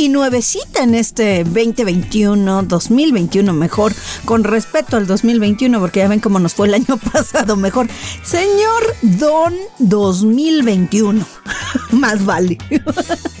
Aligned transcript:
y 0.00 0.08
nuevecita 0.08 0.82
en 0.82 0.94
este 0.94 1.44
2021, 1.44 2.62
2021 2.62 3.52
mejor, 3.52 3.92
con 4.24 4.44
respeto 4.44 4.96
al 4.96 5.06
2021, 5.06 5.78
porque 5.78 6.00
ya 6.00 6.08
ven 6.08 6.20
cómo 6.20 6.38
nos 6.38 6.54
fue 6.54 6.68
el 6.68 6.74
año 6.74 6.96
pasado 7.12 7.54
mejor. 7.56 7.86
Señor 8.24 8.96
Don 9.02 9.54
2021, 9.78 11.22
más 11.90 12.24
vale. 12.24 12.56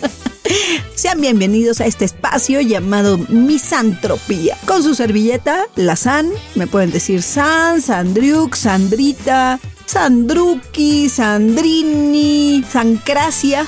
Sean 0.94 1.22
bienvenidos 1.22 1.80
a 1.80 1.86
este 1.86 2.04
espacio 2.04 2.60
llamado 2.60 3.16
Misantropía. 3.16 4.58
Con 4.66 4.82
su 4.82 4.94
servilleta, 4.94 5.64
la 5.76 5.96
San, 5.96 6.28
me 6.56 6.66
pueden 6.66 6.90
decir 6.90 7.22
San, 7.22 7.80
Sandriuk, 7.80 8.54
Sandrita, 8.54 9.58
Sandruki, 9.86 11.08
Sandrini, 11.08 12.62
Sancracia. 12.70 13.66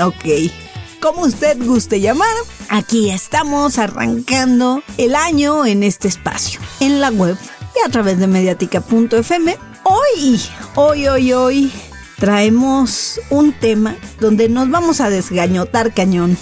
ok. 0.00 0.65
Como 1.00 1.22
usted 1.22 1.58
guste 1.64 2.00
llamar, 2.00 2.34
aquí 2.68 3.10
estamos 3.10 3.78
arrancando 3.78 4.82
el 4.96 5.14
año 5.14 5.66
en 5.66 5.82
este 5.82 6.08
espacio, 6.08 6.60
en 6.80 7.00
la 7.00 7.10
web 7.10 7.36
y 7.74 7.86
a 7.86 7.90
través 7.90 8.18
de 8.18 8.26
mediática.fm. 8.26 9.56
Hoy, 9.84 10.40
hoy, 10.74 11.06
hoy, 11.06 11.32
hoy 11.32 11.72
traemos 12.18 13.20
un 13.30 13.52
tema 13.52 13.94
donde 14.20 14.48
nos 14.48 14.70
vamos 14.70 15.00
a 15.00 15.10
desgañotar 15.10 15.92
cañón. 15.92 16.36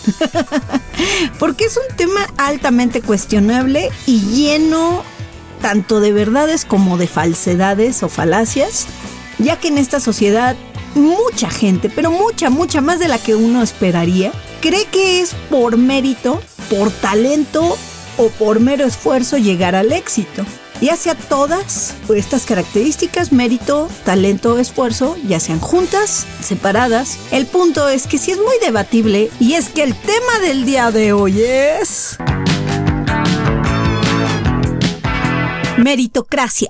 Porque 1.38 1.64
es 1.64 1.76
un 1.76 1.96
tema 1.96 2.26
altamente 2.36 3.02
cuestionable 3.02 3.90
y 4.06 4.20
lleno 4.20 5.02
tanto 5.60 6.00
de 6.00 6.12
verdades 6.12 6.64
como 6.64 6.96
de 6.96 7.08
falsedades 7.08 8.02
o 8.02 8.08
falacias, 8.08 8.86
ya 9.38 9.58
que 9.58 9.68
en 9.68 9.78
esta 9.78 9.98
sociedad 9.98 10.56
mucha 10.94 11.50
gente, 11.50 11.90
pero 11.90 12.10
mucha, 12.10 12.50
mucha 12.50 12.80
más 12.80 12.98
de 12.98 13.08
la 13.08 13.18
que 13.18 13.34
uno 13.34 13.62
esperaría, 13.62 14.32
cree 14.60 14.86
que 14.86 15.20
es 15.20 15.34
por 15.50 15.76
mérito, 15.76 16.40
por 16.70 16.90
talento 16.90 17.76
o 18.16 18.28
por 18.28 18.60
mero 18.60 18.84
esfuerzo 18.84 19.36
llegar 19.38 19.74
al 19.74 19.92
éxito. 19.92 20.44
Ya 20.80 20.96
sea 20.96 21.14
todas 21.14 21.94
estas 22.14 22.44
características, 22.46 23.32
mérito, 23.32 23.88
talento, 24.04 24.58
esfuerzo, 24.58 25.16
ya 25.26 25.38
sean 25.40 25.60
juntas, 25.60 26.26
separadas. 26.42 27.16
El 27.30 27.46
punto 27.46 27.88
es 27.88 28.06
que 28.06 28.18
sí 28.18 28.32
es 28.32 28.38
muy 28.38 28.58
debatible 28.60 29.30
y 29.38 29.54
es 29.54 29.68
que 29.68 29.82
el 29.84 29.94
tema 29.94 30.38
del 30.42 30.64
día 30.64 30.90
de 30.90 31.12
hoy 31.12 31.40
es... 31.42 32.18
Meritocracia. 35.78 36.68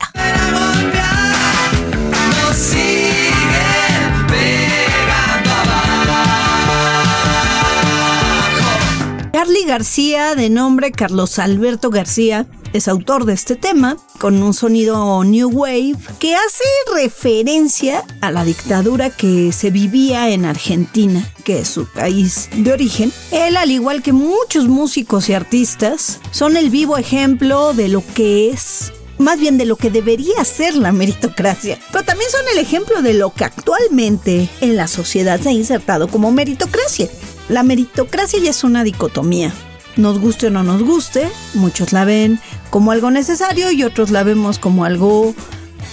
Charlie 9.35 9.65
García, 9.65 10.37
de 10.37 10.49
nombre 10.49 10.93
Carlos 10.93 11.41
Alberto 11.41 11.91
García, 11.91 12.47
es 12.73 12.87
autor 12.87 13.25
de 13.25 13.33
este 13.33 13.57
tema, 13.57 13.97
con 14.21 14.41
un 14.41 14.55
sonido 14.55 15.25
New 15.25 15.51
Wave, 15.51 15.97
que 16.21 16.37
hace 16.37 16.63
referencia 16.95 18.05
a 18.21 18.31
la 18.31 18.45
dictadura 18.45 19.11
que 19.11 19.51
se 19.51 19.71
vivía 19.71 20.31
en 20.31 20.45
Argentina, 20.45 21.29
que 21.43 21.59
es 21.59 21.69
su 21.69 21.85
país 21.85 22.49
de 22.55 22.73
origen. 22.73 23.13
Él, 23.33 23.57
al 23.57 23.73
igual 23.73 24.03
que 24.03 24.13
muchos 24.13 24.69
músicos 24.69 25.29
y 25.29 25.35
artistas, 25.35 26.21
son 26.31 26.57
el 26.57 26.71
vivo 26.71 26.97
ejemplo 26.97 27.75
de 27.75 27.89
lo 27.89 28.05
que 28.15 28.51
es 28.51 28.93
más 29.19 29.41
bien 29.41 29.59
de 29.59 29.65
lo 29.65 29.75
que 29.75 29.91
debería 29.91 30.45
ser 30.45 30.77
la 30.77 30.93
meritocracia, 30.93 31.81
pero 31.91 32.05
también 32.05 32.31
son 32.31 32.43
el 32.53 32.59
ejemplo 32.59 33.03
de 33.03 33.15
lo 33.15 33.33
que 33.33 33.45
actualmente 33.45 34.49
en 34.61 34.77
la 34.77 34.87
sociedad 34.87 35.41
se 35.41 35.49
ha 35.49 35.53
insertado 35.53 36.07
como 36.07 36.31
meritocracia. 36.31 37.09
La 37.49 37.63
meritocracia 37.63 38.41
ya 38.41 38.51
es 38.51 38.65
una 38.65 38.85
dicotomía. 38.85 39.53
Nos 39.97 40.19
guste 40.19 40.49
o 40.49 40.51
no 40.51 40.63
nos 40.63 40.83
guste, 40.83 41.29
muchos 41.55 41.93
la 41.93 42.05
ven 42.05 42.41
como 42.71 42.91
algo 42.91 43.11
necesario 43.11 43.71
y 43.71 43.85
otros 43.85 44.11
la 44.11 44.25
vemos 44.25 44.59
como 44.59 44.85
algo 44.85 45.35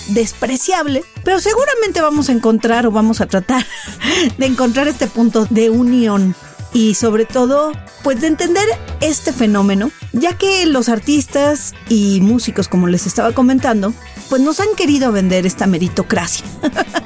despreciable, 0.07 1.03
pero 1.23 1.39
seguramente 1.39 2.01
vamos 2.01 2.29
a 2.29 2.31
encontrar 2.31 2.87
o 2.87 2.91
vamos 2.91 3.21
a 3.21 3.27
tratar 3.27 3.65
de 4.37 4.45
encontrar 4.45 4.87
este 4.87 5.07
punto 5.07 5.45
de 5.49 5.69
unión 5.69 6.35
y 6.73 6.95
sobre 6.95 7.25
todo 7.25 7.73
pues 8.03 8.21
de 8.21 8.27
entender 8.27 8.65
este 9.01 9.33
fenómeno, 9.33 9.91
ya 10.13 10.37
que 10.37 10.65
los 10.65 10.89
artistas 10.89 11.75
y 11.89 12.21
músicos 12.21 12.67
como 12.67 12.87
les 12.87 13.05
estaba 13.05 13.33
comentando, 13.33 13.93
pues 14.31 14.41
nos 14.41 14.61
han 14.61 14.73
querido 14.77 15.11
vender 15.11 15.45
esta 15.45 15.67
meritocracia. 15.67 16.45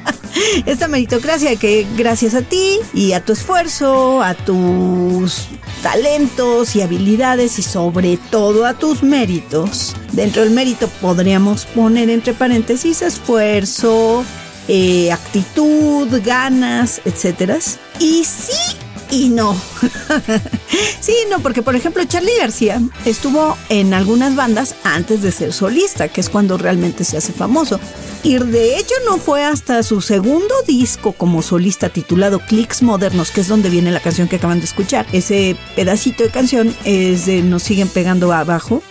esta 0.67 0.87
meritocracia 0.87 1.55
que 1.55 1.87
gracias 1.97 2.35
a 2.35 2.43
ti 2.43 2.77
y 2.93 3.13
a 3.13 3.25
tu 3.25 3.33
esfuerzo, 3.33 4.21
a 4.21 4.35
tus 4.35 5.47
talentos 5.81 6.75
y 6.75 6.83
habilidades 6.83 7.57
y 7.57 7.63
sobre 7.63 8.17
todo 8.17 8.67
a 8.67 8.75
tus 8.75 9.01
méritos. 9.01 9.95
Dentro 10.11 10.43
del 10.43 10.51
mérito 10.51 10.87
podríamos 11.01 11.65
poner 11.65 12.11
entre 12.11 12.35
paréntesis 12.35 13.01
esfuerzo, 13.01 14.23
eh, 14.67 15.11
actitud, 15.11 16.07
ganas, 16.23 17.01
etc. 17.05 17.59
Y 17.99 18.23
sí 18.23 18.77
y 19.11 19.29
no. 19.29 19.55
sí, 20.99 21.15
no, 21.29 21.39
porque 21.39 21.61
por 21.61 21.75
ejemplo 21.75 22.03
Charlie 22.05 22.37
García 22.39 22.81
estuvo 23.05 23.57
en 23.69 23.93
algunas 23.93 24.35
bandas 24.35 24.75
antes 24.83 25.21
de 25.21 25.31
ser 25.31 25.53
solista, 25.53 26.07
que 26.07 26.21
es 26.21 26.29
cuando 26.29 26.57
realmente 26.57 27.03
se 27.03 27.17
hace 27.17 27.33
famoso. 27.33 27.79
Y 28.23 28.37
de 28.39 28.79
hecho 28.79 28.95
no 29.05 29.17
fue 29.17 29.43
hasta 29.43 29.83
su 29.83 30.01
segundo 30.01 30.55
disco 30.67 31.13
como 31.13 31.41
solista 31.41 31.89
titulado 31.89 32.39
Clicks 32.39 32.81
Modernos, 32.81 33.31
que 33.31 33.41
es 33.41 33.47
donde 33.47 33.69
viene 33.69 33.91
la 33.91 33.99
canción 33.99 34.27
que 34.27 34.37
acaban 34.37 34.59
de 34.59 34.65
escuchar. 34.65 35.05
Ese 35.11 35.55
pedacito 35.75 36.23
de 36.23 36.29
canción 36.29 36.75
es 36.85 37.27
de 37.27 37.43
Nos 37.43 37.63
siguen 37.63 37.87
pegando 37.87 38.33
abajo. 38.33 38.81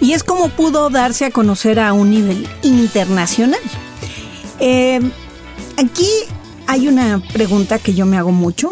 Y 0.00 0.12
es 0.12 0.24
como 0.24 0.48
pudo 0.48 0.90
darse 0.90 1.24
a 1.24 1.30
conocer 1.30 1.78
a 1.78 1.92
un 1.92 2.10
nivel 2.10 2.48
internacional. 2.62 3.60
Eh, 4.58 5.00
aquí 5.76 6.08
hay 6.66 6.88
una 6.88 7.22
pregunta 7.32 7.78
que 7.78 7.94
yo 7.94 8.06
me 8.06 8.16
hago 8.16 8.32
mucho, 8.32 8.70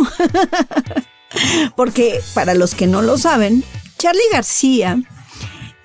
porque 1.76 2.20
para 2.34 2.54
los 2.54 2.74
que 2.74 2.86
no 2.86 3.02
lo 3.02 3.18
saben, 3.18 3.64
Charlie 3.98 4.20
García 4.32 5.00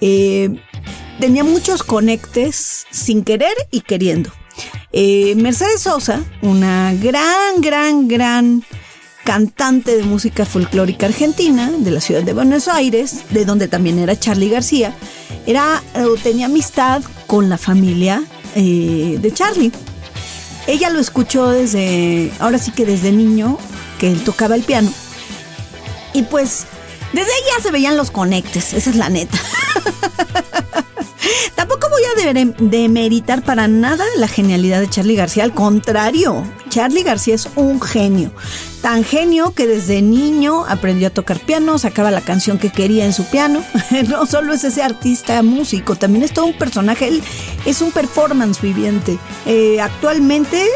eh, 0.01 0.59
tenía 1.19 1.43
muchos 1.43 1.83
conectes 1.83 2.85
sin 2.89 3.23
querer 3.23 3.53
y 3.71 3.81
queriendo. 3.81 4.31
Eh, 4.91 5.35
Mercedes 5.35 5.81
Sosa, 5.81 6.23
una 6.41 6.93
gran, 6.93 7.61
gran, 7.61 8.07
gran 8.07 8.63
cantante 9.23 9.97
de 9.97 10.03
música 10.03 10.45
folclórica 10.45 11.05
argentina 11.05 11.69
de 11.69 11.91
la 11.91 11.99
ciudad 11.99 12.23
de 12.23 12.33
Buenos 12.33 12.69
Aires, 12.69 13.25
de 13.29 13.43
donde 13.43 13.67
también 13.67 13.99
era 13.99 14.17
Charlie 14.17 14.49
García, 14.49 14.95
era, 15.45 15.83
tenía 16.23 16.45
amistad 16.45 17.03
con 17.27 17.49
la 17.49 17.57
familia 17.57 18.23
eh, 18.55 19.19
de 19.21 19.31
Charlie. 19.33 19.71
Ella 20.67 20.89
lo 20.89 20.99
escuchó 20.99 21.49
desde, 21.49 22.31
ahora 22.39 22.59
sí 22.59 22.71
que 22.71 22.85
desde 22.85 23.11
niño, 23.11 23.57
que 23.97 24.11
él 24.11 24.23
tocaba 24.23 24.55
el 24.55 24.63
piano. 24.63 24.91
Y 26.13 26.23
pues, 26.23 26.65
desde 27.13 27.31
ya 27.49 27.63
se 27.63 27.71
veían 27.71 27.95
los 27.97 28.11
conectes, 28.11 28.73
esa 28.73 28.89
es 28.89 28.95
la 28.97 29.09
neta. 29.09 29.37
Tampoco 31.55 31.89
voy 31.89 32.03
a 32.03 32.33
demeritar 32.59 33.43
para 33.43 33.67
nada 33.67 34.05
la 34.17 34.27
genialidad 34.27 34.81
de 34.81 34.89
Charlie 34.89 35.15
García, 35.15 35.43
al 35.43 35.53
contrario, 35.53 36.43
Charlie 36.77 37.01
García 37.01 37.33
es 37.33 37.49
un 37.55 37.81
genio. 37.81 38.31
Tan 38.83 39.03
genio 39.03 39.51
que 39.51 39.65
desde 39.65 40.03
niño 40.03 40.63
aprendió 40.67 41.07
a 41.07 41.09
tocar 41.09 41.39
piano, 41.39 41.79
sacaba 41.79 42.11
la 42.11 42.21
canción 42.21 42.59
que 42.59 42.69
quería 42.69 43.03
en 43.03 43.13
su 43.13 43.25
piano. 43.25 43.63
no 44.09 44.27
solo 44.27 44.53
es 44.53 44.63
ese 44.63 44.83
artista 44.83 45.41
músico, 45.41 45.95
también 45.95 46.23
es 46.23 46.33
todo 46.33 46.45
un 46.45 46.53
personaje, 46.53 47.07
él 47.07 47.23
es 47.65 47.81
un 47.81 47.91
performance 47.91 48.61
viviente. 48.61 49.17
Eh, 49.47 49.81
actualmente, 49.81 50.67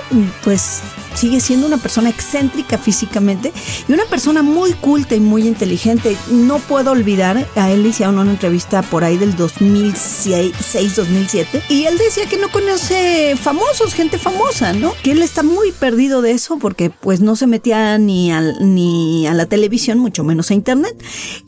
pues 0.44 0.82
sigue 1.14 1.40
siendo 1.40 1.68
una 1.68 1.78
persona 1.78 2.10
excéntrica 2.10 2.78
físicamente 2.78 3.54
y 3.88 3.94
una 3.94 4.06
persona 4.06 4.42
muy 4.42 4.74
culta 4.74 5.16
y 5.16 5.20
muy 5.20 5.48
inteligente. 5.48 6.18
No 6.30 6.58
puedo 6.60 6.92
olvidar, 6.92 7.48
a 7.56 7.72
él 7.72 7.84
le 7.84 7.90
hicieron 7.90 8.20
una 8.20 8.32
entrevista 8.32 8.82
por 8.82 9.04
ahí 9.04 9.18
del 9.18 9.36
2006-2007 9.38 11.64
y 11.70 11.86
él 11.86 11.98
decía 11.98 12.28
que 12.28 12.38
no 12.38 12.50
conoce 12.50 13.36
famosos, 13.36 13.94
gente 13.94 14.18
famosa, 14.18 14.74
¿no? 14.74 14.94
Que 15.04 15.12
él 15.12 15.22
está 15.22 15.44
muy 15.44 15.72
perdido 15.72 16.22
de 16.22 16.32
eso 16.32 16.58
porque 16.60 16.90
pues 16.90 17.22
no 17.22 17.36
se 17.36 17.48
metía 17.48 17.98
ni, 17.98 18.32
ni 18.62 19.28
a 19.28 19.34
la 19.34 19.46
televisión, 19.46 20.00
mucho 20.00 20.24
menos 20.24 20.52
a 20.52 20.54
internet. 20.54 20.96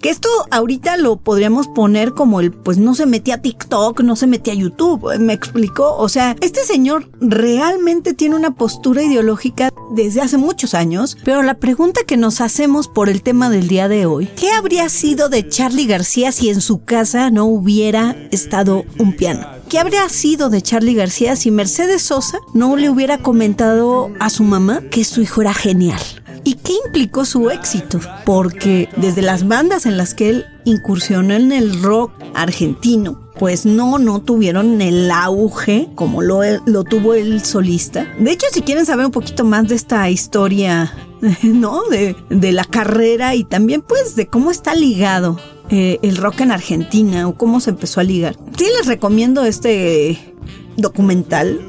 Que 0.01 0.09
esto 0.09 0.29
ahorita 0.51 0.97
lo 0.97 1.17
podríamos 1.17 1.67
poner 1.67 2.13
como 2.13 2.41
el, 2.41 2.51
pues 2.51 2.77
no 2.77 2.95
se 2.95 3.05
metía 3.05 3.35
a 3.35 3.41
TikTok, 3.41 4.01
no 4.01 4.15
se 4.15 4.27
metía 4.27 4.53
a 4.53 4.57
YouTube, 4.57 5.17
me 5.19 5.33
explicó. 5.33 5.95
O 5.97 6.09
sea, 6.09 6.35
este 6.41 6.63
señor 6.63 7.09
realmente 7.19 8.13
tiene 8.13 8.35
una 8.35 8.51
postura 8.51 9.03
ideológica 9.03 9.52
desde 9.91 10.21
hace 10.21 10.37
muchos 10.37 10.73
años, 10.73 11.17
pero 11.23 11.43
la 11.43 11.55
pregunta 11.55 12.01
que 12.05 12.17
nos 12.17 12.41
hacemos 12.41 12.87
por 12.87 13.09
el 13.09 13.21
tema 13.21 13.49
del 13.49 13.67
día 13.67 13.87
de 13.87 14.05
hoy, 14.05 14.27
¿qué 14.27 14.51
habría 14.51 14.89
sido 14.89 15.29
de 15.29 15.47
Charlie 15.47 15.85
García 15.85 16.31
si 16.31 16.49
en 16.49 16.61
su 16.61 16.83
casa 16.83 17.29
no 17.29 17.45
hubiera 17.45 18.15
estado 18.31 18.85
un 18.99 19.13
piano? 19.13 19.47
¿Qué 19.69 19.79
habría 19.79 20.07
sido 20.09 20.49
de 20.49 20.61
Charlie 20.61 20.93
García 20.93 21.35
si 21.35 21.51
Mercedes 21.51 22.03
Sosa 22.03 22.39
no 22.53 22.75
le 22.75 22.89
hubiera 22.89 23.19
comentado 23.19 24.11
a 24.19 24.29
su 24.29 24.43
mamá 24.43 24.81
que 24.91 25.03
su 25.03 25.21
hijo 25.21 25.41
era 25.41 25.53
genial? 25.53 25.99
¿Y 26.43 26.55
qué 26.55 26.73
implicó 26.85 27.23
su 27.25 27.49
éxito? 27.49 27.99
Porque 28.25 28.89
desde 28.97 29.21
las 29.21 29.47
bandas 29.47 29.85
en 29.85 29.97
las 29.97 30.13
que 30.13 30.29
él 30.29 30.45
incursionó 30.65 31.33
en 31.33 31.51
el 31.51 31.81
rock 31.81 32.11
argentino, 32.35 33.22
pues 33.39 33.65
no, 33.65 33.99
no 33.99 34.21
tuvieron 34.21 34.81
el 34.81 35.09
auge 35.11 35.89
como 35.95 36.21
lo, 36.21 36.41
lo 36.65 36.83
tuvo 36.83 37.13
el 37.13 37.43
solista. 37.43 38.07
De 38.19 38.31
hecho, 38.31 38.47
si 38.51 38.61
quieren 38.61 38.85
saber 38.85 39.05
un 39.05 39.11
poquito 39.11 39.43
más 39.43 39.67
de 39.67 39.75
esta 39.75 40.09
historia, 40.09 40.93
¿no? 41.43 41.83
De, 41.89 42.15
de 42.29 42.51
la 42.51 42.65
carrera 42.65 43.35
y 43.35 43.43
también 43.43 43.81
pues 43.81 44.15
de 44.15 44.27
cómo 44.27 44.51
está 44.51 44.75
ligado 44.75 45.39
eh, 45.69 45.99
el 46.01 46.17
rock 46.17 46.41
en 46.41 46.51
Argentina 46.51 47.27
o 47.27 47.35
cómo 47.35 47.59
se 47.59 47.71
empezó 47.71 47.99
a 47.99 48.03
ligar. 48.03 48.35
Sí 48.57 48.65
les 48.77 48.85
recomiendo 48.85 49.43
este 49.45 50.33
documental 50.77 51.59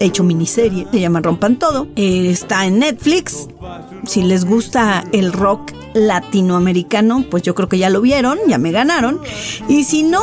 hecho 0.00 0.24
miniserie, 0.24 0.86
se 0.90 1.00
llama 1.00 1.20
Rompan 1.20 1.58
Todo. 1.58 1.86
Eh, 1.96 2.30
está 2.30 2.66
en 2.66 2.80
Netflix. 2.80 3.48
Si 4.06 4.22
les 4.22 4.44
gusta 4.44 5.04
el 5.12 5.32
rock 5.32 5.72
latinoamericano, 5.94 7.24
pues 7.30 7.42
yo 7.42 7.54
creo 7.54 7.68
que 7.68 7.78
ya 7.78 7.90
lo 7.90 8.00
vieron, 8.00 8.38
ya 8.48 8.58
me 8.58 8.72
ganaron. 8.72 9.20
Y 9.68 9.84
si 9.84 10.02
no, 10.02 10.20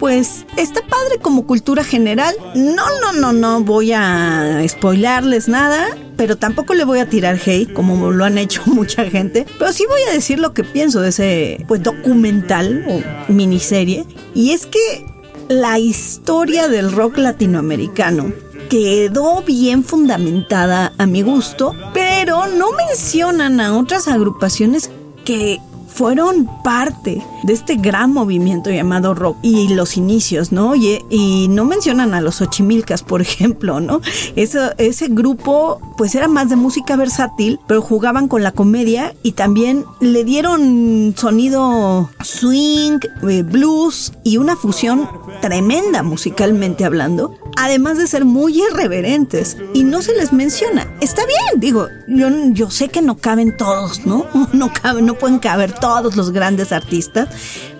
pues 0.00 0.46
está 0.56 0.80
padre 0.80 1.18
como 1.20 1.46
cultura 1.46 1.84
general. 1.84 2.34
No, 2.56 2.84
no, 3.02 3.12
no, 3.12 3.32
no 3.32 3.60
voy 3.60 3.92
a 3.92 4.60
spoilarles 4.66 5.46
nada, 5.46 5.96
pero 6.16 6.36
tampoco 6.36 6.74
le 6.74 6.84
voy 6.84 6.98
a 6.98 7.08
tirar 7.08 7.38
hate 7.44 7.72
como 7.72 8.10
lo 8.10 8.24
han 8.24 8.38
hecho 8.38 8.62
mucha 8.66 9.04
gente. 9.04 9.46
Pero 9.58 9.72
sí 9.72 9.84
voy 9.88 10.00
a 10.08 10.12
decir 10.12 10.40
lo 10.40 10.54
que 10.54 10.64
pienso 10.64 11.00
de 11.02 11.10
ese 11.10 11.64
pues 11.68 11.82
documental 11.82 12.84
o 12.88 13.32
miniserie. 13.32 14.06
Y 14.34 14.52
es 14.52 14.66
que 14.66 15.06
la 15.48 15.78
historia 15.78 16.68
del 16.68 16.92
rock 16.92 17.18
latinoamericano 17.18 18.32
quedó 18.70 19.42
bien 19.42 19.84
fundamentada 19.84 20.92
a 20.96 21.06
mi 21.06 21.22
gusto, 21.22 21.74
pero 21.92 22.46
no 22.46 22.68
mencionan 22.72 23.60
a 23.60 23.76
otras 23.76 24.08
agrupaciones 24.08 24.90
que 25.24 25.58
fueron 25.92 26.48
parte 26.62 27.22
de 27.42 27.52
este 27.52 27.76
gran 27.76 28.12
movimiento 28.12 28.70
llamado 28.70 29.14
rock 29.14 29.36
y 29.42 29.68
los 29.68 29.96
inicios, 29.96 30.52
¿no? 30.52 30.74
Y, 30.74 31.04
y 31.10 31.48
no 31.48 31.64
mencionan 31.64 32.14
a 32.14 32.20
los 32.20 32.40
Ochimilcas, 32.40 33.02
por 33.02 33.20
ejemplo, 33.22 33.80
¿no? 33.80 34.00
Ese 34.36 35.08
grupo 35.08 35.80
pues 35.96 36.14
era 36.14 36.28
más 36.28 36.48
de 36.48 36.56
música 36.56 36.96
versátil, 36.96 37.60
pero 37.66 37.82
jugaban 37.82 38.28
con 38.28 38.42
la 38.42 38.52
comedia 38.52 39.14
y 39.22 39.32
también 39.32 39.84
le 40.00 40.24
dieron 40.24 41.14
sonido 41.16 42.10
swing, 42.22 43.00
eh, 43.28 43.42
blues 43.42 44.12
y 44.24 44.38
una 44.38 44.56
fusión 44.56 45.08
tremenda 45.40 46.02
musicalmente 46.02 46.84
hablando, 46.84 47.34
además 47.56 47.98
de 47.98 48.06
ser 48.06 48.24
muy 48.24 48.62
irreverentes 48.62 49.56
y 49.74 49.84
no 49.84 50.02
se 50.02 50.14
les 50.14 50.32
menciona. 50.32 50.86
Está 51.00 51.22
bien, 51.26 51.60
digo, 51.60 51.88
yo, 52.08 52.28
yo 52.52 52.70
sé 52.70 52.88
que 52.88 53.02
no 53.02 53.16
caben 53.16 53.56
todos, 53.56 54.06
¿no? 54.06 54.26
No, 54.52 54.70
caben, 54.72 55.06
no 55.06 55.14
pueden 55.14 55.38
caber 55.38 55.72
todos 55.80 56.16
los 56.16 56.30
grandes 56.30 56.72
artistas, 56.72 57.28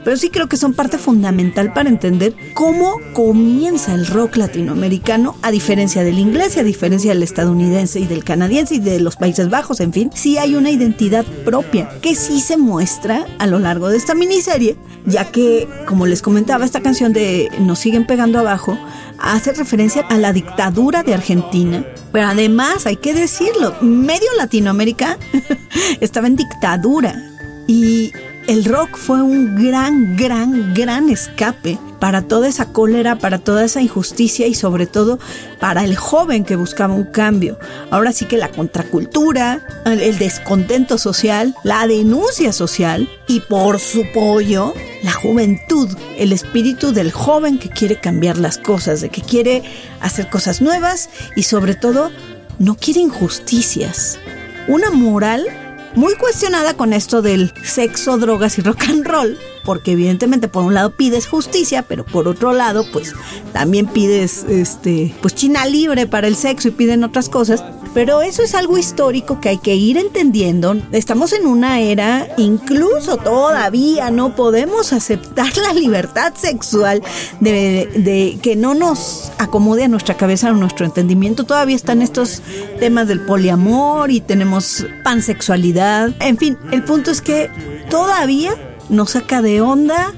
pero 0.05 0.17
sí 0.17 0.31
creo 0.31 0.49
que 0.49 0.57
son 0.57 0.75
parte 0.75 0.99
fundamental 0.99 1.73
para 1.73 1.89
entender 1.89 2.35
cómo 2.55 2.97
comienza 3.13 3.95
el 3.95 4.07
rock 4.07 4.37
latinoamericano, 4.37 5.37
a 5.43 5.51
diferencia 5.51 6.03
del 6.03 6.19
inglés 6.19 6.57
y 6.57 6.61
a 6.61 6.65
diferencia 6.65 7.13
del 7.13 7.23
estadounidense 7.23 8.01
y 8.01 8.07
del 8.07 8.25
canadiense 8.25 8.77
y 8.77 8.81
de 8.81 9.01
los 9.01 9.17
Países 9.17 9.51
Bajos, 9.51 9.81
en 9.81 9.93
fin, 9.93 10.11
sí 10.15 10.39
hay 10.39 10.55
una 10.55 10.71
identidad 10.71 11.25
propia 11.45 11.89
que 12.01 12.15
sí 12.15 12.41
se 12.41 12.57
muestra 12.57 13.27
a 13.39 13.47
lo 13.47 13.59
largo 13.59 13.89
de 13.89 13.97
esta 13.97 14.15
miniserie, 14.15 14.77
ya 15.07 15.31
que, 15.31 15.69
como 15.87 16.07
les 16.07 16.23
comentaba, 16.23 16.65
esta 16.65 16.81
canción 16.81 17.13
de 17.13 17.51
Nos 17.61 17.79
siguen 17.79 18.07
pegando 18.07 18.39
abajo 18.39 18.79
hace 19.19 19.53
referencia 19.53 20.03
a 20.03 20.17
la 20.19 20.33
dictadura 20.33 21.03
de 21.03 21.15
Argentina, 21.15 21.85
pero 22.11 22.29
además 22.29 22.87
hay 22.87 22.97
que 22.97 23.13
decirlo, 23.13 23.75
medio 23.83 24.29
Latinoamérica 24.39 25.19
estaba 26.01 26.27
en 26.27 26.37
dictadura 26.37 27.30
y 27.71 28.13
el 28.49 28.65
rock 28.65 28.97
fue 28.97 29.23
un 29.23 29.55
gran, 29.55 30.17
gran, 30.17 30.75
gran 30.75 31.09
escape 31.09 31.79
para 32.01 32.23
toda 32.23 32.49
esa 32.49 32.65
cólera, 32.73 33.21
para 33.21 33.39
toda 33.39 33.65
esa 33.65 33.81
injusticia 33.81 34.49
y 34.49 34.55
sobre 34.55 34.89
todo 34.89 35.21
para 35.61 35.85
el 35.85 35.95
joven 35.95 36.45
que 36.45 36.57
buscaba 36.57 36.95
un 36.95 37.05
cambio. 37.05 37.61
Ahora 37.93 38.13
sí 38.13 38.25
que 38.25 38.39
la 38.39 38.51
contracultura, 38.51 39.65
el 39.85 40.19
descontento 40.19 40.99
social, 40.99 41.55
la 41.63 41.87
denuncia 41.87 42.53
social 42.53 43.09
y 43.29 43.39
por 43.39 43.79
su 43.79 44.03
pollo, 44.13 44.75
la 45.05 45.13
juventud, 45.13 45.89
el 46.19 46.33
espíritu 46.33 46.93
del 46.93 47.13
joven 47.13 47.57
que 47.57 47.69
quiere 47.69 48.01
cambiar 48.01 48.37
las 48.37 48.59
cosas, 48.59 49.01
de 49.01 49.11
que 49.11 49.23
quiere 49.23 49.63
hacer 50.01 50.29
cosas 50.29 50.61
nuevas 50.61 51.09
y 51.37 51.45
sobre 51.45 51.77
todo 51.77 52.11
no 52.59 52.75
quiere 52.75 52.99
injusticias. 52.99 54.19
Una 54.67 54.91
moral 54.91 55.47
muy 55.95 56.15
cuestionada 56.15 56.75
con 56.75 56.93
esto 56.93 57.23
del 57.23 57.53
sexo, 57.65 58.19
drogas 58.19 58.59
y 58.59 58.63
rock 58.63 58.83
and 58.89 59.07
roll, 59.07 59.39
porque 59.65 59.93
evidentemente 59.93 60.49
por 60.49 60.65
un 60.65 60.75
lado 60.75 60.91
pides 60.91 61.27
justicia, 61.27 61.83
pero 61.83 62.05
por 62.05 62.29
otro 62.29 62.53
lado 62.53 62.85
pues 62.93 63.15
también 63.53 63.87
pides 63.87 64.45
este 64.45 65.15
pues 65.21 65.35
China 65.35 65.67
libre 65.67 66.07
para 66.07 66.27
el 66.27 66.37
sexo 66.37 66.69
y 66.69 66.73
piden 66.73 67.05
otras 67.05 67.29
cosas, 67.29 67.65
pero 67.95 68.23
eso 68.23 68.43
es 68.43 68.55
algo 68.55 68.79
histórico 68.79 69.41
que 69.41 69.49
hay 69.49 69.59
que 69.59 69.75
ir 69.75 69.97
entendiendo. 69.97 70.77
Estamos 70.93 71.33
en 71.33 71.47
una 71.47 71.81
era, 71.81 72.29
incluso 72.37 73.17
todavía 73.17 74.11
no 74.11 74.37
podemos 74.37 74.93
aceptar 74.93 75.57
la 75.57 75.73
libertad 75.73 76.35
sexual 76.35 77.03
de, 77.41 77.89
de 77.97 78.39
que 78.43 78.57
no 78.57 78.75
nos 78.75 79.33
acomode 79.39 79.85
a 79.85 79.89
nuestra 79.89 80.17
cabeza 80.17 80.51
o 80.51 80.55
nuestro 80.55 80.87
entendimiento. 80.87 81.45
Todavía 81.45 81.77
están 81.77 82.03
estos 82.03 82.43
temas 82.79 83.09
del 83.09 83.21
poliamor 83.21 84.11
y 84.11 84.21
tenemos 84.21 84.87
pansexualidad. 85.03 86.11
En 86.21 86.37
fin, 86.39 86.57
el 86.71 86.85
punto 86.85 87.11
es 87.11 87.21
que 87.21 87.51
todavía 87.89 88.55
nos 88.91 89.11
saca 89.11 89.41
de 89.43 89.61
onda 89.61 90.13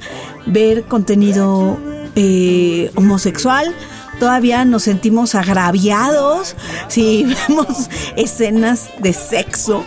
ver 0.46 0.84
contenido 0.84 1.78
eh, 2.16 2.90
homosexual. 2.94 3.74
Todavía 4.18 4.64
nos 4.64 4.84
sentimos 4.84 5.34
agraviados 5.34 6.56
si 6.88 7.24
vemos 7.48 7.88
escenas 8.16 8.90
de 9.00 9.12
sexo 9.12 9.84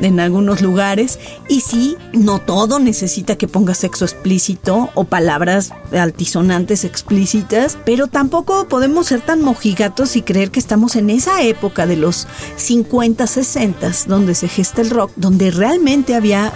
en 0.00 0.20
algunos 0.20 0.60
lugares. 0.62 1.18
Y 1.48 1.60
sí, 1.60 1.96
no 2.12 2.38
todo 2.38 2.78
necesita 2.78 3.36
que 3.36 3.48
ponga 3.48 3.74
sexo 3.74 4.04
explícito 4.04 4.90
o 4.94 5.04
palabras 5.04 5.72
altisonantes 5.92 6.84
explícitas, 6.84 7.78
pero 7.84 8.06
tampoco 8.06 8.68
podemos 8.68 9.06
ser 9.06 9.20
tan 9.20 9.42
mojigatos 9.42 10.16
y 10.16 10.22
creer 10.22 10.50
que 10.50 10.60
estamos 10.60 10.96
en 10.96 11.10
esa 11.10 11.42
época 11.42 11.86
de 11.86 11.96
los 11.96 12.26
50, 12.56 13.26
60 13.26 13.90
donde 14.06 14.34
se 14.34 14.48
gesta 14.48 14.82
el 14.82 14.90
rock, 14.90 15.12
donde 15.16 15.50
realmente 15.50 16.14
había 16.14 16.52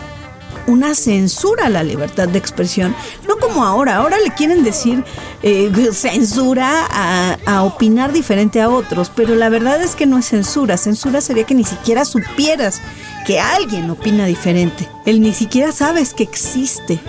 una 0.67 0.95
censura 0.95 1.67
a 1.67 1.69
la 1.71 1.83
libertad 1.83 2.29
de 2.29 2.39
expresión, 2.39 2.95
no 3.29 3.37
como 3.37 3.65
ahora, 3.65 3.97
ahora 3.97 4.19
le 4.21 4.33
quieren 4.33 4.63
decir 4.63 5.05
eh, 5.43 5.71
censura 5.93 6.87
a, 6.91 7.39
a, 7.47 7.63
opinar 7.63 8.13
diferente 8.13 8.61
a 8.61 8.69
otros, 8.69 9.11
pero 9.15 9.35
la 9.35 9.49
verdad 9.49 9.83
es 9.83 9.95
que 9.95 10.07
no 10.07 10.19
es 10.19 10.27
censura, 10.27 10.77
censura 10.77 11.21
sería 11.21 11.45
que 11.45 11.55
ni 11.55 11.65
siquiera 11.65 12.05
supieras 12.05 12.81
que 13.27 13.41
alguien 13.41 13.91
opina 13.91 14.27
diferente, 14.27 14.89
él 15.07 15.21
ni 15.21 15.33
siquiera 15.33 15.73
sabes 15.73 16.15
que 16.15 16.23
existe 16.23 17.01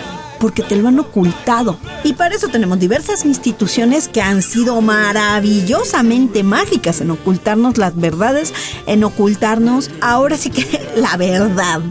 porque 0.41 0.63
te 0.63 0.75
lo 0.75 0.87
han 0.87 0.99
ocultado. 0.99 1.77
Y 2.03 2.13
para 2.13 2.35
eso 2.35 2.47
tenemos 2.47 2.79
diversas 2.79 3.25
instituciones 3.25 4.07
que 4.07 4.23
han 4.23 4.41
sido 4.41 4.81
maravillosamente 4.81 6.41
mágicas 6.43 6.99
en 6.99 7.11
ocultarnos 7.11 7.77
las 7.77 7.95
verdades, 7.95 8.51
en 8.87 9.03
ocultarnos 9.03 9.91
ahora 10.01 10.35
sí 10.37 10.49
que 10.49 10.65
la 10.95 11.15
verdad 11.15 11.81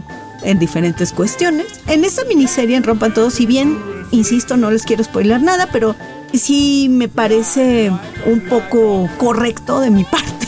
en 0.43 0.59
diferentes 0.59 1.13
cuestiones. 1.13 1.67
En 1.87 2.05
esta 2.05 2.23
miniserie 2.25 2.75
en 2.75 2.83
Rompan 2.83 3.13
Todo, 3.13 3.29
si 3.29 3.45
bien, 3.45 3.77
insisto, 4.11 4.57
no 4.57 4.71
les 4.71 4.83
quiero 4.83 5.03
spoiler 5.03 5.41
nada, 5.41 5.69
pero 5.71 5.95
sí 6.33 6.87
me 6.89 7.07
parece 7.07 7.91
un 8.25 8.41
poco 8.41 9.09
correcto 9.17 9.79
de 9.79 9.89
mi 9.89 10.03
parte, 10.05 10.47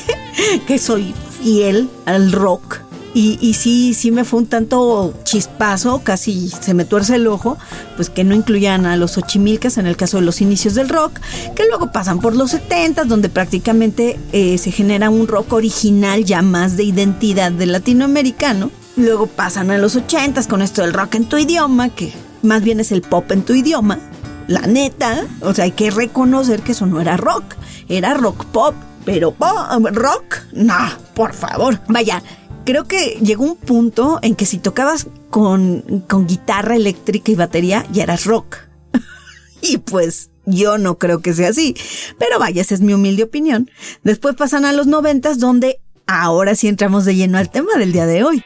que 0.67 0.79
soy 0.79 1.13
fiel 1.41 1.89
al 2.05 2.31
rock. 2.31 2.83
Y, 3.15 3.53
sí, 3.53 3.93
sí 3.93 4.09
me 4.09 4.23
fue 4.23 4.39
un 4.39 4.47
tanto 4.47 5.13
chispazo, 5.23 6.01
casi 6.03 6.49
se 6.49 6.73
me 6.73 6.83
tuerce 6.83 7.17
el 7.17 7.27
ojo, 7.27 7.59
pues 7.95 8.09
que 8.09 8.23
no 8.23 8.33
incluyan 8.33 8.87
a 8.87 8.97
los 8.97 9.19
Ochimilcas 9.19 9.77
en 9.77 9.85
el 9.85 9.95
caso 9.95 10.17
de 10.17 10.23
los 10.23 10.41
inicios 10.41 10.73
del 10.73 10.89
rock, 10.89 11.19
que 11.55 11.67
luego 11.67 11.91
pasan 11.91 12.19
por 12.19 12.35
los 12.35 12.49
70, 12.49 13.03
donde 13.03 13.29
prácticamente 13.29 14.19
eh, 14.31 14.57
se 14.57 14.71
genera 14.71 15.11
un 15.11 15.27
rock 15.27 15.53
original 15.53 16.25
ya 16.25 16.41
más 16.41 16.75
de 16.75 16.85
identidad 16.85 17.51
del 17.51 17.73
latinoamericano. 17.73 18.71
Luego 18.95 19.27
pasan 19.27 19.71
a 19.71 19.77
los 19.77 19.95
80 19.95 20.43
con 20.47 20.61
esto 20.61 20.81
del 20.81 20.93
rock 20.93 21.15
en 21.15 21.25
tu 21.25 21.37
idioma, 21.37 21.89
que 21.89 22.13
más 22.43 22.63
bien 22.63 22.79
es 22.79 22.91
el 22.91 23.01
pop 23.01 23.31
en 23.31 23.43
tu 23.43 23.53
idioma. 23.53 23.99
La 24.47 24.61
neta, 24.61 25.25
o 25.41 25.53
sea, 25.53 25.65
hay 25.65 25.71
que 25.71 25.89
reconocer 25.89 26.61
que 26.61 26.73
eso 26.73 26.85
no 26.85 27.01
era 27.01 27.17
rock, 27.17 27.43
era 27.89 28.13
rock 28.13 28.45
pop, 28.45 28.75
pero 29.05 29.35
rock, 29.39 30.37
no, 30.51 30.75
por 31.15 31.33
favor. 31.33 31.79
Vaya, 31.87 32.21
creo 32.65 32.87
que 32.87 33.17
llegó 33.21 33.45
un 33.45 33.55
punto 33.55 34.19
en 34.21 34.35
que 34.35 34.45
si 34.45 34.59
tocabas 34.59 35.07
con, 35.29 36.03
con 36.07 36.27
guitarra 36.27 36.75
eléctrica 36.75 37.31
y 37.31 37.35
batería, 37.35 37.85
ya 37.91 38.03
eras 38.03 38.25
rock. 38.25 38.57
y 39.61 39.77
pues 39.77 40.29
yo 40.45 40.77
no 40.77 40.99
creo 40.99 41.21
que 41.21 41.33
sea 41.33 41.49
así. 41.49 41.75
Pero 42.19 42.37
vaya, 42.37 42.61
esa 42.61 42.75
es 42.75 42.81
mi 42.81 42.93
humilde 42.93 43.23
opinión. 43.23 43.71
Después 44.03 44.35
pasan 44.35 44.65
a 44.65 44.73
los 44.73 44.87
noventas, 44.87 45.39
donde 45.39 45.79
ahora 46.05 46.53
sí 46.53 46.67
entramos 46.67 47.05
de 47.05 47.15
lleno 47.15 47.37
al 47.37 47.49
tema 47.49 47.73
del 47.77 47.91
día 47.91 48.05
de 48.05 48.23
hoy. 48.23 48.43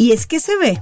Y 0.00 0.12
es 0.12 0.26
que 0.26 0.40
se 0.40 0.56
ve 0.56 0.80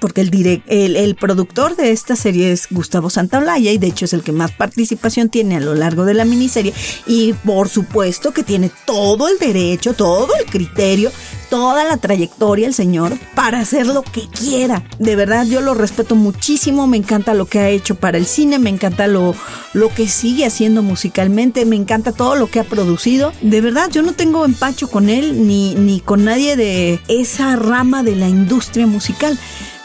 porque 0.00 0.20
el, 0.20 0.96
el, 0.96 1.14
productor 1.16 1.76
de 1.76 1.90
esta 1.90 2.16
serie 2.16 2.52
es 2.52 2.68
Gustavo 2.70 3.10
Santaolalla 3.10 3.70
y 3.72 3.78
de 3.78 3.88
hecho 3.88 4.04
es 4.04 4.12
el 4.12 4.22
que 4.22 4.32
más 4.32 4.52
participación 4.52 5.28
tiene 5.28 5.56
a 5.56 5.60
lo 5.60 5.74
largo 5.74 6.04
de 6.04 6.14
la 6.14 6.24
miniserie 6.24 6.72
y 7.06 7.32
por 7.32 7.68
supuesto 7.68 8.32
que 8.32 8.42
tiene 8.42 8.70
todo 8.86 9.28
el 9.28 9.38
derecho, 9.38 9.94
todo 9.94 10.28
el 10.38 10.46
criterio, 10.46 11.10
toda 11.50 11.84
la 11.84 11.96
trayectoria 11.96 12.66
el 12.66 12.74
señor 12.74 13.18
para 13.34 13.60
hacer 13.60 13.86
lo 13.86 14.02
que 14.02 14.28
quiera. 14.28 14.84
De 14.98 15.16
verdad 15.16 15.46
yo 15.46 15.60
lo 15.60 15.74
respeto 15.74 16.14
muchísimo, 16.14 16.86
me 16.86 16.96
encanta 16.96 17.34
lo 17.34 17.46
que 17.46 17.58
ha 17.58 17.68
hecho 17.68 17.94
para 17.94 18.18
el 18.18 18.26
cine, 18.26 18.58
me 18.58 18.70
encanta 18.70 19.06
lo, 19.06 19.34
lo 19.72 19.88
que 19.88 20.08
sigue 20.08 20.46
haciendo 20.46 20.82
musicalmente, 20.82 21.64
me 21.64 21.76
encanta 21.76 22.12
todo 22.12 22.36
lo 22.36 22.48
que 22.48 22.60
ha 22.60 22.64
producido. 22.64 23.32
De 23.40 23.60
verdad 23.60 23.90
yo 23.90 24.02
no 24.02 24.12
tengo 24.12 24.44
empacho 24.44 24.90
con 24.90 25.08
él 25.08 25.46
ni, 25.46 25.74
ni 25.74 26.00
con 26.00 26.24
nadie 26.24 26.56
de 26.56 27.00
esa 27.08 27.56
rama 27.56 28.02
de 28.02 28.16
la 28.16 28.28
industria 28.28 28.86
musical. 28.86 29.38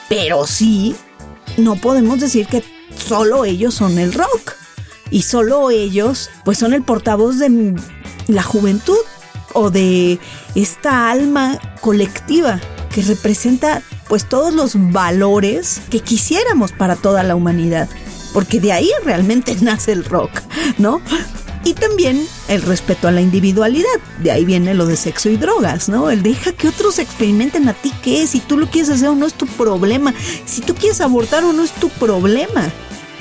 Pero 0.10 0.46
sí, 0.48 0.96
no 1.58 1.76
podemos 1.76 2.20
decir 2.20 2.48
que 2.48 2.64
solo 2.96 3.46
ellos 3.46 3.74
son 3.74 3.98
el 3.98 4.14
rock. 4.14 4.54
Y 5.10 5.24
solo 5.24 5.70
ellos, 5.70 6.30
pues 6.44 6.58
son 6.58 6.74
el 6.74 6.84
portavoz 6.84 7.38
de 7.38 7.76
la 8.28 8.44
juventud 8.44 8.98
o 9.54 9.70
de 9.70 10.20
esta 10.56 11.12
alma 11.12 11.60
colectiva 11.82 12.60
que 12.94 13.04
representa 13.04 13.84
pues 14.08 14.28
todos 14.28 14.54
los 14.54 14.74
valores 14.92 15.82
que 15.90 16.00
quisiéramos 16.00 16.72
para 16.72 16.96
toda 16.96 17.24
la 17.24 17.36
humanidad. 17.36 17.88
Porque 18.34 18.60
de 18.60 18.72
ahí 18.72 18.90
realmente 19.04 19.56
nace 19.62 19.92
el 19.92 20.06
rock, 20.06 20.42
¿no? 20.78 21.02
Y 21.65 21.74
también 21.74 22.27
el 22.50 22.62
respeto 22.62 23.08
a 23.08 23.12
la 23.12 23.22
individualidad. 23.22 23.88
De 24.22 24.32
ahí 24.32 24.43
viene 24.43 24.74
lo 24.74 24.86
de 24.86 24.98
sexo 24.98 25.29
y 25.29 25.38
drogas, 25.38 25.88
¿no? 25.88 26.10
El 26.10 26.22
deja 26.22 26.51
que 26.51 26.67
otros 26.67 27.00
experimenten 27.00 27.70
a 27.70 27.74
ti 27.74 27.93
qué 28.01 28.24
es. 28.24 28.32
Si 28.32 28.39
tú 28.39 28.58
lo 28.58 28.70
quieres 28.70 28.89
hacer 28.89 29.10
o 29.10 29.15
no 29.15 29.25
es 29.25 29.34
tu 29.34 29.48
problema. 29.48 30.13
Si 30.46 30.62
tú 30.62 30.75
quieres 30.75 31.00
abortar 31.00 31.43
o 31.46 31.53
no 31.53 31.63
es 31.63 31.72
tu 31.72 31.89
problema. 31.89 32.70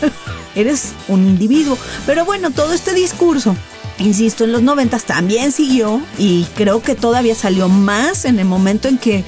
Eres 0.54 0.92
un 1.08 1.26
individuo. 1.26 1.78
Pero 2.04 2.24
bueno, 2.24 2.50
todo 2.50 2.72
este 2.72 2.92
discurso 2.92 3.56
insisto, 3.98 4.44
en 4.44 4.52
los 4.52 4.62
noventas 4.62 5.04
también 5.04 5.52
siguió 5.52 6.02
y 6.18 6.44
creo 6.56 6.82
que 6.82 6.94
todavía 6.94 7.34
salió 7.34 7.68
más 7.68 8.24
en 8.24 8.38
el 8.38 8.44
momento 8.44 8.88
en 8.88 8.98
que 8.98 9.24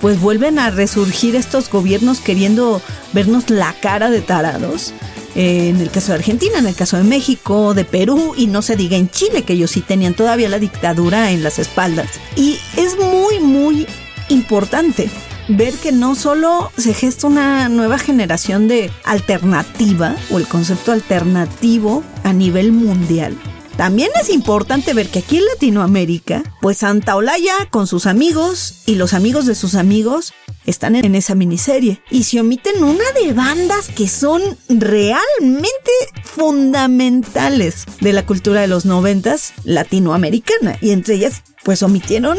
pues 0.00 0.20
vuelven 0.20 0.58
a 0.58 0.70
resurgir 0.70 1.36
estos 1.36 1.70
gobiernos 1.70 2.20
queriendo 2.20 2.80
vernos 3.12 3.50
la 3.50 3.74
cara 3.80 4.10
de 4.10 4.20
tarados 4.20 4.92
en 5.34 5.80
el 5.80 5.90
caso 5.90 6.12
de 6.12 6.18
Argentina, 6.18 6.58
en 6.58 6.66
el 6.66 6.74
caso 6.74 6.96
de 6.96 7.04
México, 7.04 7.74
de 7.74 7.84
Perú 7.84 8.34
y 8.36 8.46
no 8.46 8.62
se 8.62 8.76
diga 8.76 8.96
en 8.96 9.10
Chile, 9.10 9.42
que 9.42 9.54
ellos 9.54 9.70
sí 9.70 9.80
tenían 9.80 10.14
todavía 10.14 10.48
la 10.48 10.58
dictadura 10.58 11.30
en 11.30 11.42
las 11.42 11.58
espaldas. 11.58 12.08
Y 12.36 12.58
es 12.76 12.98
muy, 12.98 13.40
muy 13.40 13.86
importante 14.28 15.10
ver 15.48 15.74
que 15.74 15.92
no 15.92 16.14
solo 16.14 16.70
se 16.76 16.94
gesta 16.94 17.26
una 17.26 17.68
nueva 17.68 17.98
generación 17.98 18.68
de 18.68 18.90
alternativa 19.04 20.16
o 20.30 20.38
el 20.38 20.46
concepto 20.46 20.92
alternativo 20.92 22.04
a 22.22 22.32
nivel 22.32 22.72
mundial, 22.72 23.36
también 23.80 24.10
es 24.20 24.28
importante 24.28 24.92
ver 24.92 25.08
que 25.08 25.20
aquí 25.20 25.38
en 25.38 25.46
Latinoamérica, 25.46 26.42
pues 26.60 26.76
Santa 26.76 27.16
Olaya 27.16 27.54
con 27.70 27.86
sus 27.86 28.04
amigos 28.04 28.82
y 28.84 28.96
los 28.96 29.14
amigos 29.14 29.46
de 29.46 29.54
sus 29.54 29.74
amigos 29.74 30.34
están 30.66 30.96
en 30.96 31.14
esa 31.14 31.34
miniserie 31.34 32.02
y 32.10 32.24
se 32.24 32.40
omiten 32.40 32.84
una 32.84 33.10
de 33.18 33.32
bandas 33.32 33.88
que 33.88 34.06
son 34.06 34.42
realmente 34.68 35.90
fundamentales 36.24 37.86
de 38.02 38.12
la 38.12 38.26
cultura 38.26 38.60
de 38.60 38.66
los 38.66 38.84
noventas 38.84 39.54
latinoamericana 39.64 40.76
y 40.82 40.90
entre 40.90 41.14
ellas 41.14 41.42
pues 41.64 41.82
omitieron 41.82 42.36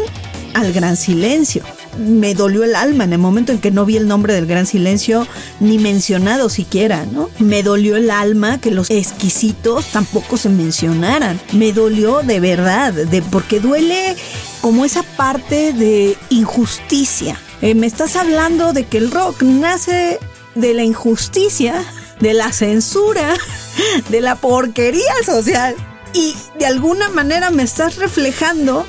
al 0.53 0.71
Gran 0.73 0.95
Silencio. 0.95 1.63
Me 1.97 2.33
dolió 2.33 2.63
el 2.63 2.75
alma 2.75 3.03
en 3.03 3.13
el 3.13 3.19
momento 3.19 3.51
en 3.51 3.59
que 3.59 3.71
no 3.71 3.85
vi 3.85 3.97
el 3.97 4.07
nombre 4.07 4.33
del 4.33 4.45
Gran 4.45 4.65
Silencio 4.65 5.27
ni 5.59 5.77
mencionado 5.77 6.49
siquiera, 6.49 7.05
¿no? 7.05 7.29
Me 7.39 7.63
dolió 7.63 7.95
el 7.95 8.09
alma 8.09 8.59
que 8.59 8.71
los 8.71 8.89
exquisitos 8.89 9.87
tampoco 9.87 10.37
se 10.37 10.49
mencionaran. 10.49 11.39
Me 11.51 11.73
dolió 11.73 12.21
de 12.21 12.39
verdad, 12.39 12.93
de 12.93 13.21
porque 13.21 13.59
duele 13.59 14.15
como 14.61 14.85
esa 14.85 15.03
parte 15.03 15.73
de 15.73 16.17
injusticia. 16.29 17.37
Eh, 17.61 17.75
me 17.75 17.87
estás 17.87 18.15
hablando 18.15 18.73
de 18.73 18.85
que 18.85 18.97
el 18.97 19.11
rock 19.11 19.43
nace 19.43 20.19
de 20.55 20.73
la 20.73 20.83
injusticia, 20.83 21.83
de 22.19 22.33
la 22.33 22.51
censura, 22.51 23.35
de 24.09 24.21
la 24.21 24.35
porquería 24.35 25.13
social. 25.25 25.75
Y 26.13 26.35
de 26.59 26.65
alguna 26.65 27.09
manera 27.09 27.51
me 27.51 27.63
estás 27.63 27.97
reflejando 27.97 28.85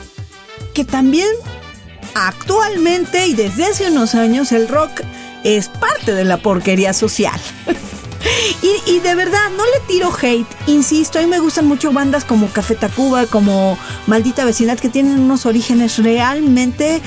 que 0.75 0.85
también 0.85 1.29
actualmente 2.15 3.27
y 3.27 3.35
desde 3.35 3.67
hace 3.67 3.91
unos 3.91 4.15
años 4.15 4.53
el 4.53 4.69
rock 4.69 5.03
es 5.45 5.69
parte 5.69 6.15
de 6.15 6.25
la 6.25 6.39
porquería 6.39 6.93
social. 6.93 7.41
y, 8.87 9.01
de 9.01 9.15
verdad, 9.15 9.51
no 9.57 9.65
le 9.65 9.87
tiro 9.87 10.13
hate, 10.21 10.47
insisto, 10.67 11.19
a 11.19 11.23
mí 11.23 11.29
me 11.29 11.41
gustan 11.41 11.67
mucho 11.67 11.93
bandas 11.93 12.25
como 12.25 12.49
Café 12.49 12.75
Tacuba, 12.75 13.27
como 13.27 13.79
Maldita 14.07 14.45
Vecindad, 14.45 14.79
que 14.79 14.89
tienen 14.89 15.19
unos 15.19 15.47
orígenes 15.47 15.99
realmente 15.99 17.01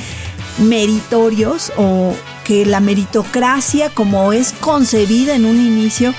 meritorios 0.60 1.72
o 1.78 2.14
que 2.44 2.66
la 2.66 2.80
meritocracia 2.80 3.90
como 3.90 4.32
es 4.32 4.54
concebida 4.54 5.36
en 5.36 5.46
un 5.46 5.60
inicio, 5.60 6.14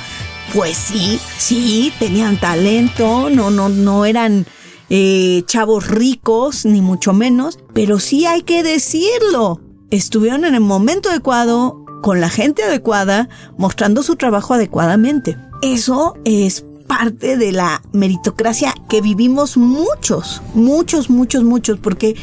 pues 0.55 0.77
sí, 0.77 1.21
sí, 1.39 1.93
tenían 1.99 2.39
talento, 2.39 3.31
no, 3.31 3.51
no, 3.51 3.69
no 3.69 4.05
eran 4.05 4.47
eh, 4.91 5.43
chavos 5.47 5.89
ricos, 5.89 6.65
ni 6.65 6.81
mucho 6.81 7.13
menos, 7.13 7.59
pero 7.73 7.99
sí 7.99 8.27
hay 8.27 8.43
que 8.43 8.63
decirlo. 8.63 9.61
Estuvieron 9.91 10.45
en 10.45 10.55
el 10.55 10.61
momento 10.61 11.11
adecuado, 11.11 11.85
con 12.03 12.21
la 12.21 12.29
gente 12.29 12.63
adecuada, 12.63 13.29
mostrando 13.59 14.03
su 14.03 14.17
trabajo 14.17 14.55
adecuadamente. 14.55 15.37
Eso 15.63 16.15
es 16.25 16.65
parte 16.87 17.37
de 17.37 17.53
la 17.53 17.83
meritocracia 17.93 18.75
que 18.89 19.01
vivimos 19.01 19.57
muchos, 19.57 20.43
muchos, 20.55 21.11
muchos, 21.11 21.43
muchos, 21.43 21.79
porque 21.79 22.15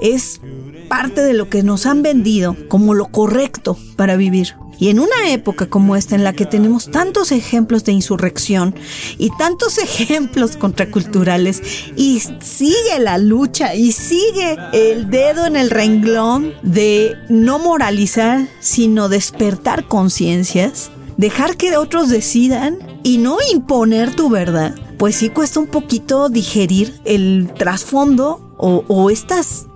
es 0.00 0.40
parte 0.88 1.22
de 1.22 1.34
lo 1.34 1.48
que 1.48 1.62
nos 1.62 1.86
han 1.86 2.02
vendido 2.02 2.56
como 2.68 2.94
lo 2.94 3.06
correcto 3.06 3.76
para 3.96 4.16
vivir. 4.16 4.54
Y 4.78 4.88
en 4.88 5.00
una 5.00 5.30
época 5.30 5.66
como 5.66 5.96
esta 5.96 6.14
en 6.14 6.24
la 6.24 6.32
que 6.32 6.46
tenemos 6.46 6.90
tantos 6.90 7.32
ejemplos 7.32 7.84
de 7.84 7.92
insurrección 7.92 8.74
y 9.18 9.30
tantos 9.36 9.78
ejemplos 9.78 10.56
contraculturales 10.56 11.62
y 11.96 12.20
sigue 12.40 12.98
la 12.98 13.18
lucha 13.18 13.74
y 13.74 13.92
sigue 13.92 14.56
el 14.72 15.10
dedo 15.10 15.46
en 15.46 15.56
el 15.56 15.70
renglón 15.70 16.52
de 16.62 17.14
no 17.28 17.58
moralizar, 17.58 18.46
sino 18.60 19.08
despertar 19.08 19.86
conciencias, 19.88 20.90
dejar 21.16 21.56
que 21.56 21.76
otros 21.76 22.08
decidan 22.08 22.78
y 23.02 23.18
no 23.18 23.38
imponer 23.52 24.14
tu 24.14 24.30
verdad, 24.30 24.74
pues 24.98 25.16
sí 25.16 25.28
cuesta 25.28 25.60
un 25.60 25.66
poquito 25.66 26.28
digerir 26.28 27.00
el 27.04 27.52
trasfondo 27.56 28.54
o, 28.56 28.84
o 28.88 29.10
estas 29.10 29.66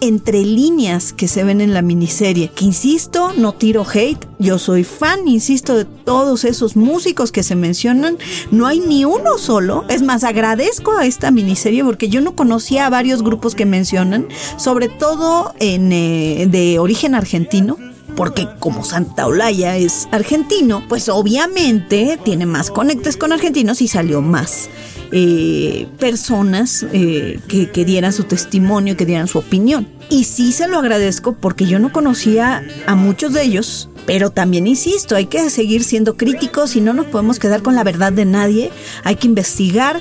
entre 0.00 0.42
líneas 0.42 1.12
que 1.12 1.28
se 1.28 1.44
ven 1.44 1.60
en 1.60 1.74
la 1.74 1.82
miniserie. 1.82 2.50
Que 2.54 2.64
insisto, 2.64 3.32
no 3.36 3.54
tiro 3.54 3.84
hate, 3.84 4.26
yo 4.38 4.58
soy 4.58 4.84
fan, 4.84 5.26
insisto, 5.26 5.76
de 5.76 5.84
todos 5.84 6.44
esos 6.44 6.76
músicos 6.76 7.32
que 7.32 7.42
se 7.42 7.54
mencionan. 7.54 8.18
No 8.50 8.66
hay 8.66 8.80
ni 8.80 9.04
uno 9.04 9.38
solo. 9.38 9.84
Es 9.88 10.02
más, 10.02 10.24
agradezco 10.24 10.92
a 10.92 11.06
esta 11.06 11.30
miniserie 11.30 11.84
porque 11.84 12.08
yo 12.08 12.20
no 12.20 12.36
conocía 12.36 12.86
a 12.86 12.90
varios 12.90 13.22
grupos 13.22 13.54
que 13.54 13.66
mencionan, 13.66 14.28
sobre 14.56 14.88
todo 14.88 15.54
en, 15.58 15.92
eh, 15.92 16.46
de 16.50 16.78
origen 16.78 17.14
argentino 17.14 17.76
porque 18.18 18.48
como 18.58 18.84
Santa 18.84 19.28
Olaya 19.28 19.76
es 19.76 20.08
argentino, 20.10 20.82
pues 20.88 21.08
obviamente 21.08 22.18
tiene 22.24 22.46
más 22.46 22.72
conectes 22.72 23.16
con 23.16 23.32
argentinos 23.32 23.80
y 23.80 23.86
salió 23.86 24.20
más 24.22 24.68
eh, 25.12 25.86
personas 26.00 26.84
eh, 26.92 27.38
que, 27.46 27.70
que 27.70 27.84
dieran 27.84 28.12
su 28.12 28.24
testimonio, 28.24 28.96
que 28.96 29.06
dieran 29.06 29.28
su 29.28 29.38
opinión. 29.38 29.86
Y 30.10 30.24
sí 30.24 30.50
se 30.50 30.66
lo 30.66 30.78
agradezco 30.78 31.34
porque 31.34 31.66
yo 31.66 31.78
no 31.78 31.92
conocía 31.92 32.64
a 32.88 32.96
muchos 32.96 33.34
de 33.34 33.44
ellos, 33.44 33.88
pero 34.04 34.30
también 34.30 34.66
insisto, 34.66 35.14
hay 35.14 35.26
que 35.26 35.48
seguir 35.48 35.84
siendo 35.84 36.16
críticos 36.16 36.74
y 36.74 36.80
no 36.80 36.94
nos 36.94 37.06
podemos 37.06 37.38
quedar 37.38 37.62
con 37.62 37.76
la 37.76 37.84
verdad 37.84 38.12
de 38.12 38.24
nadie, 38.24 38.72
hay 39.04 39.14
que 39.14 39.28
investigar 39.28 40.00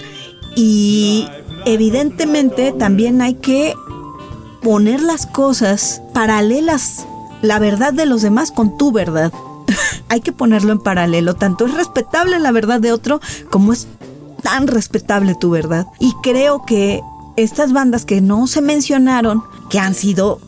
y 0.56 1.28
evidentemente 1.68 2.72
también 2.72 3.22
hay 3.22 3.36
que 3.36 3.76
poner 4.64 5.04
las 5.04 5.28
cosas 5.28 6.02
paralelas, 6.16 7.06
la 7.42 7.60
verdad 7.60 7.94
de 7.94 8.06
los 8.06 8.22
demás 8.22 8.52
con 8.52 8.78
tu 8.78 8.92
verdad. 8.92 9.32
hay 10.10 10.22
que 10.22 10.32
ponerlo 10.32 10.72
en 10.72 10.80
paralelo, 10.80 11.36
tanto 11.36 11.66
es 11.66 11.74
respetable 11.74 12.40
la 12.40 12.52
verdad 12.52 12.80
de 12.80 12.92
otro 12.92 13.20
como 13.50 13.74
es 13.74 13.88
tan 14.42 14.68
respetable 14.68 15.36
tu 15.36 15.50
verdad. 15.50 15.88
Y 16.00 16.14
creo 16.24 16.64
que 16.66 17.02
estas 17.36 17.74
bandas 17.74 18.06
que 18.06 18.22
no 18.22 18.48
se 18.48 18.62
mencionaron, 18.62 19.44
que 19.70 19.80
han 19.80 19.94
sido 19.94 20.40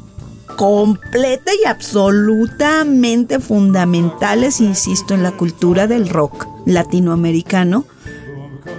completa 0.58 1.52
y 1.54 1.66
absolutamente 1.68 3.40
fundamentales, 3.40 4.60
insisto, 4.62 5.14
en 5.14 5.24
la 5.24 5.32
cultura 5.32 5.88
del 5.88 6.10
rock 6.10 6.48
latinoamericano, 6.66 7.86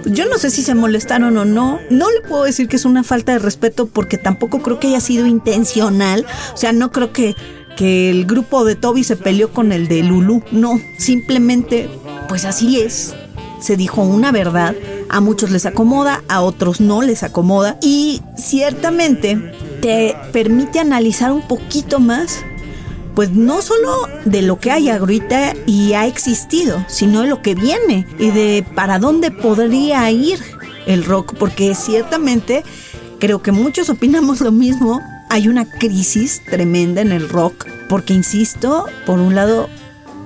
yo 0.05 0.25
no 0.27 0.37
sé 0.37 0.49
si 0.49 0.63
se 0.63 0.75
molestaron 0.75 1.37
o 1.37 1.45
no. 1.45 1.79
No 1.89 2.09
le 2.11 2.21
puedo 2.21 2.43
decir 2.43 2.67
que 2.67 2.75
es 2.75 2.85
una 2.85 3.03
falta 3.03 3.33
de 3.33 3.39
respeto 3.39 3.87
porque 3.87 4.17
tampoco 4.17 4.61
creo 4.61 4.79
que 4.79 4.87
haya 4.87 5.01
sido 5.01 5.25
intencional. 5.25 6.25
O 6.53 6.57
sea, 6.57 6.73
no 6.73 6.91
creo 6.91 7.13
que, 7.13 7.35
que 7.77 8.09
el 8.09 8.25
grupo 8.25 8.63
de 8.65 8.75
Toby 8.75 9.03
se 9.03 9.15
peleó 9.15 9.51
con 9.51 9.71
el 9.71 9.87
de 9.87 10.03
Lulu. 10.03 10.43
No, 10.51 10.79
simplemente, 10.97 11.89
pues 12.27 12.45
así 12.45 12.79
es. 12.79 13.15
Se 13.59 13.77
dijo 13.77 14.01
una 14.01 14.31
verdad. 14.31 14.75
A 15.09 15.19
muchos 15.19 15.51
les 15.51 15.65
acomoda, 15.65 16.23
a 16.27 16.41
otros 16.41 16.81
no 16.81 17.01
les 17.01 17.23
acomoda. 17.23 17.77
Y 17.81 18.21
ciertamente 18.37 19.53
te 19.81 20.15
permite 20.31 20.79
analizar 20.79 21.31
un 21.31 21.47
poquito 21.47 21.99
más 21.99 22.43
pues 23.15 23.31
no 23.31 23.61
solo 23.61 24.07
de 24.25 24.41
lo 24.41 24.59
que 24.59 24.71
hay 24.71 24.89
ahorita 24.89 25.53
y 25.65 25.93
ha 25.93 26.07
existido, 26.07 26.83
sino 26.87 27.21
de 27.21 27.27
lo 27.27 27.41
que 27.41 27.55
viene 27.55 28.07
y 28.19 28.31
de 28.31 28.65
para 28.75 28.99
dónde 28.99 29.31
podría 29.31 30.09
ir 30.11 30.39
el 30.87 31.03
rock, 31.03 31.35
porque 31.37 31.75
ciertamente 31.75 32.63
creo 33.19 33.41
que 33.41 33.51
muchos 33.51 33.89
opinamos 33.89 34.41
lo 34.41 34.51
mismo. 34.51 35.01
Hay 35.33 35.47
una 35.47 35.63
crisis 35.63 36.41
tremenda 36.43 36.99
en 36.99 37.13
el 37.13 37.29
rock, 37.29 37.65
porque 37.87 38.13
insisto, 38.13 38.87
por 39.05 39.19
un 39.19 39.33
lado 39.33 39.69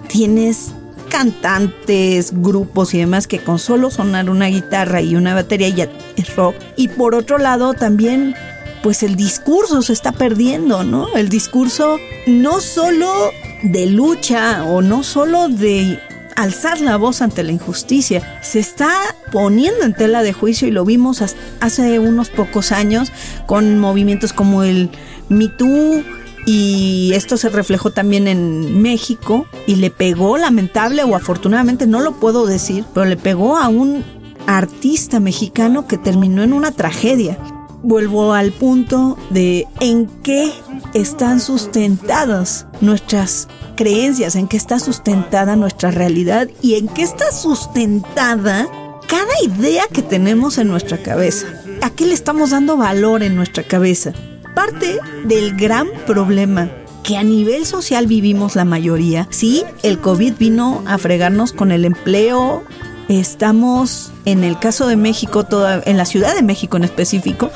tienes 0.07 0.73
cantantes, 1.09 2.31
grupos 2.33 2.95
y 2.95 2.97
demás 2.97 3.27
que 3.27 3.37
con 3.37 3.59
solo 3.59 3.91
sonar 3.91 4.31
una 4.31 4.47
guitarra 4.47 5.03
y 5.03 5.15
una 5.15 5.35
batería 5.35 5.69
ya 5.69 5.89
es 6.15 6.35
rock. 6.35 6.55
Y 6.75 6.87
por 6.87 7.13
otro 7.13 7.37
lado 7.37 7.75
también 7.75 8.33
pues 8.81 9.03
el 9.03 9.15
discurso 9.15 9.83
se 9.83 9.93
está 9.93 10.11
perdiendo, 10.11 10.83
¿no? 10.83 11.15
El 11.15 11.29
discurso 11.29 11.97
no 12.25 12.59
solo 12.59 13.13
de 13.61 13.85
lucha 13.85 14.63
o 14.65 14.81
no 14.81 15.03
solo 15.03 15.49
de 15.49 15.99
alzar 16.35 16.81
la 16.81 16.97
voz 16.97 17.21
ante 17.21 17.43
la 17.43 17.51
injusticia, 17.51 18.39
se 18.41 18.59
está 18.59 18.89
poniendo 19.31 19.83
en 19.83 19.93
tela 19.93 20.23
de 20.23 20.33
juicio 20.33 20.67
y 20.67 20.71
lo 20.71 20.85
vimos 20.85 21.23
hace 21.59 21.99
unos 21.99 22.29
pocos 22.29 22.71
años 22.71 23.11
con 23.45 23.79
movimientos 23.79 24.33
como 24.33 24.63
el 24.63 24.89
Me 25.29 25.47
Too 25.47 26.03
y 26.45 27.11
esto 27.15 27.37
se 27.37 27.49
reflejó 27.49 27.91
también 27.91 28.27
en 28.27 28.81
México 28.81 29.47
y 29.65 29.75
le 29.75 29.89
pegó 29.89 30.37
lamentable 30.37 31.03
o 31.03 31.15
afortunadamente 31.15 31.87
no 31.87 32.01
lo 32.01 32.13
puedo 32.19 32.45
decir, 32.45 32.85
pero 32.93 33.05
le 33.05 33.17
pegó 33.17 33.57
a 33.57 33.67
un 33.67 34.03
artista 34.45 35.19
mexicano 35.19 35.87
que 35.87 35.97
terminó 35.97 36.43
en 36.43 36.53
una 36.53 36.71
tragedia 36.71 37.39
vuelvo 37.85 38.33
al 38.33 38.51
punto 38.51 39.17
de 39.29 39.67
en 39.79 40.07
qué 40.23 40.51
están 40.93 41.39
sustentadas 41.39 42.65
nuestras 42.81 43.47
creencias, 43.75 44.35
en 44.35 44.47
qué 44.47 44.57
está 44.57 44.79
sustentada 44.79 45.55
nuestra 45.55 45.91
realidad 45.91 46.49
y 46.61 46.75
en 46.75 46.87
qué 46.87 47.03
está 47.03 47.31
sustentada 47.31 48.67
cada 49.07 49.33
idea 49.43 49.83
que 49.91 50.01
tenemos 50.01 50.57
en 50.57 50.67
nuestra 50.67 50.97
cabeza. 50.97 51.45
¿A 51.81 51.91
qué 51.91 52.05
le 52.05 52.13
estamos 52.13 52.49
dando 52.49 52.75
valor 52.75 53.21
en 53.21 53.35
nuestra 53.35 53.63
cabeza? 53.63 54.13
Parte 54.55 54.99
del 55.25 55.55
gran 55.55 55.87
problema 56.07 56.71
que 57.03 57.17
a 57.17 57.23
nivel 57.23 57.67
social 57.67 58.07
vivimos 58.07 58.55
la 58.55 58.65
mayoría. 58.65 59.27
Sí, 59.29 59.63
el 59.83 59.99
COVID 59.99 60.33
vino 60.39 60.81
a 60.87 60.97
fregarnos 60.97 61.53
con 61.53 61.71
el 61.71 61.85
empleo, 61.85 62.63
Estamos, 63.07 64.11
en 64.25 64.43
el 64.43 64.57
caso 64.57 64.87
de 64.87 64.95
México, 64.95 65.43
toda, 65.43 65.81
en 65.85 65.97
la 65.97 66.05
Ciudad 66.05 66.35
de 66.35 66.41
México 66.41 66.77
en 66.77 66.85
específico, 66.85 67.51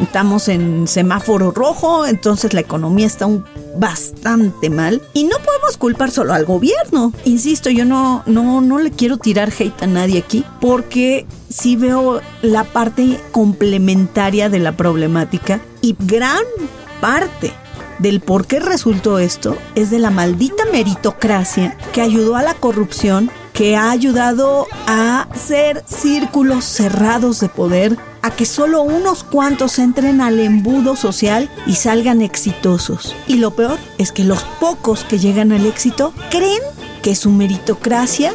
estamos 0.00 0.48
en 0.48 0.86
semáforo 0.86 1.50
rojo, 1.50 2.06
entonces 2.06 2.54
la 2.54 2.60
economía 2.60 3.06
está 3.06 3.26
un 3.26 3.44
bastante 3.76 4.70
mal 4.70 5.02
y 5.12 5.24
no 5.24 5.36
podemos 5.38 5.76
culpar 5.76 6.10
solo 6.10 6.34
al 6.34 6.44
gobierno. 6.44 7.12
Insisto, 7.24 7.68
yo 7.68 7.84
no, 7.84 8.22
no, 8.26 8.60
no 8.60 8.78
le 8.78 8.92
quiero 8.92 9.16
tirar 9.16 9.52
hate 9.56 9.82
a 9.82 9.86
nadie 9.86 10.20
aquí 10.20 10.44
porque 10.60 11.26
sí 11.48 11.74
veo 11.74 12.20
la 12.42 12.62
parte 12.64 13.18
complementaria 13.32 14.48
de 14.48 14.60
la 14.60 14.76
problemática 14.76 15.60
y 15.80 15.96
gran 15.98 16.44
parte 17.00 17.52
del 17.98 18.20
por 18.20 18.46
qué 18.46 18.60
resultó 18.60 19.18
esto 19.18 19.56
es 19.74 19.90
de 19.90 19.98
la 19.98 20.10
maldita 20.10 20.64
meritocracia 20.72 21.76
que 21.92 22.00
ayudó 22.00 22.36
a 22.36 22.42
la 22.42 22.54
corrupción 22.54 23.30
que 23.62 23.76
ha 23.76 23.92
ayudado 23.92 24.66
a 24.88 25.28
ser 25.36 25.84
círculos 25.86 26.64
cerrados 26.64 27.38
de 27.38 27.48
poder, 27.48 27.96
a 28.20 28.32
que 28.32 28.44
solo 28.44 28.82
unos 28.82 29.22
cuantos 29.22 29.78
entren 29.78 30.20
al 30.20 30.40
embudo 30.40 30.96
social 30.96 31.48
y 31.64 31.76
salgan 31.76 32.22
exitosos. 32.22 33.14
Y 33.28 33.36
lo 33.36 33.52
peor 33.52 33.78
es 33.98 34.10
que 34.10 34.24
los 34.24 34.42
pocos 34.58 35.04
que 35.04 35.20
llegan 35.20 35.52
al 35.52 35.64
éxito 35.64 36.12
creen 36.28 36.60
que 37.04 37.14
su 37.14 37.30
meritocracia 37.30 38.32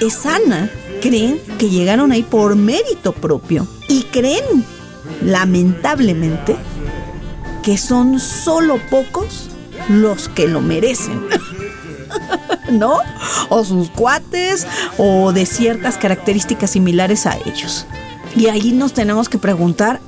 es 0.00 0.12
sana, 0.12 0.68
creen 1.00 1.40
que 1.56 1.70
llegaron 1.70 2.10
ahí 2.10 2.24
por 2.24 2.56
mérito 2.56 3.12
propio 3.12 3.68
y 3.88 4.02
creen, 4.10 4.64
lamentablemente, 5.22 6.56
que 7.62 7.78
son 7.78 8.18
solo 8.18 8.80
pocos 8.90 9.50
los 9.88 10.28
que 10.28 10.48
lo 10.48 10.60
merecen. 10.60 11.22
¿no? 12.70 12.98
O 13.48 13.64
sus 13.64 13.90
cuates 13.90 14.66
o 14.98 15.32
de 15.32 15.46
ciertas 15.46 15.96
características 15.96 16.70
similares 16.70 17.26
a 17.26 17.36
ellos. 17.44 17.86
Y 18.36 18.46
ahí 18.46 18.72
nos 18.72 18.92
tenemos 18.92 19.28
que 19.28 19.38
preguntar 19.38 20.00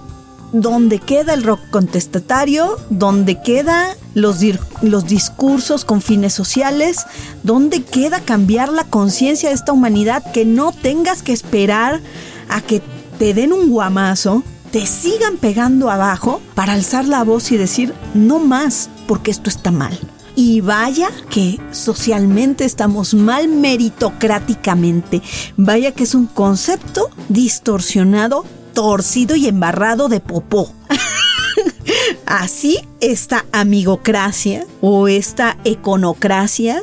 dónde 0.52 0.98
queda 0.98 1.34
el 1.34 1.42
rock 1.42 1.60
contestatario, 1.70 2.76
dónde 2.90 3.40
quedan 3.42 3.88
los, 4.14 4.38
los 4.82 5.06
discursos 5.06 5.84
con 5.84 6.00
fines 6.00 6.32
sociales, 6.32 7.06
dónde 7.42 7.82
queda 7.82 8.20
cambiar 8.20 8.70
la 8.70 8.84
conciencia 8.84 9.50
de 9.50 9.54
esta 9.54 9.72
humanidad, 9.72 10.32
que 10.32 10.44
no 10.44 10.72
tengas 10.72 11.22
que 11.22 11.32
esperar 11.32 12.00
a 12.48 12.60
que 12.60 12.82
te 13.18 13.34
den 13.34 13.52
un 13.52 13.70
guamazo, 13.70 14.42
te 14.70 14.86
sigan 14.86 15.36
pegando 15.36 15.90
abajo 15.90 16.40
para 16.54 16.72
alzar 16.72 17.06
la 17.06 17.22
voz 17.24 17.52
y 17.52 17.56
decir 17.56 17.94
no 18.14 18.38
más, 18.38 18.90
porque 19.06 19.30
esto 19.30 19.48
está 19.48 19.70
mal. 19.70 19.98
Y 20.36 20.60
vaya 20.60 21.08
que 21.30 21.58
socialmente 21.72 22.66
estamos 22.66 23.14
mal 23.14 23.48
meritocráticamente. 23.48 25.22
Vaya 25.56 25.92
que 25.92 26.04
es 26.04 26.14
un 26.14 26.26
concepto 26.26 27.08
distorsionado, 27.30 28.44
torcido 28.74 29.34
y 29.34 29.46
embarrado 29.46 30.08
de 30.08 30.20
popó. 30.20 30.72
Así 32.26 32.78
esta 33.00 33.46
amigocracia 33.52 34.66
o 34.82 35.08
esta 35.08 35.56
econocracia 35.64 36.82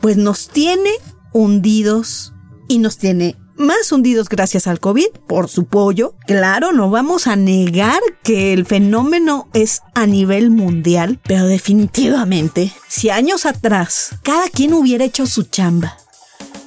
pues 0.00 0.16
nos 0.16 0.48
tiene 0.48 0.90
hundidos 1.32 2.32
y 2.68 2.78
nos 2.78 2.96
tiene 2.96 3.36
más 3.56 3.92
hundidos 3.92 4.28
gracias 4.28 4.66
al 4.66 4.80
COVID, 4.80 5.08
por 5.26 5.48
su 5.48 5.64
pollo. 5.64 6.14
Claro, 6.26 6.72
no 6.72 6.90
vamos 6.90 7.26
a 7.26 7.36
negar 7.36 8.00
que 8.22 8.52
el 8.52 8.66
fenómeno 8.66 9.48
es 9.52 9.82
a 9.94 10.06
nivel 10.06 10.50
mundial, 10.50 11.18
pero 11.24 11.46
definitivamente, 11.46 12.72
si 12.88 13.10
años 13.10 13.46
atrás 13.46 14.10
cada 14.22 14.48
quien 14.48 14.72
hubiera 14.74 15.04
hecho 15.04 15.26
su 15.26 15.44
chamba, 15.44 15.96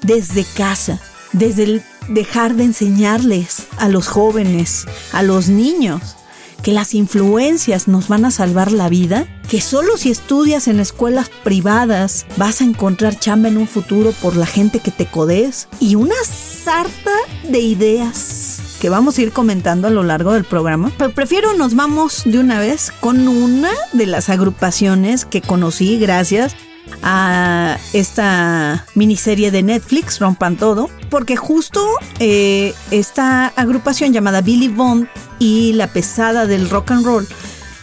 desde 0.03 0.45
casa, 0.55 0.99
desde 1.33 1.63
el 1.63 1.83
dejar 2.09 2.55
de 2.55 2.65
enseñarles 2.65 3.67
a 3.77 3.89
los 3.89 4.07
jóvenes, 4.07 4.85
a 5.11 5.23
los 5.23 5.49
niños, 5.49 6.16
que 6.61 6.71
las 6.71 6.93
influencias 6.93 7.87
nos 7.87 8.07
van 8.07 8.25
a 8.25 8.31
salvar 8.31 8.71
la 8.71 8.89
vida, 8.89 9.27
que 9.49 9.61
solo 9.61 9.97
si 9.97 10.11
estudias 10.11 10.67
en 10.67 10.79
escuelas 10.79 11.29
privadas 11.43 12.25
vas 12.37 12.61
a 12.61 12.65
encontrar 12.65 13.19
chamba 13.19 13.47
en 13.47 13.57
un 13.57 13.67
futuro 13.67 14.11
por 14.21 14.35
la 14.35 14.45
gente 14.45 14.79
que 14.79 14.91
te 14.91 15.05
codes 15.05 15.67
y 15.79 15.95
una 15.95 16.15
sarta 16.23 17.11
de 17.49 17.59
ideas 17.59 18.61
que 18.79 18.89
vamos 18.89 19.17
a 19.17 19.21
ir 19.21 19.31
comentando 19.31 19.87
a 19.87 19.91
lo 19.91 20.03
largo 20.03 20.33
del 20.33 20.43
programa. 20.43 20.91
Pero 20.97 21.11
prefiero 21.11 21.53
nos 21.53 21.75
vamos 21.75 22.23
de 22.25 22.39
una 22.39 22.59
vez 22.59 22.91
con 22.99 23.27
una 23.27 23.71
de 23.93 24.05
las 24.05 24.29
agrupaciones 24.29 25.25
que 25.25 25.41
conocí 25.41 25.97
gracias 25.97 26.55
a 27.01 27.77
esta 27.93 28.85
miniserie 28.95 29.51
de 29.51 29.63
Netflix, 29.63 30.19
Rompan 30.19 30.57
Todo, 30.57 30.89
porque 31.09 31.35
justo 31.35 31.85
eh, 32.19 32.73
esta 32.91 33.47
agrupación 33.55 34.13
llamada 34.13 34.41
Billy 34.41 34.67
Bond 34.67 35.07
y 35.39 35.73
la 35.73 35.87
pesada 35.87 36.45
del 36.45 36.69
rock 36.69 36.91
and 36.91 37.05
roll, 37.05 37.27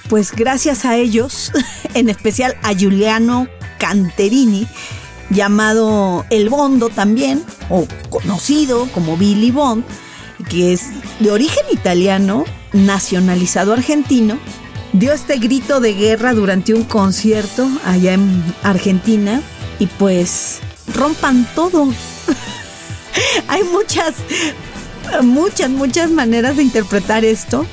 pues 0.09 0.33
gracias 0.33 0.85
a 0.85 0.97
ellos, 0.97 1.53
en 1.95 2.09
especial 2.09 2.57
a 2.63 2.73
Giuliano 2.73 3.49
Canterini, 3.79 4.67
llamado 5.31 6.25
El 6.31 6.49
Bondo 6.49 6.89
también, 6.89 7.43
o 7.71 7.87
conocido 8.11 8.89
como 8.93 9.17
Billy 9.17 9.51
Bond, 9.51 9.85
que 10.49 10.73
es 10.73 10.91
de 11.21 11.31
origen 11.31 11.65
italiano, 11.73 12.45
nacionalizado 12.73 13.73
argentino, 13.73 14.39
dio 14.95 15.13
este 15.13 15.39
grito 15.39 15.81
de 15.81 15.93
guerra 15.93 16.33
durante 16.33 16.73
un 16.73 16.85
concierto 16.85 17.69
allá 17.85 18.15
en 18.15 18.43
Argentina 18.63 19.43
y 19.79 19.87
pues 19.87 20.61
rompan 20.95 21.47
todo. 21.55 21.89
Hay 23.49 23.65
muchas, 23.65 24.15
muchas, 25.23 25.71
muchas 25.71 26.11
maneras 26.11 26.57
de 26.57 26.63
interpretar 26.63 27.25
esto. 27.25 27.67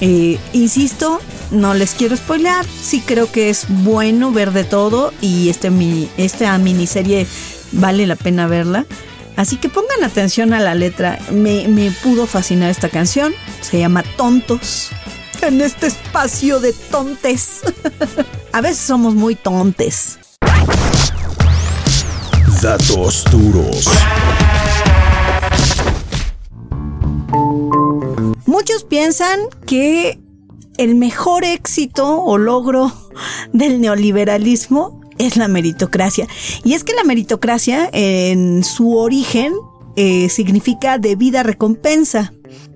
Eh, 0.00 0.38
insisto, 0.52 1.20
no 1.50 1.74
les 1.74 1.94
quiero 1.94 2.16
spoiler, 2.16 2.66
sí 2.66 3.02
creo 3.04 3.30
que 3.30 3.48
es 3.48 3.66
bueno 3.68 4.30
ver 4.30 4.52
de 4.52 4.64
todo 4.64 5.12
y 5.20 5.48
este, 5.48 5.70
esta 6.16 6.56
miniserie 6.58 7.26
vale 7.72 8.06
la 8.06 8.16
pena 8.16 8.46
verla. 8.46 8.84
Así 9.36 9.56
que 9.56 9.70
pongan 9.70 10.04
atención 10.04 10.52
a 10.52 10.60
la 10.60 10.74
letra, 10.74 11.18
me, 11.30 11.66
me 11.66 11.90
pudo 11.90 12.26
fascinar 12.26 12.70
esta 12.70 12.90
canción, 12.90 13.32
se 13.62 13.78
llama 13.78 14.02
Tontos, 14.18 14.90
en 15.42 15.60
este 15.60 15.88
espacio 15.88 16.60
de 16.60 16.72
tontes. 16.72 17.60
a 18.52 18.60
veces 18.60 18.78
somos 18.78 19.14
muy 19.14 19.34
tontes. 19.34 20.18
Datos 22.62 23.24
duros. 23.30 23.88
Muchos 28.46 28.84
piensan 28.84 29.40
que 29.66 30.20
el 30.76 30.94
mejor 30.94 31.44
éxito 31.44 32.22
o 32.22 32.38
logro 32.38 32.92
del 33.52 33.80
neoliberalismo 33.80 35.00
es 35.18 35.36
la 35.36 35.48
meritocracia. 35.48 36.28
Y 36.64 36.74
es 36.74 36.84
que 36.84 36.94
la 36.94 37.04
meritocracia 37.04 37.88
en 37.92 38.64
su 38.64 38.96
origen 38.96 39.52
eh, 39.96 40.28
significa 40.28 40.98
debida 40.98 41.42
recompensa. 41.42 42.32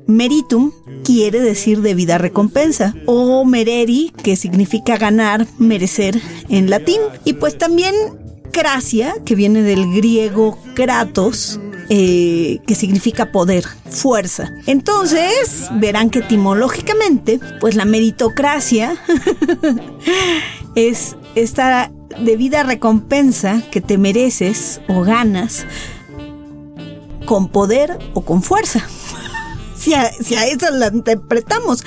Meritum 0.07 0.73
quiere 1.05 1.41
decir 1.41 1.83
debida 1.83 2.19
recompensa 2.19 2.95
o 3.07 3.45
mereri 3.45 4.13
que 4.23 4.37
significa 4.37 4.97
ganar, 4.97 5.47
merecer 5.59 6.21
en 6.49 6.71
latín. 6.71 7.01
Y 7.25 7.35
pues 7.35 7.59
también 7.59 7.95
cracia 8.53 9.17
que 9.25 9.35
viene 9.35 9.63
del 9.63 9.93
griego 9.93 10.59
kratos 10.75 11.61
eh, 11.89 12.59
que 12.67 12.75
significa 12.75 13.31
poder, 13.31 13.65
fuerza. 13.91 14.51
Entonces, 14.67 15.69
verán 15.75 16.11
que 16.11 16.19
etimológicamente, 16.19 17.39
pues 17.61 17.77
la 17.77 17.85
meritocracia 17.85 18.97
es 20.75 21.17
esta 21.37 21.93
debida 22.21 22.65
recompensa 22.65 23.63
que 23.71 23.81
te 23.81 23.99
mereces 23.99 24.81
o 24.89 25.03
ganas 25.03 25.65
con 27.25 27.49
poder 27.49 27.99
o 28.15 28.23
con 28.23 28.43
fuerza. 28.43 28.89
Si 29.87 29.95
a, 29.95 30.11
si 30.13 30.35
a, 30.35 30.51
interpretamos. 30.51 31.85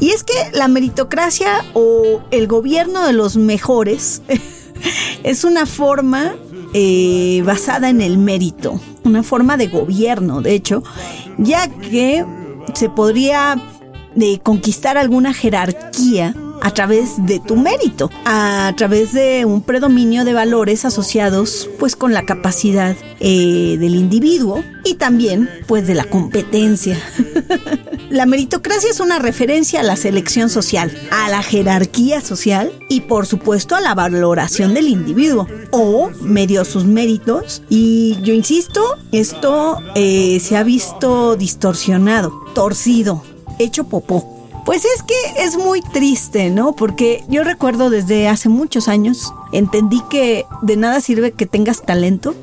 Y 0.00 0.08
es 0.08 0.24
que 0.24 0.32
la 0.54 0.68
meritocracia 0.68 1.62
o 1.74 2.22
el 2.30 2.46
gobierno 2.46 3.06
de 3.06 3.12
los 3.12 3.36
mejores 3.36 4.22
es 5.22 5.44
una 5.44 5.66
forma 5.66 6.34
eh, 6.72 7.42
basada 7.44 7.90
en 7.90 8.00
el 8.00 8.16
mérito, 8.16 8.80
una 9.04 9.22
forma 9.22 9.58
de 9.58 9.66
gobierno, 9.66 10.40
de 10.40 10.54
hecho, 10.54 10.82
ya 11.36 11.68
que 11.68 12.24
se 12.72 12.88
podría 12.88 13.62
de 14.14 14.40
conquistar 14.42 14.96
alguna 14.96 15.34
jerarquía 15.34 16.34
a 16.62 16.70
través 16.70 17.26
de 17.26 17.40
tu 17.40 17.56
mérito, 17.56 18.08
a 18.24 18.72
través 18.76 19.12
de 19.12 19.44
un 19.44 19.62
predominio 19.62 20.24
de 20.24 20.32
valores 20.32 20.84
asociados 20.84 21.68
pues 21.78 21.96
con 21.96 22.12
la 22.12 22.24
capacidad 22.24 22.96
eh, 23.18 23.76
del 23.80 23.96
individuo 23.96 24.62
y 24.84 24.94
también 24.94 25.50
pues 25.66 25.88
de 25.88 25.94
la 25.94 26.04
competencia. 26.04 26.96
la 28.10 28.26
meritocracia 28.26 28.90
es 28.90 29.00
una 29.00 29.18
referencia 29.18 29.80
a 29.80 29.82
la 29.82 29.96
selección 29.96 30.50
social, 30.50 30.96
a 31.10 31.28
la 31.28 31.42
jerarquía 31.42 32.20
social 32.20 32.72
y 32.88 33.00
por 33.02 33.26
supuesto 33.26 33.74
a 33.74 33.80
la 33.80 33.94
valoración 33.94 34.72
del 34.72 34.86
individuo 34.86 35.48
o 35.72 36.10
medio 36.20 36.64
sus 36.64 36.84
méritos 36.84 37.62
y 37.68 38.18
yo 38.22 38.34
insisto, 38.34 38.98
esto 39.10 39.78
eh, 39.96 40.38
se 40.40 40.56
ha 40.56 40.62
visto 40.62 41.34
distorsionado, 41.34 42.32
torcido, 42.54 43.24
hecho 43.58 43.84
popó. 43.84 44.41
Pues 44.64 44.84
es 44.84 45.02
que 45.02 45.14
es 45.38 45.56
muy 45.56 45.82
triste, 45.82 46.50
¿no? 46.50 46.72
Porque 46.72 47.24
yo 47.28 47.42
recuerdo 47.44 47.90
desde 47.90 48.28
hace 48.28 48.48
muchos 48.48 48.88
años, 48.88 49.32
entendí 49.52 50.00
que 50.08 50.46
de 50.62 50.76
nada 50.76 51.00
sirve 51.00 51.32
que 51.32 51.46
tengas 51.46 51.82
talento 51.82 52.34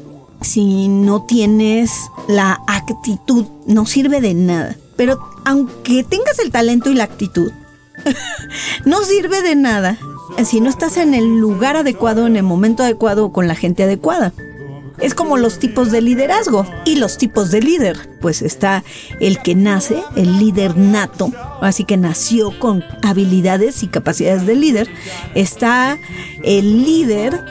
si 0.41 0.87
no 0.87 1.23
tienes 1.23 1.91
la 2.27 2.61
actitud, 2.67 3.45
no 3.65 3.85
sirve 3.85 4.21
de 4.21 4.33
nada. 4.33 4.75
Pero 4.95 5.19
aunque 5.45 6.03
tengas 6.03 6.39
el 6.39 6.51
talento 6.51 6.89
y 6.89 6.95
la 6.95 7.05
actitud, 7.05 7.51
no 8.85 9.03
sirve 9.03 9.41
de 9.41 9.55
nada 9.55 9.97
si 10.45 10.61
no 10.61 10.69
estás 10.69 10.97
en 10.97 11.13
el 11.13 11.39
lugar 11.39 11.75
adecuado, 11.75 12.27
en 12.27 12.35
el 12.35 12.43
momento 12.43 12.83
adecuado 12.83 13.25
o 13.25 13.31
con 13.31 13.47
la 13.47 13.55
gente 13.55 13.83
adecuada. 13.83 14.33
Es 15.01 15.13
como 15.13 15.37
los 15.37 15.59
tipos 15.59 15.91
de 15.91 16.01
liderazgo 16.01 16.65
y 16.85 16.95
los 16.95 17.17
tipos 17.17 17.51
de 17.51 17.61
líder. 17.61 18.09
Pues 18.19 18.41
está 18.41 18.83
el 19.19 19.41
que 19.41 19.55
nace, 19.55 20.03
el 20.15 20.39
líder 20.39 20.77
nato, 20.77 21.31
así 21.61 21.85
que 21.85 21.97
nació 21.97 22.57
con 22.59 22.83
habilidades 23.01 23.81
y 23.83 23.87
capacidades 23.87 24.45
de 24.45 24.55
líder. 24.55 24.89
Está 25.35 25.97
el 26.43 26.83
líder 26.83 27.43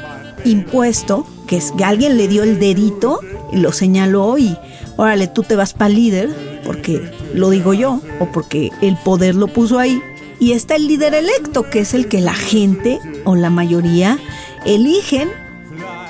impuesto, 0.45 1.27
que 1.47 1.57
es 1.57 1.73
que 1.73 1.85
alguien 1.85 2.17
le 2.17 2.29
dio 2.29 2.43
el 2.43 2.59
dedito 2.59 3.21
y 3.53 3.57
lo 3.57 3.73
señaló 3.73 4.37
y 4.37 4.57
órale, 4.97 5.27
tú 5.29 5.43
te 5.43 5.57
vas 5.57 5.73
para 5.73 5.89
líder, 5.89 6.61
porque 6.65 7.11
lo 7.33 7.51
digo 7.51 7.73
yo, 7.73 8.03
o 8.21 8.27
porque 8.31 8.71
el 8.83 8.97
poder 8.97 9.35
lo 9.35 9.49
puso 9.49 9.79
ahí. 9.79 10.03
Y 10.41 10.53
está 10.53 10.77
el 10.77 10.87
líder 10.87 11.15
electo, 11.15 11.69
que 11.71 11.81
es 11.81 11.95
el 11.95 12.09
que 12.09 12.21
la 12.21 12.35
gente 12.35 13.01
o 13.25 13.35
la 13.35 13.51
mayoría 13.51 14.19
eligen 14.65 15.31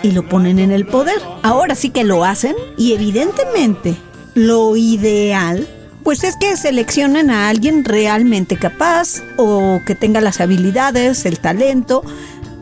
y 0.02 0.12
lo 0.12 0.28
ponen 0.28 0.58
en 0.58 0.70
el 0.70 0.86
poder. 0.86 1.20
Ahora 1.42 1.74
sí 1.74 1.90
que 1.90 2.04
lo 2.04 2.24
hacen 2.24 2.54
y 2.76 2.92
evidentemente 2.92 3.96
lo 4.34 4.76
ideal 4.76 5.66
pues 6.08 6.24
es 6.24 6.36
que 6.36 6.56
seleccionen 6.56 7.28
a 7.30 7.50
alguien 7.50 7.84
realmente 7.84 8.56
capaz 8.56 9.22
o 9.36 9.80
que 9.84 9.94
tenga 9.94 10.22
las 10.22 10.40
habilidades, 10.40 11.26
el 11.26 11.38
talento, 11.38 12.02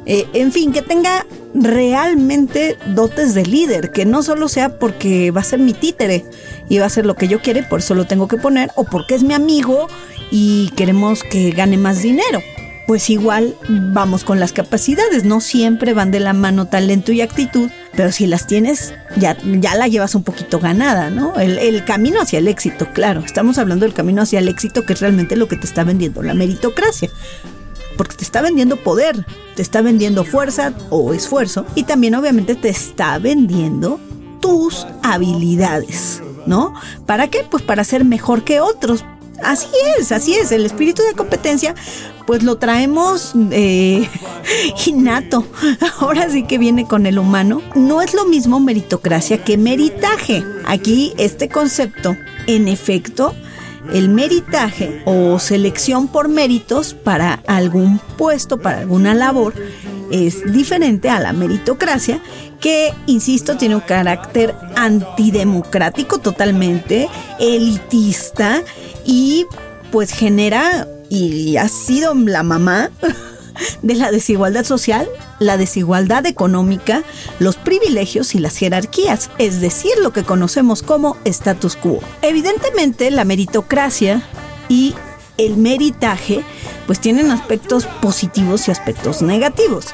eh, 0.05 0.27
en 0.33 0.51
fin, 0.51 0.73
que 0.73 0.83
tenga 0.83 1.25
realmente 1.55 2.77
dotes 2.95 3.35
de 3.35 3.47
líder, 3.47 3.93
que 3.93 4.05
no 4.05 4.25
solo 4.25 4.49
sea 4.49 4.81
porque 4.81 5.31
va 5.31 5.43
a 5.43 5.45
ser 5.45 5.61
mi 5.61 5.75
títere 5.75 6.25
y 6.69 6.79
va 6.79 6.87
a 6.87 6.91
ser 6.91 7.07
lo 7.07 7.15
que 7.15 7.29
yo 7.29 7.41
quiere, 7.41 7.63
por 7.63 7.79
eso 7.79 7.95
lo 7.95 8.07
tengo 8.07 8.27
que 8.27 8.37
poner, 8.37 8.73
o 8.75 8.85
porque 8.85 9.15
es 9.15 9.23
mi 9.23 9.35
amigo 9.35 9.87
y 10.33 10.71
queremos 10.77 11.23
que 11.23 11.53
gane 11.53 11.77
más 11.77 12.03
dinero 12.03 12.43
pues 12.87 13.11
igual 13.11 13.57
vamos 13.69 14.23
con 14.25 14.39
las 14.39 14.53
capacidades. 14.53 15.25
No 15.25 15.41
siempre 15.41 15.93
van 15.93 16.11
de 16.11 16.21
la 16.21 16.33
mano 16.33 16.67
talento 16.67 17.13
y 17.13 17.21
actitud, 17.21 17.69
pero 17.95 18.13
si 18.13 18.27
las 18.27 18.47
tienes, 18.47 18.95
ya, 19.17 19.37
ya 19.45 19.75
la 19.75 19.89
llevas 19.89 20.15
un 20.15 20.23
poquito 20.23 20.61
ganada, 20.61 21.11
¿no? 21.11 21.39
El, 21.39 21.59
el, 21.59 21.85
camino 21.85 22.21
hacia 22.21 22.39
el 22.39 22.49
éxito, 22.49 22.87
claro. 22.93 23.21
Estamos 23.21 23.59
hablando 23.59 23.85
del 23.85 23.95
camino 23.95 24.23
hacia 24.23 24.39
el 24.39 24.49
éxito, 24.49 24.87
que 24.87 24.93
es 24.93 25.01
realmente 25.01 25.37
lo 25.37 25.49
que 25.49 25.57
te 25.57 25.67
está 25.67 25.83
vendiendo 25.83 26.23
la 26.23 26.35
meritocracia. 26.35 27.11
Porque 27.97 28.17
te 28.17 28.25
está 28.25 28.43
vendiendo 28.43 28.77
poder, 28.77 29.27
te 29.57 29.63
está 29.63 29.81
vendiendo 29.81 30.25
fuerza 30.25 30.73
o 30.91 31.15
esfuerzo 31.15 31.67
y 31.75 31.85
también 31.85 32.15
obviamente 32.15 32.55
te 32.55 32.69
está 32.69 33.19
vendiendo 33.19 33.99
tus 34.41 34.87
habilidades, 35.03 36.23
¿no? 36.47 36.75
¿Para 37.07 37.29
qué? 37.29 37.45
Pues 37.51 37.63
para 37.63 37.85
ser 37.85 38.05
mejor 38.05 38.45
que 38.45 38.61
otros, 38.61 39.03
Así 39.43 39.69
es, 39.99 40.13
así 40.13 40.35
es. 40.35 40.53
El 40.53 40.67
espíritu 40.67 41.03
de 41.03 41.15
competencia, 41.15 41.75
pues 42.27 42.43
lo 42.43 42.59
traemos 42.59 43.33
eh, 43.51 44.09
innato. 44.87 45.47
Ahora 46.01 46.29
sí 46.31 46.45
que 46.45 46.59
viene 46.59 46.87
con 46.87 47.07
el 47.07 47.19
humano. 47.19 47.63
No 47.75 48.03
es 48.03 48.15
lo 48.15 48.25
mismo 48.25 48.61
meritocracia 48.61 49.45
que 49.45 49.57
meritaje. 49.57 50.45
Aquí 50.67 51.15
este 51.19 51.49
concepto, 51.49 52.17
en 52.47 52.69
efecto, 52.69 53.35
el 53.93 54.09
meritaje 54.09 55.03
o 55.05 55.39
selección 55.39 56.09
por 56.09 56.29
méritos 56.29 56.95
para 56.95 57.35
algún 57.47 58.01
puesto, 58.17 58.59
para 58.59 58.81
alguna 58.81 59.15
labor, 59.15 59.55
es 60.11 60.53
diferente 60.53 61.09
a 61.09 61.21
la 61.21 61.33
meritocracia, 61.33 62.21
que, 62.61 62.93
insisto, 63.07 63.57
tiene 63.57 63.75
un 63.75 63.83
carácter 63.83 64.55
antidemocrático 64.77 66.19
totalmente, 66.19 67.09
elitista 67.39 68.63
y 69.05 69.47
pues 69.91 70.11
genera, 70.11 70.89
y 71.09 71.57
ha 71.57 71.69
sido 71.69 72.15
la 72.15 72.43
mamá 72.43 72.91
de 73.83 73.95
la 73.95 74.11
desigualdad 74.11 74.65
social 74.65 75.09
la 75.39 75.57
desigualdad 75.57 76.27
económica, 76.27 77.03
los 77.39 77.57
privilegios 77.57 78.35
y 78.35 78.39
las 78.39 78.57
jerarquías, 78.57 79.31
es 79.39 79.61
decir, 79.61 79.93
lo 80.03 80.13
que 80.13 80.25
conocemos 80.25 80.83
como 80.83 81.17
status 81.25 81.77
quo. 81.77 82.01
Evidentemente, 82.23 83.11
la 83.11 83.25
meritocracia 83.25 84.23
y 84.69 84.95
el 85.39 85.57
meritaje 85.57 86.43
pues 86.87 87.01
tienen 87.01 87.31
aspectos 87.31 87.87
positivos 88.01 88.69
y 88.69 88.71
aspectos 88.71 89.23
negativos. 89.23 89.87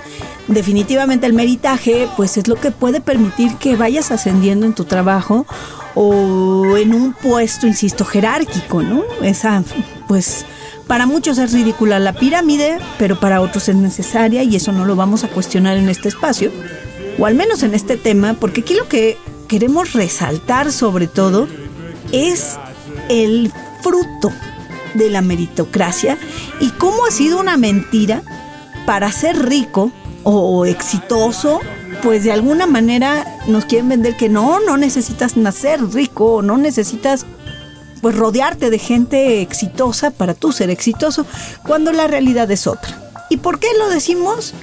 Definitivamente 0.48 1.26
el 1.26 1.33
meritaje 1.33 2.09
pues 2.16 2.37
es 2.37 2.48
lo 2.48 2.57
que 2.57 2.70
puede 2.70 3.00
permitir 3.00 3.57
que 3.57 3.76
vayas 3.76 4.11
ascendiendo 4.11 4.66
en 4.66 4.74
tu 4.74 4.85
trabajo 4.85 5.46
o 5.94 6.76
en 6.76 6.94
un 6.94 7.12
puesto, 7.12 7.66
insisto, 7.66 8.05
jerárquico, 8.05 8.83
¿no? 8.83 9.02
Esa 9.22 9.62
pues 10.09 10.44
para 10.87 11.07
muchos 11.07 11.38
es 11.38 11.52
ridícula 11.52 11.98
la 11.98 12.12
pirámide, 12.12 12.78
pero 12.98 13.18
para 13.18 13.40
otros 13.40 13.68
es 13.68 13.76
necesaria 13.76 14.42
y 14.42 14.57
eso 14.57 14.72
no 14.72 14.85
lo 14.85 14.96
vamos 14.96 15.24
a 15.24 15.28
cuestionar 15.28 15.76
en 15.76 15.88
este 15.88 16.09
espacio, 16.09 16.50
o 17.18 17.26
al 17.26 17.35
menos 17.35 17.62
en 17.62 17.74
este 17.74 17.96
tema, 17.96 18.35
porque 18.35 18.62
aquí 18.62 18.74
lo 18.74 18.88
que 18.88 19.16
queremos 19.48 19.92
resaltar 19.92 20.72
sobre 20.72 21.07
todo 21.07 21.48
es 22.11 22.59
el 23.09 23.52
fruto 23.83 24.33
de 24.94 25.11
la 25.11 25.22
meritocracia 25.22 26.18
y 26.61 26.70
cómo 26.70 27.07
ha 27.07 27.11
sido 27.11 27.40
una 27.40 27.57
mentira 27.57 28.22
para 28.87 29.11
ser 29.12 29.48
rico 29.48 29.92
o 30.24 30.66
exitoso, 30.66 31.61
pues 32.02 32.24
de 32.24 32.33
alguna 32.33 32.66
manera 32.66 33.38
nos 33.46 33.64
quieren 33.64 33.88
vender 33.88 34.16
que 34.16 34.28
no, 34.28 34.61
no 34.61 34.76
necesitas 34.76 35.37
nacer 35.37 35.83
rico, 35.92 36.42
no 36.42 36.57
necesitas 36.57 37.26
pues 38.00 38.16
rodearte 38.16 38.68
de 38.70 38.78
gente 38.78 39.42
exitosa 39.42 40.11
para 40.11 40.35
tú 40.35 40.52
ser 40.52 40.70
exitoso, 40.70 41.24
cuando 41.62 41.92
la 41.92 42.09
realidad 42.09 42.50
es 42.50 42.66
otra. 42.66 42.98
¿Y 43.31 43.37
por 43.37 43.61
qué 43.61 43.68
lo 43.78 43.88
decimos? 43.88 44.55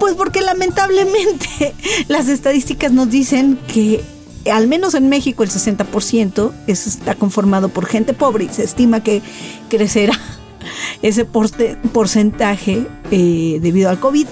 Pues 0.00 0.14
porque 0.14 0.42
lamentablemente 0.42 1.74
las 2.08 2.28
estadísticas 2.28 2.92
nos 2.92 3.08
dicen 3.08 3.58
que 3.72 4.04
al 4.50 4.68
menos 4.68 4.94
en 4.94 5.08
México 5.08 5.42
el 5.42 5.50
60% 5.50 6.52
está 6.66 7.14
conformado 7.14 7.68
por 7.68 7.86
gente 7.86 8.14
pobre 8.14 8.44
y 8.44 8.48
se 8.48 8.64
estima 8.64 9.02
que 9.02 9.22
crecerá 9.68 10.18
ese 11.02 11.24
porcentaje 11.24 12.86
eh, 13.10 13.58
debido 13.60 13.90
al 13.90 14.00
COVID 14.00 14.26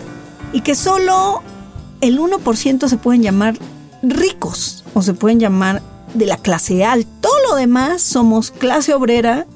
y 0.52 0.60
que 0.60 0.74
solo 0.74 1.42
el 2.00 2.18
1% 2.18 2.88
se 2.88 2.96
pueden 2.96 3.22
llamar 3.22 3.58
ricos 4.02 4.84
o 4.94 5.02
se 5.02 5.14
pueden 5.14 5.40
llamar 5.40 5.82
de 6.14 6.26
la 6.26 6.36
clase 6.36 6.84
alta. 6.84 7.10
Todo 7.20 7.34
lo 7.50 7.56
demás 7.56 8.02
somos 8.02 8.50
clase 8.50 8.94
obrera 8.94 9.46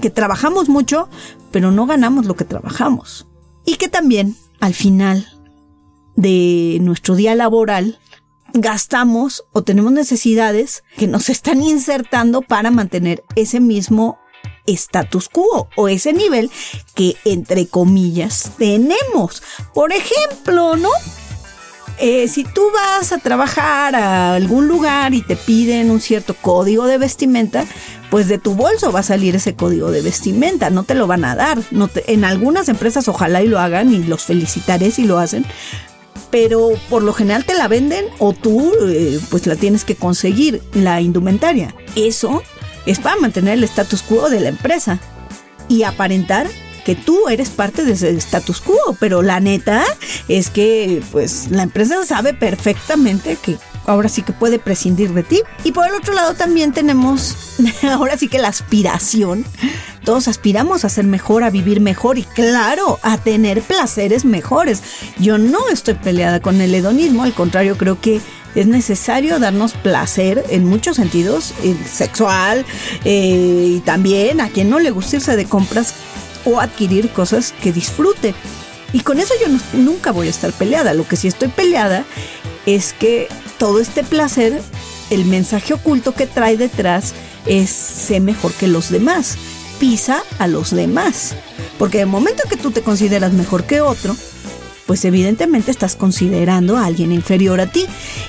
que 0.00 0.10
trabajamos 0.10 0.68
mucho, 0.68 1.08
pero 1.50 1.70
no 1.70 1.86
ganamos 1.86 2.26
lo 2.26 2.36
que 2.36 2.44
trabajamos. 2.44 3.26
Y 3.64 3.76
que 3.76 3.88
también 3.88 4.36
al 4.60 4.74
final 4.74 5.26
de 6.16 6.78
nuestro 6.80 7.14
día 7.14 7.34
laboral 7.34 7.98
gastamos 8.52 9.44
o 9.52 9.62
tenemos 9.62 9.92
necesidades 9.92 10.84
que 10.96 11.06
nos 11.06 11.28
están 11.28 11.62
insertando 11.62 12.42
para 12.42 12.70
mantener 12.70 13.24
ese 13.36 13.60
mismo 13.60 14.18
status 14.66 15.28
quo 15.28 15.68
o 15.76 15.88
ese 15.88 16.12
nivel 16.12 16.50
que 16.94 17.16
entre 17.24 17.66
comillas 17.66 18.52
tenemos. 18.58 19.42
Por 19.74 19.92
ejemplo, 19.92 20.76
¿no? 20.76 20.90
Eh, 22.00 22.28
si 22.28 22.44
tú 22.44 22.62
vas 22.72 23.10
a 23.10 23.18
trabajar 23.18 23.96
a 23.96 24.34
algún 24.34 24.68
lugar 24.68 25.14
y 25.14 25.22
te 25.22 25.34
piden 25.34 25.90
un 25.90 26.00
cierto 26.00 26.34
código 26.34 26.86
de 26.86 26.96
vestimenta, 26.96 27.64
pues 28.08 28.28
de 28.28 28.38
tu 28.38 28.54
bolso 28.54 28.92
va 28.92 29.00
a 29.00 29.02
salir 29.02 29.34
ese 29.34 29.56
código 29.56 29.90
de 29.90 30.02
vestimenta, 30.02 30.70
no 30.70 30.84
te 30.84 30.94
lo 30.94 31.08
van 31.08 31.24
a 31.24 31.34
dar. 31.34 31.58
En 32.06 32.24
algunas 32.24 32.68
empresas 32.68 33.08
ojalá 33.08 33.42
y 33.42 33.48
lo 33.48 33.58
hagan 33.58 33.92
y 33.92 34.04
los 34.04 34.22
felicitaré 34.22 34.92
si 34.92 35.06
lo 35.06 35.18
hacen, 35.18 35.44
pero 36.30 36.70
por 36.88 37.02
lo 37.02 37.12
general 37.12 37.44
te 37.44 37.54
la 37.54 37.68
venden 37.68 38.04
o 38.18 38.32
tú 38.32 38.72
eh, 38.86 39.20
pues 39.30 39.46
la 39.46 39.56
tienes 39.56 39.84
que 39.84 39.96
conseguir, 39.96 40.62
la 40.74 41.00
indumentaria. 41.00 41.74
Eso 41.96 42.42
es 42.86 42.98
para 42.98 43.16
mantener 43.16 43.54
el 43.54 43.64
status 43.64 44.02
quo 44.02 44.28
de 44.30 44.40
la 44.40 44.48
empresa 44.48 44.98
y 45.68 45.82
aparentar 45.82 46.48
que 46.84 46.94
tú 46.94 47.28
eres 47.28 47.50
parte 47.50 47.84
de 47.84 47.92
ese 47.92 48.10
status 48.16 48.60
quo, 48.60 48.96
pero 48.98 49.20
la 49.20 49.40
neta 49.40 49.84
es 50.28 50.48
que 50.48 51.02
pues 51.12 51.48
la 51.50 51.62
empresa 51.62 52.02
sabe 52.06 52.32
perfectamente 52.32 53.36
que 53.36 53.58
ahora 53.84 54.08
sí 54.08 54.22
que 54.22 54.32
puede 54.32 54.58
prescindir 54.58 55.12
de 55.12 55.22
ti. 55.22 55.42
Y 55.64 55.72
por 55.72 55.86
el 55.88 55.94
otro 55.94 56.14
lado 56.14 56.34
también 56.34 56.72
tenemos 56.72 57.58
ahora 57.82 58.16
sí 58.16 58.28
que 58.28 58.38
la 58.38 58.48
aspiración. 58.48 59.44
Todos 60.08 60.26
aspiramos 60.26 60.86
a 60.86 60.88
ser 60.88 61.04
mejor, 61.04 61.44
a 61.44 61.50
vivir 61.50 61.82
mejor 61.82 62.16
y 62.16 62.22
claro, 62.22 62.98
a 63.02 63.18
tener 63.18 63.60
placeres 63.60 64.24
mejores. 64.24 64.82
Yo 65.18 65.36
no 65.36 65.68
estoy 65.68 65.92
peleada 65.92 66.40
con 66.40 66.62
el 66.62 66.74
hedonismo, 66.74 67.24
al 67.24 67.34
contrario, 67.34 67.76
creo 67.76 68.00
que 68.00 68.22
es 68.54 68.66
necesario 68.66 69.38
darnos 69.38 69.74
placer 69.74 70.46
en 70.48 70.64
muchos 70.64 70.96
sentidos, 70.96 71.52
sexual 71.86 72.64
eh, 73.04 73.74
y 73.76 73.80
también 73.80 74.40
a 74.40 74.48
quien 74.48 74.70
no 74.70 74.78
le 74.78 74.92
gusta 74.92 75.16
irse 75.16 75.36
de 75.36 75.44
compras 75.44 75.92
o 76.46 76.58
adquirir 76.58 77.10
cosas 77.10 77.52
que 77.62 77.70
disfrute. 77.70 78.34
Y 78.94 79.00
con 79.00 79.20
eso 79.20 79.34
yo 79.38 79.78
nunca 79.78 80.10
voy 80.10 80.28
a 80.28 80.30
estar 80.30 80.54
peleada. 80.54 80.94
Lo 80.94 81.06
que 81.06 81.16
sí 81.16 81.28
estoy 81.28 81.48
peleada 81.48 82.06
es 82.64 82.94
que 82.94 83.28
todo 83.58 83.78
este 83.78 84.04
placer, 84.04 84.58
el 85.10 85.26
mensaje 85.26 85.74
oculto 85.74 86.14
que 86.14 86.26
trae 86.26 86.56
detrás 86.56 87.12
es 87.44 87.68
sé 87.68 88.20
mejor 88.20 88.54
que 88.54 88.68
los 88.68 88.88
demás. 88.88 89.36
Pisa 89.78 90.22
a 90.38 90.46
los 90.46 90.70
demás. 90.70 91.34
Porque 91.78 92.00
el 92.00 92.06
momento 92.06 92.42
que 92.48 92.56
tú 92.56 92.70
te 92.70 92.82
consideras 92.82 93.32
mejor 93.32 93.64
que 93.64 93.80
otro, 93.80 94.16
pues 94.86 95.04
evidentemente 95.04 95.70
estás 95.70 95.96
considerando 95.96 96.76
a 96.76 96.86
alguien 96.86 97.12
inferior 97.12 97.60
a 97.60 97.70
ti. 97.70 97.86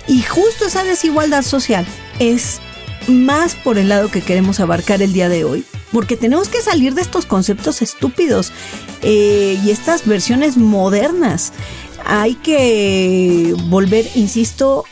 Y 0.08 0.22
justo 0.22 0.66
esa 0.66 0.84
desigualdad 0.84 1.44
social 1.44 1.86
es 2.20 2.60
más 3.08 3.56
por 3.56 3.78
el 3.78 3.90
lado 3.90 4.10
que 4.10 4.22
queremos 4.22 4.60
abarcar 4.60 5.02
el 5.02 5.14
día 5.14 5.30
de 5.30 5.44
hoy, 5.44 5.66
porque 5.92 6.16
tenemos 6.16 6.50
que 6.50 6.62
salir 6.62 6.94
de 6.94 7.02
estos 7.02 7.26
conceptos 7.26 7.82
estúpidos 7.82 8.52
eh, 9.02 9.60
y 9.64 9.72
estas 9.72 10.06
versiones 10.06 10.58
modernas. 10.58 11.54
Hay 12.06 12.36
que 12.36 13.56
volver, 13.68 14.08
insisto, 14.16 14.86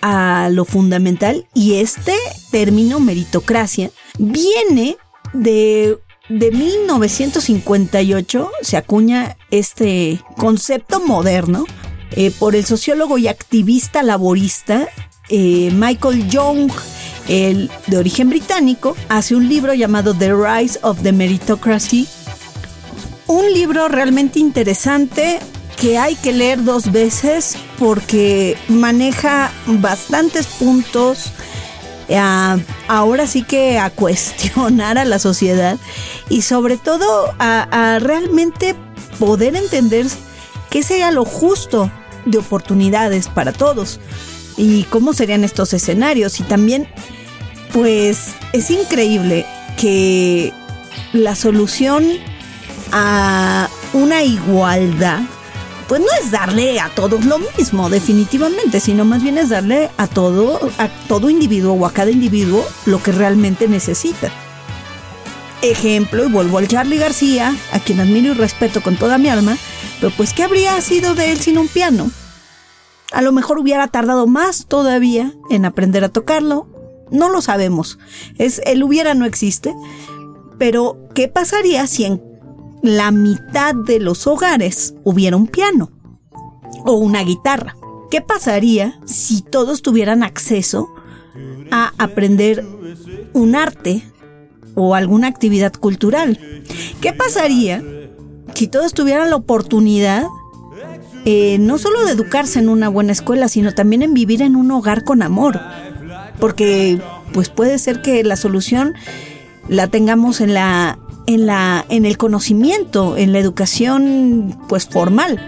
a 0.00 0.48
lo 0.50 0.64
fundamental 0.64 1.46
y 1.54 1.74
este 1.74 2.14
término 2.50 3.00
meritocracia 3.00 3.90
viene 4.18 4.96
de 5.32 5.98
de 6.28 6.50
1958 6.50 8.50
se 8.62 8.76
acuña 8.76 9.36
este 9.50 10.20
concepto 10.36 11.00
moderno 11.00 11.64
eh, 12.12 12.30
por 12.30 12.54
el 12.54 12.64
sociólogo 12.64 13.18
y 13.18 13.28
activista 13.28 14.02
laborista 14.02 14.88
eh, 15.28 15.70
Michael 15.74 16.28
Young, 16.28 16.70
de 17.26 17.96
origen 17.96 18.30
británico, 18.30 18.96
hace 19.08 19.34
un 19.34 19.48
libro 19.48 19.74
llamado 19.74 20.14
The 20.14 20.32
Rise 20.34 20.78
of 20.82 21.02
the 21.02 21.12
Meritocracy. 21.12 22.08
Un 23.26 23.52
libro 23.54 23.88
realmente 23.88 24.40
interesante 24.40 25.38
que 25.80 25.98
hay 25.98 26.16
que 26.16 26.32
leer 26.32 26.64
dos 26.64 26.92
veces 26.92 27.56
porque 27.78 28.58
maneja 28.68 29.52
bastantes 29.66 30.46
puntos 30.46 31.32
ahora 32.16 33.26
sí 33.26 33.42
que 33.42 33.78
a 33.78 33.90
cuestionar 33.90 34.98
a 34.98 35.04
la 35.04 35.18
sociedad 35.18 35.78
y 36.28 36.42
sobre 36.42 36.76
todo 36.76 37.34
a, 37.38 37.98
realmente 38.00 38.74
poder 39.18 39.56
entender 39.56 40.06
qué 40.70 40.82
sería 40.82 41.10
lo 41.10 41.24
justo 41.24 41.90
de 42.24 42.38
oportunidades 42.38 43.28
para 43.28 43.52
todos 43.52 44.00
y 44.56 44.84
cómo 44.84 45.12
serían 45.12 45.44
estos 45.44 45.72
escenarios. 45.72 46.40
Y 46.40 46.44
también 46.44 46.88
pues 47.72 48.34
es 48.52 48.70
increíble 48.70 49.46
que 49.76 50.52
la 51.12 51.34
solución 51.34 52.04
a 52.92 53.68
una 53.92 54.22
igualdad 54.22 55.22
pues 55.92 56.00
no 56.00 56.08
es 56.22 56.30
darle 56.30 56.80
a 56.80 56.88
todos 56.88 57.26
lo 57.26 57.38
mismo, 57.38 57.90
definitivamente, 57.90 58.80
sino 58.80 59.04
más 59.04 59.22
bien 59.22 59.36
es 59.36 59.50
darle 59.50 59.90
a 59.98 60.06
todo, 60.06 60.58
a 60.78 60.88
todo 61.06 61.28
individuo 61.28 61.74
o 61.74 61.84
a 61.84 61.92
cada 61.92 62.10
individuo 62.10 62.64
lo 62.86 63.02
que 63.02 63.12
realmente 63.12 63.68
necesita. 63.68 64.30
Ejemplo, 65.60 66.24
y 66.24 66.30
vuelvo 66.30 66.56
al 66.56 66.66
Charlie 66.66 66.96
García, 66.96 67.54
a 67.74 67.78
quien 67.78 68.00
admiro 68.00 68.30
y 68.30 68.32
respeto 68.32 68.82
con 68.82 68.96
toda 68.96 69.18
mi 69.18 69.28
alma, 69.28 69.58
pero 70.00 70.10
pues 70.16 70.32
¿qué 70.32 70.44
habría 70.44 70.80
sido 70.80 71.14
de 71.14 71.30
él 71.30 71.40
sin 71.40 71.58
un 71.58 71.68
piano? 71.68 72.10
A 73.12 73.20
lo 73.20 73.32
mejor 73.32 73.58
hubiera 73.58 73.86
tardado 73.88 74.26
más 74.26 74.64
todavía 74.64 75.34
en 75.50 75.66
aprender 75.66 76.04
a 76.04 76.08
tocarlo, 76.08 76.68
no 77.10 77.28
lo 77.28 77.42
sabemos. 77.42 77.98
Es 78.38 78.62
hubiera 78.82 79.12
no 79.12 79.26
existe, 79.26 79.74
pero 80.56 81.06
¿qué 81.14 81.28
pasaría 81.28 81.86
si 81.86 82.06
en 82.06 82.31
la 82.82 83.10
mitad 83.10 83.74
de 83.74 84.00
los 84.00 84.26
hogares 84.26 84.94
hubiera 85.04 85.36
un 85.36 85.46
piano 85.46 85.90
o 86.84 86.92
una 86.94 87.22
guitarra. 87.22 87.76
¿Qué 88.10 88.20
pasaría 88.20 89.00
si 89.06 89.42
todos 89.42 89.82
tuvieran 89.82 90.22
acceso 90.22 90.92
a 91.70 91.92
aprender 91.96 92.66
un 93.32 93.54
arte 93.54 94.02
o 94.74 94.94
alguna 94.94 95.28
actividad 95.28 95.72
cultural? 95.72 96.38
¿Qué 97.00 97.12
pasaría 97.12 97.82
si 98.54 98.66
todos 98.68 98.92
tuvieran 98.92 99.30
la 99.30 99.36
oportunidad 99.36 100.26
eh, 101.24 101.58
no 101.60 101.78
solo 101.78 102.04
de 102.04 102.12
educarse 102.12 102.58
en 102.58 102.68
una 102.68 102.88
buena 102.88 103.12
escuela, 103.12 103.48
sino 103.48 103.72
también 103.72 104.02
en 104.02 104.12
vivir 104.12 104.42
en 104.42 104.56
un 104.56 104.70
hogar 104.72 105.04
con 105.04 105.22
amor. 105.22 105.60
Porque 106.40 107.00
pues 107.32 107.48
puede 107.48 107.78
ser 107.78 108.02
que 108.02 108.24
la 108.24 108.36
solución 108.36 108.94
la 109.68 109.86
tengamos 109.86 110.40
en 110.40 110.54
la 110.54 110.98
en 111.26 111.46
la 111.46 111.84
en 111.88 112.04
el 112.04 112.18
conocimiento, 112.18 113.16
en 113.16 113.32
la 113.32 113.38
educación 113.38 114.58
pues 114.68 114.86
formal, 114.86 115.40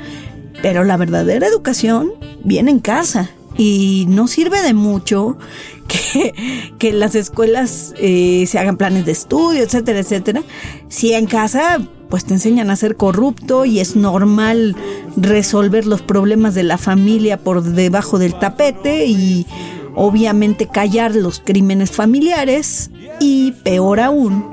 pero 0.62 0.84
la 0.84 0.96
verdadera 0.96 1.46
educación 1.46 2.12
viene 2.42 2.70
en 2.70 2.80
casa 2.80 3.30
y 3.56 4.06
no 4.08 4.26
sirve 4.26 4.62
de 4.62 4.74
mucho 4.74 5.38
que, 5.88 6.72
que 6.78 6.92
las 6.92 7.14
escuelas 7.14 7.94
eh, 7.98 8.44
se 8.46 8.58
hagan 8.58 8.76
planes 8.76 9.06
de 9.06 9.12
estudio, 9.12 9.62
etcétera, 9.62 10.00
etcétera, 10.00 10.42
si 10.88 11.12
en 11.12 11.26
casa 11.26 11.80
pues 12.08 12.24
te 12.24 12.34
enseñan 12.34 12.70
a 12.70 12.76
ser 12.76 12.96
corrupto 12.96 13.64
y 13.64 13.80
es 13.80 13.96
normal 13.96 14.76
resolver 15.16 15.86
los 15.86 16.02
problemas 16.02 16.54
de 16.54 16.62
la 16.62 16.78
familia 16.78 17.38
por 17.38 17.62
debajo 17.62 18.18
del 18.18 18.38
tapete 18.38 19.06
y 19.06 19.46
obviamente 19.94 20.68
callar 20.68 21.14
los 21.14 21.40
crímenes 21.40 21.90
familiares 21.90 22.90
y 23.20 23.52
peor 23.64 24.00
aún, 24.00 24.44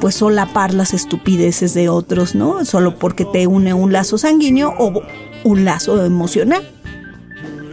pues 0.00 0.14
solapar 0.14 0.74
las 0.74 0.94
estupideces 0.94 1.74
de 1.74 1.88
otros, 1.88 2.34
¿no? 2.34 2.64
Solo 2.64 2.98
porque 2.98 3.24
te 3.24 3.46
une 3.46 3.74
un 3.74 3.92
lazo 3.92 4.18
sanguíneo 4.18 4.74
o 4.78 5.02
un 5.44 5.64
lazo 5.64 6.04
emocional. 6.04 6.62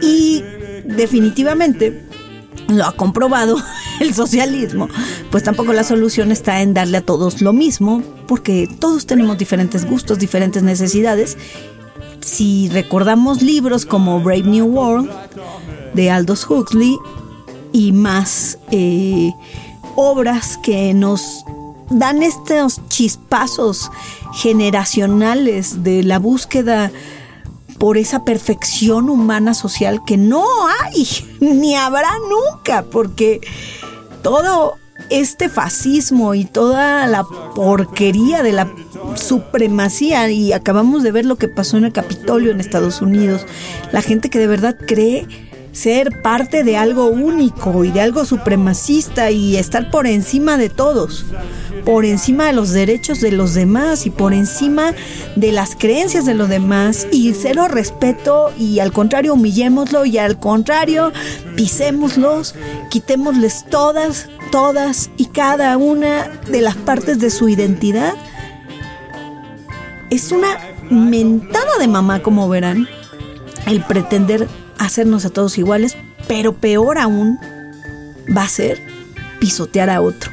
Y 0.02 0.42
definitivamente 0.84 2.08
lo 2.68 2.84
ha 2.84 2.92
comprobado 2.92 3.56
el 4.00 4.14
socialismo, 4.14 4.88
pues 5.30 5.42
tampoco 5.42 5.72
la 5.72 5.84
solución 5.84 6.30
está 6.30 6.62
en 6.62 6.74
darle 6.74 6.98
a 6.98 7.04
todos 7.04 7.40
lo 7.40 7.52
mismo, 7.52 8.02
porque 8.26 8.68
todos 8.78 9.06
tenemos 9.06 9.38
diferentes 9.38 9.86
gustos, 9.86 10.18
diferentes 10.18 10.62
necesidades. 10.62 11.36
Si 12.20 12.68
recordamos 12.68 13.42
libros 13.42 13.86
como 13.86 14.20
Brave 14.20 14.42
New 14.42 14.66
World 14.66 15.10
de 15.94 16.10
Aldous 16.10 16.48
Huxley 16.48 16.98
y 17.72 17.92
más 17.92 18.58
eh, 18.70 19.32
obras 19.96 20.58
que 20.58 20.92
nos 20.94 21.44
dan 21.90 22.22
estos 22.22 22.80
chispazos 22.88 23.90
generacionales 24.34 25.82
de 25.82 26.02
la 26.02 26.18
búsqueda 26.18 26.90
por 27.78 27.96
esa 27.96 28.24
perfección 28.24 29.08
humana 29.08 29.54
social 29.54 30.00
que 30.06 30.16
no 30.16 30.44
hay, 30.82 31.06
ni 31.40 31.76
habrá 31.76 32.10
nunca, 32.28 32.82
porque 32.82 33.40
todo 34.22 34.74
este 35.10 35.48
fascismo 35.48 36.34
y 36.34 36.44
toda 36.44 37.06
la 37.06 37.24
porquería 37.54 38.42
de 38.42 38.52
la 38.52 38.68
supremacía, 39.14 40.28
y 40.30 40.52
acabamos 40.52 41.02
de 41.02 41.12
ver 41.12 41.24
lo 41.24 41.36
que 41.36 41.48
pasó 41.48 41.76
en 41.76 41.84
el 41.84 41.92
Capitolio 41.92 42.50
en 42.50 42.60
Estados 42.60 43.00
Unidos, 43.00 43.46
la 43.92 44.02
gente 44.02 44.28
que 44.28 44.38
de 44.38 44.48
verdad 44.48 44.76
cree 44.76 45.47
ser 45.72 46.22
parte 46.22 46.64
de 46.64 46.76
algo 46.76 47.06
único 47.06 47.84
y 47.84 47.90
de 47.90 48.00
algo 48.00 48.24
supremacista 48.24 49.30
y 49.30 49.56
estar 49.56 49.90
por 49.90 50.06
encima 50.06 50.56
de 50.56 50.70
todos, 50.70 51.24
por 51.84 52.04
encima 52.04 52.46
de 52.46 52.52
los 52.52 52.70
derechos 52.70 53.20
de 53.20 53.32
los 53.32 53.54
demás 53.54 54.06
y 54.06 54.10
por 54.10 54.32
encima 54.32 54.94
de 55.36 55.52
las 55.52 55.76
creencias 55.76 56.24
de 56.24 56.34
los 56.34 56.48
demás 56.48 57.06
y 57.12 57.32
cero 57.34 57.68
respeto 57.68 58.52
y 58.58 58.80
al 58.80 58.92
contrario 58.92 59.34
humillémoslo 59.34 60.04
y 60.04 60.18
al 60.18 60.38
contrario 60.38 61.12
pisémoslos, 61.56 62.54
quitémosles 62.90 63.64
todas, 63.70 64.28
todas 64.50 65.10
y 65.16 65.26
cada 65.26 65.76
una 65.76 66.28
de 66.50 66.60
las 66.60 66.76
partes 66.76 67.18
de 67.18 67.30
su 67.30 67.48
identidad. 67.48 68.14
Es 70.10 70.32
una 70.32 70.48
mentada 70.90 71.78
de 71.78 71.86
mamá 71.86 72.22
como 72.22 72.48
verán 72.48 72.88
el 73.66 73.84
pretender 73.84 74.48
hacernos 74.78 75.24
a 75.24 75.30
todos 75.30 75.58
iguales, 75.58 75.96
pero 76.26 76.54
peor 76.54 76.98
aún 76.98 77.38
va 78.36 78.42
a 78.42 78.48
ser 78.48 78.80
pisotear 79.38 79.90
a 79.90 80.00
otro. 80.00 80.30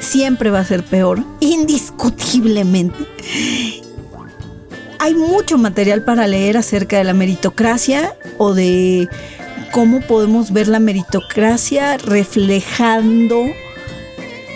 Siempre 0.00 0.50
va 0.50 0.60
a 0.60 0.64
ser 0.64 0.84
peor, 0.84 1.24
indiscutiblemente. 1.40 3.06
Hay 4.98 5.14
mucho 5.14 5.58
material 5.58 6.02
para 6.02 6.26
leer 6.26 6.56
acerca 6.56 6.98
de 6.98 7.04
la 7.04 7.14
meritocracia 7.14 8.14
o 8.38 8.54
de 8.54 9.08
cómo 9.72 10.00
podemos 10.00 10.52
ver 10.52 10.68
la 10.68 10.80
meritocracia 10.80 11.96
reflejando 11.98 13.44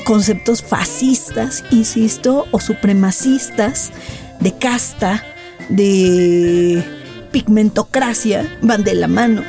conceptos 0.04 0.62
fascistas, 0.62 1.64
insisto, 1.70 2.46
o 2.50 2.61
supremacistas, 2.61 3.92
de 4.40 4.56
casta, 4.56 5.24
de 5.68 7.00
pigmentocracia 7.31 8.59
van 8.62 8.85
de 8.85 8.95
la 8.95 9.09
mano. 9.09 9.43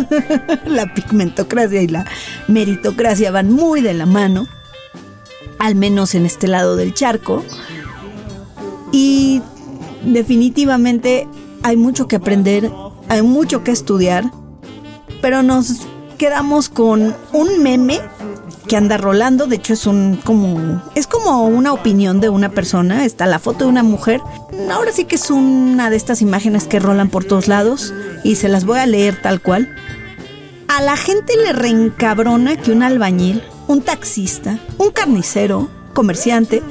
la 0.66 0.92
pigmentocracia 0.94 1.82
y 1.82 1.88
la 1.88 2.04
meritocracia 2.48 3.30
van 3.30 3.50
muy 3.50 3.80
de 3.80 3.94
la 3.94 4.06
mano, 4.06 4.46
al 5.58 5.74
menos 5.74 6.14
en 6.14 6.26
este 6.26 6.48
lado 6.48 6.76
del 6.76 6.94
charco. 6.94 7.44
Y 8.92 9.42
definitivamente 10.04 11.28
hay 11.62 11.76
mucho 11.76 12.08
que 12.08 12.16
aprender, 12.16 12.70
hay 13.08 13.22
mucho 13.22 13.64
que 13.64 13.70
estudiar, 13.70 14.30
pero 15.20 15.42
nos 15.42 15.86
quedamos 16.18 16.68
con 16.68 17.14
un 17.32 17.62
meme 17.62 18.00
que 18.66 18.76
anda 18.76 18.96
rolando, 18.96 19.46
de 19.46 19.56
hecho 19.56 19.74
es 19.74 19.86
un 19.86 20.18
como 20.24 20.82
es 20.94 21.06
como 21.06 21.46
una 21.46 21.72
opinión 21.72 22.20
de 22.20 22.28
una 22.28 22.50
persona, 22.50 23.04
está 23.04 23.26
la 23.26 23.38
foto 23.38 23.64
de 23.64 23.70
una 23.70 23.82
mujer. 23.82 24.20
Ahora 24.70 24.92
sí 24.92 25.04
que 25.04 25.16
es 25.16 25.30
una 25.30 25.90
de 25.90 25.96
estas 25.96 26.22
imágenes 26.22 26.66
que 26.66 26.80
rolan 26.80 27.10
por 27.10 27.24
todos 27.24 27.48
lados 27.48 27.92
y 28.22 28.36
se 28.36 28.48
las 28.48 28.64
voy 28.64 28.78
a 28.78 28.86
leer 28.86 29.20
tal 29.20 29.40
cual. 29.40 29.74
A 30.68 30.82
la 30.82 30.96
gente 30.96 31.36
le 31.36 31.52
reencabrona 31.52 32.56
que 32.56 32.72
un 32.72 32.82
albañil, 32.82 33.42
un 33.68 33.82
taxista, 33.82 34.58
un 34.78 34.90
carnicero, 34.90 35.68
comerciante, 35.92 36.62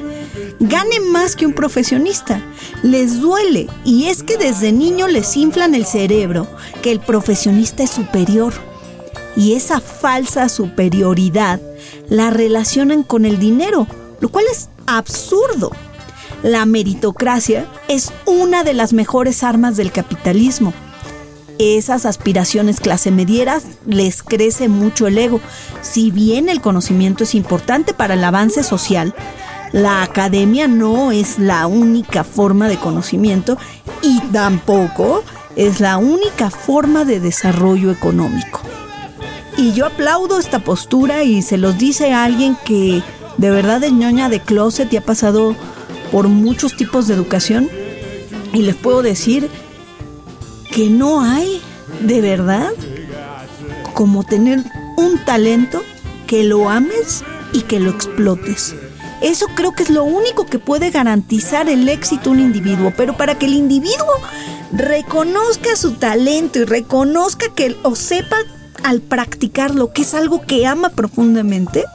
gane 0.60 1.00
más 1.12 1.36
que 1.36 1.46
un 1.46 1.54
profesionista. 1.54 2.42
Les 2.82 3.20
duele 3.22 3.68
y 3.86 4.06
es 4.06 4.24
que 4.24 4.38
desde 4.38 4.72
niño 4.72 5.08
les 5.08 5.38
inflan 5.38 5.76
el 5.76 5.86
cerebro 5.86 6.48
que 6.82 6.92
el 6.92 7.00
profesionista 7.00 7.84
es 7.84 7.92
superior. 7.92 8.54
Y 9.36 9.54
esa 9.54 9.80
falsa 9.80 10.48
superioridad 10.50 11.60
la 12.10 12.30
relacionan 12.30 13.04
con 13.04 13.26
el 13.26 13.40
dinero, 13.40 13.88
lo 14.20 14.30
cual 14.30 14.46
es 14.52 14.70
absurdo. 14.86 15.72
La 16.44 16.66
meritocracia 16.66 17.66
es 17.88 18.12
una 18.26 18.64
de 18.64 18.74
las 18.74 18.94
mejores 18.94 19.44
armas 19.44 19.78
del 19.78 19.92
capitalismo. 19.92 20.74
Esas 21.58 22.06
aspiraciones 22.06 22.80
clase 22.80 23.12
medieras 23.12 23.64
les 23.86 24.24
crece 24.24 24.68
mucho 24.68 25.08
el 25.08 25.18
ego. 25.18 25.40
Si 25.82 26.12
bien 26.12 26.50
el 26.50 26.62
conocimiento 26.62 27.24
es 27.24 27.36
importante 27.36 27.94
para 27.94 28.16
el 28.16 28.24
avance 28.24 28.64
social, 28.64 29.16
la 29.72 30.04
academia 30.04 30.68
no 30.68 31.12
es 31.12 31.40
la 31.40 31.66
única 31.68 32.24
forma 32.24 32.68
de 32.68 32.78
conocimiento 32.78 33.58
y 34.02 34.20
tampoco 34.32 35.24
es 35.56 35.80
la 35.80 35.98
única 35.98 36.50
forma 36.50 37.06
de 37.06 37.20
desarrollo 37.20 37.92
económico. 37.92 38.62
Y 39.58 39.74
yo 39.74 39.86
aplaudo 39.86 40.40
esta 40.40 40.60
postura 40.60 41.24
y 41.24 41.42
se 41.42 41.58
los 41.58 41.78
dice 41.78 42.12
a 42.14 42.24
alguien 42.24 42.58
que 42.66 43.04
de 43.38 43.50
verdad 43.52 43.84
es 43.84 43.92
ñoña 43.92 44.30
de 44.30 44.40
closet 44.40 44.92
y 44.92 44.98
ha 44.98 45.02
pasado 45.02 45.56
por 46.12 46.28
muchos 46.28 46.76
tipos 46.76 47.08
de 47.08 47.14
educación. 47.14 47.70
Y 48.52 48.64
les 48.64 48.76
puedo 48.76 49.02
decir 49.02 49.50
que 50.72 50.90
no 50.90 51.22
hay 51.22 51.62
de 52.02 52.22
verdad 52.22 52.72
como 53.94 54.24
tener 54.24 54.64
un 54.98 55.24
talento 55.24 55.84
que 56.28 56.44
lo 56.44 56.70
ames 56.70 57.24
y 57.52 57.62
que 57.62 57.80
lo 57.80 57.92
explotes. 57.92 58.76
Eso 59.22 59.48
creo 59.56 59.74
que 59.74 59.84
es 59.84 59.90
lo 59.90 60.04
único 60.04 60.46
que 60.46 60.60
puede 60.60 60.90
garantizar 60.90 61.70
el 61.70 61.88
éxito 61.88 62.24
de 62.24 62.30
un 62.32 62.40
individuo. 62.42 62.92
Pero 62.98 63.16
para 63.16 63.38
que 63.38 63.46
el 63.46 63.54
individuo 63.54 64.20
reconozca 64.74 65.76
su 65.76 65.94
talento 65.94 66.60
y 66.60 66.66
reconozca 66.66 67.48
que 67.56 67.78
o 67.84 67.96
sepa 67.96 68.38
al 68.84 69.02
practicarlo, 69.02 69.94
que 69.94 70.04
es 70.04 70.14
algo 70.14 70.42
que 70.42 70.68
ama 70.68 70.90
profundamente, 70.90 71.86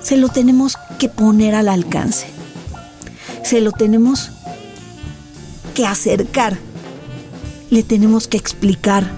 se 0.00 0.16
lo 0.16 0.28
tenemos 0.28 0.76
que 0.98 1.08
poner 1.08 1.54
al 1.54 1.68
alcance. 1.68 2.26
Se 3.42 3.60
lo 3.60 3.72
tenemos 3.72 4.30
que 5.74 5.86
acercar. 5.86 6.58
Le 7.70 7.82
tenemos 7.82 8.28
que 8.28 8.36
explicar. 8.36 9.10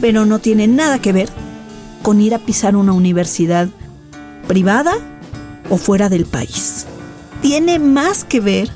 Pero 0.00 0.24
no 0.24 0.38
tiene 0.38 0.68
nada 0.68 1.00
que 1.00 1.12
ver 1.12 1.30
con 2.02 2.20
ir 2.20 2.34
a 2.34 2.38
pisar 2.38 2.76
una 2.76 2.92
universidad 2.92 3.68
privada 4.46 4.94
o 5.70 5.76
fuera 5.76 6.08
del 6.08 6.26
país. 6.26 6.86
Tiene 7.42 7.78
más 7.78 8.24
que 8.24 8.40
ver 8.40 8.70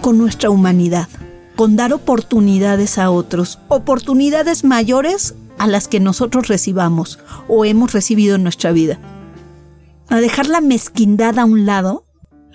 con 0.00 0.18
nuestra 0.18 0.50
humanidad 0.50 1.08
con 1.56 1.74
dar 1.74 1.92
oportunidades 1.92 2.98
a 2.98 3.10
otros, 3.10 3.58
oportunidades 3.68 4.62
mayores 4.62 5.34
a 5.58 5.66
las 5.66 5.88
que 5.88 6.00
nosotros 6.00 6.48
recibamos 6.48 7.18
o 7.48 7.64
hemos 7.64 7.92
recibido 7.92 8.36
en 8.36 8.42
nuestra 8.42 8.72
vida. 8.72 9.00
A 10.08 10.20
dejar 10.20 10.46
la 10.48 10.60
mezquindad 10.60 11.38
a 11.38 11.46
un 11.46 11.66
lado, 11.66 12.04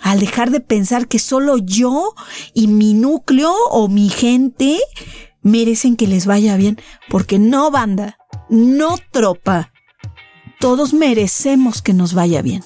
al 0.01 0.19
dejar 0.19 0.51
de 0.51 0.61
pensar 0.61 1.07
que 1.07 1.19
solo 1.19 1.57
yo 1.57 2.13
y 2.53 2.67
mi 2.67 2.93
núcleo 2.93 3.53
o 3.71 3.87
mi 3.87 4.09
gente 4.09 4.79
merecen 5.41 5.95
que 5.95 6.07
les 6.07 6.27
vaya 6.27 6.55
bien, 6.55 6.79
porque 7.09 7.39
no 7.39 7.71
banda, 7.71 8.17
no 8.49 8.97
tropa, 9.11 9.71
todos 10.59 10.93
merecemos 10.93 11.81
que 11.81 11.93
nos 11.93 12.13
vaya 12.13 12.43
bien, 12.43 12.63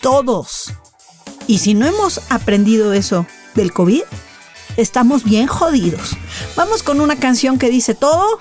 todos. 0.00 0.72
Y 1.48 1.58
si 1.58 1.74
no 1.74 1.86
hemos 1.86 2.20
aprendido 2.30 2.92
eso 2.92 3.26
del 3.54 3.72
COVID, 3.72 4.02
estamos 4.76 5.24
bien 5.24 5.46
jodidos. 5.46 6.16
Vamos 6.56 6.82
con 6.82 7.00
una 7.00 7.16
canción 7.16 7.58
que 7.58 7.70
dice 7.70 7.94
todo, 7.94 8.40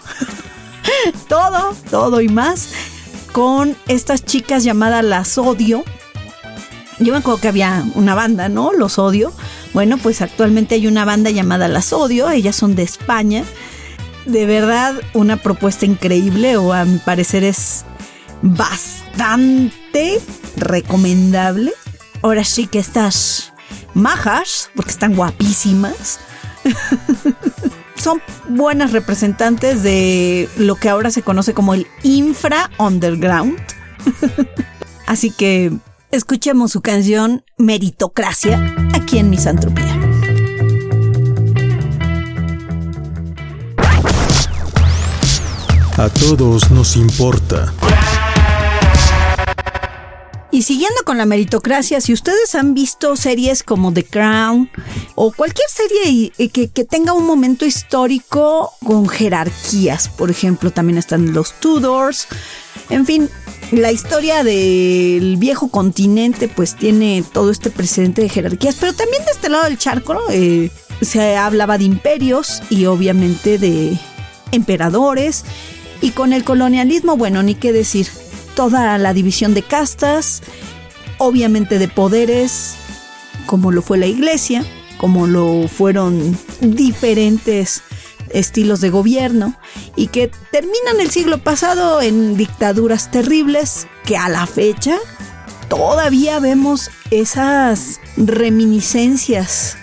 todo, 1.28 1.76
todo 1.90 2.22
y 2.22 2.28
más, 2.28 2.70
con 3.32 3.76
estas 3.88 4.24
chicas 4.24 4.64
llamadas 4.64 5.04
Las 5.04 5.38
Odio 5.38 5.84
yo 7.00 7.12
me 7.12 7.20
acuerdo 7.20 7.42
que 7.42 7.48
había 7.50 7.84
una 7.96 8.16
banda, 8.16 8.48
¿no? 8.50 8.72
Los 8.72 9.00
Odio. 9.00 9.34
Bueno, 9.74 9.98
pues 9.98 10.22
actualmente 10.22 10.76
hay 10.76 10.88
una 10.88 11.04
banda 11.04 11.30
llamada 11.30 11.68
Las 11.68 11.92
Odio, 11.92 12.30
ellas 12.30 12.56
son 12.56 12.76
de 12.76 12.84
España. 12.84 13.44
De 14.26 14.46
verdad, 14.46 14.96
una 15.14 15.38
propuesta 15.38 15.86
increíble 15.86 16.58
o 16.58 16.74
a 16.74 16.86
mi 16.86 16.98
parecer 17.00 17.44
es 17.44 17.84
bastante 18.42 20.22
recomendable. 20.56 21.74
Ahora 22.22 22.46
sí 22.46 22.68
que 22.68 22.80
estas 22.80 23.54
majas, 23.93 24.70
porque 24.76 24.91
están 24.91 25.16
guapísimas, 25.16 26.20
son 27.95 28.22
buenas 28.49 28.91
representantes 28.91 29.84
de 29.84 30.49
lo 30.57 30.76
que 30.76 30.89
ahora 30.89 31.11
se 31.11 31.22
conoce 31.22 31.53
como 31.53 31.74
el 31.74 31.88
infra 32.03 32.70
underground. 32.78 33.57
Así 35.07 35.32
que 35.32 35.72
Escuchemos 36.16 36.72
su 36.72 36.80
canción 36.80 37.43
Meritocracia 37.57 38.74
aquí 38.93 39.18
en 39.18 39.30
Misantropía. 39.30 39.99
A 45.97 46.07
todos 46.07 46.72
nos 46.72 46.95
importa. 46.95 47.74
Y 50.56 50.62
siguiendo 50.62 51.03
con 51.03 51.18
la 51.18 51.26
meritocracia, 51.26 51.99
si 51.99 52.14
ustedes 52.14 52.56
han 52.56 52.74
visto 52.74 53.18
series 53.18 53.62
como 53.62 53.91
The 53.91 54.06
Crown 54.06 54.70
o 55.16 55.34
cualquier 55.34 55.68
serie 55.68 56.32
que, 56.47 56.86
tenga 56.86 57.12
un 57.12 57.26
momento 57.26 57.66
histórico 57.66 58.72
con 58.82 59.10
jerarquías, 59.10 60.08
por 60.08 60.32
ejemplo, 60.32 60.72
también 60.72 60.97
están 60.97 61.34
los 61.34 61.60
Tudors, 61.60 62.30
en 62.89 63.06
fin, 63.06 63.30
la 63.74 63.91
historia 63.91 64.45
del 64.45 65.36
viejo 65.36 65.68
continente 65.68 66.47
pues 66.47 66.78
tiene 66.78 67.22
todo 67.34 67.51
este 67.51 67.70
precedente 67.70 68.22
de 68.22 68.30
jerarquías, 68.30 68.78
pero 68.80 68.93
también 68.93 69.26
de 69.26 69.32
este 69.32 69.49
lado 69.49 69.66
del 69.66 69.78
charco 69.78 70.18
eh, 70.30 70.72
se 71.01 71.36
hablaba 71.36 71.78
de 71.78 71.84
imperios 71.84 72.62
y 72.70 72.86
obviamente 72.86 73.58
de 73.58 73.99
emperadores 74.53 75.43
y 75.99 76.12
con 76.12 76.32
el 76.32 76.45
colonialismo, 76.45 77.18
bueno, 77.18 77.43
ni 77.43 77.56
qué 77.56 77.74
decir, 77.74 78.08
toda 78.56 78.97
la 78.97 79.14
división 79.14 79.53
de 79.53 79.62
castas, 79.62 80.41
obviamente 81.18 81.78
de 81.78 81.88
poderes, 81.88 82.76
como 83.45 83.72
lo 83.72 83.82
fue 83.82 83.97
la 83.97 84.08
iglesia, 84.08 84.66
como 84.97 85.28
lo 85.28 85.68
fueron 85.68 86.38
diferentes 86.62 87.84
estilos 88.30 88.82
de 88.82 88.89
gobierno 88.89 89.56
y 89.95 90.08
que 90.08 90.32
terminan 90.51 90.99
el 90.99 91.12
siglo 91.12 91.38
pasado 91.38 92.01
en 92.01 92.38
dictaduras 92.38 93.12
terribles 93.12 93.88
que 94.03 94.18
a 94.18 94.30
la 94.30 94.47
fecha 94.47 94.97
todavía 95.70 96.39
vemos 96.39 96.89
esas 97.12 97.99
reminiscencias 98.18 99.78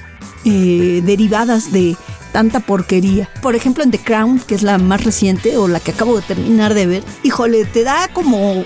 eh, 0.45 1.03
derivadas 1.05 1.73
de 1.73 1.97
tanta 2.33 2.61
porquería. 2.61 3.29
Por 3.41 3.55
ejemplo, 3.55 3.85
en 3.85 3.91
The 3.91 3.99
Crown, 3.99 4.41
que 4.41 4.55
es 4.55 4.63
la 4.63 4.79
más 4.79 5.05
reciente 5.05 5.57
o 5.57 5.69
la 5.69 5.81
que 5.81 5.93
acabo 5.93 6.17
de 6.17 6.23
terminar 6.23 6.75
de 6.75 6.87
ver, 6.87 7.05
híjole, 7.23 7.65
te 7.65 7.85
da 7.85 8.09
como, 8.13 8.65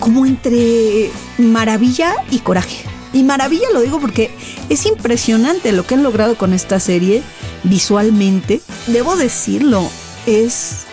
como 0.00 0.26
entre 0.26 1.10
maravilla 1.38 2.14
y 2.30 2.38
coraje. 2.38 2.84
Y 3.12 3.22
maravilla 3.22 3.68
lo 3.72 3.80
digo 3.80 4.00
porque 4.00 4.30
es 4.68 4.84
impresionante 4.86 5.72
lo 5.72 5.86
que 5.86 5.94
han 5.94 6.02
logrado 6.02 6.36
con 6.36 6.52
esta 6.52 6.80
serie 6.80 7.22
visualmente. 7.62 8.60
Debo 8.88 9.16
decirlo, 9.16 9.88
es 10.26 10.84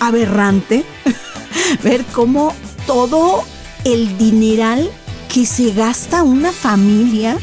aberrante 0.00 0.84
ver 1.82 2.04
cómo 2.12 2.54
todo 2.86 3.44
el 3.84 4.18
dineral 4.18 4.90
que 5.32 5.46
se 5.46 5.72
gasta 5.72 6.22
una 6.22 6.52
familia 6.52 7.38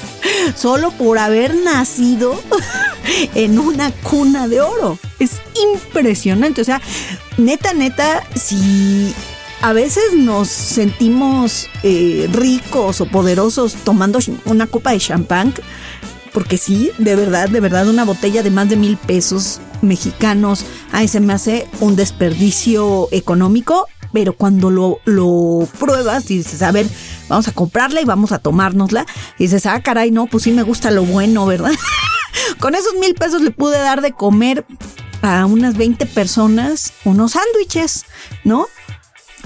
solo 0.56 0.90
por 0.92 1.18
haber 1.18 1.54
nacido 1.54 2.40
en 3.34 3.58
una 3.58 3.90
cuna 3.90 4.48
de 4.48 4.60
oro. 4.60 4.98
Es 5.18 5.40
impresionante. 5.72 6.60
O 6.60 6.64
sea, 6.64 6.80
neta, 7.38 7.72
neta, 7.72 8.22
si 8.34 9.14
a 9.62 9.72
veces 9.72 10.14
nos 10.14 10.48
sentimos 10.48 11.68
eh, 11.82 12.28
ricos 12.32 13.00
o 13.00 13.06
poderosos 13.06 13.74
tomando 13.74 14.18
una 14.44 14.66
copa 14.66 14.92
de 14.92 14.98
champán, 14.98 15.54
porque 16.32 16.58
sí, 16.58 16.90
de 16.98 17.16
verdad, 17.16 17.48
de 17.48 17.60
verdad, 17.60 17.88
una 17.88 18.04
botella 18.04 18.42
de 18.42 18.50
más 18.50 18.68
de 18.68 18.76
mil 18.76 18.98
pesos 18.98 19.60
mexicanos, 19.80 20.64
ahí 20.92 21.08
se 21.08 21.20
me 21.20 21.32
hace 21.32 21.66
un 21.80 21.96
desperdicio 21.96 23.08
económico, 23.10 23.86
pero 24.12 24.34
cuando 24.34 24.70
lo, 24.70 24.98
lo 25.04 25.66
pruebas 25.78 26.30
y 26.30 26.38
dices, 26.38 26.62
a 26.62 26.72
ver, 26.72 26.86
vamos 27.28 27.48
a 27.48 27.52
comprarla 27.52 28.02
y 28.02 28.04
vamos 28.04 28.32
a 28.32 28.38
tomárnosla, 28.38 29.06
y 29.38 29.44
dices, 29.44 29.64
ah, 29.66 29.80
caray, 29.82 30.10
no, 30.10 30.26
pues 30.26 30.44
sí 30.44 30.52
me 30.52 30.62
gusta 30.62 30.90
lo 30.90 31.04
bueno, 31.04 31.46
¿verdad? 31.46 31.72
Con 32.58 32.74
esos 32.74 32.94
mil 32.94 33.14
pesos 33.14 33.42
le 33.42 33.50
pude 33.50 33.78
dar 33.78 34.02
de 34.02 34.12
comer 34.12 34.64
a 35.22 35.46
unas 35.46 35.76
20 35.76 36.06
personas 36.06 36.92
unos 37.04 37.32
sándwiches, 37.32 38.04
¿no? 38.44 38.66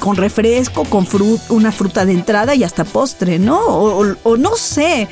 con 0.00 0.16
refresco, 0.16 0.84
con 0.84 1.06
una 1.50 1.70
fruta 1.70 2.04
de 2.04 2.12
entrada 2.12 2.56
y 2.56 2.64
hasta 2.64 2.84
postre, 2.84 3.38
¿no? 3.38 3.60
O, 3.60 4.36
no 4.36 4.56
sé. 4.56 5.06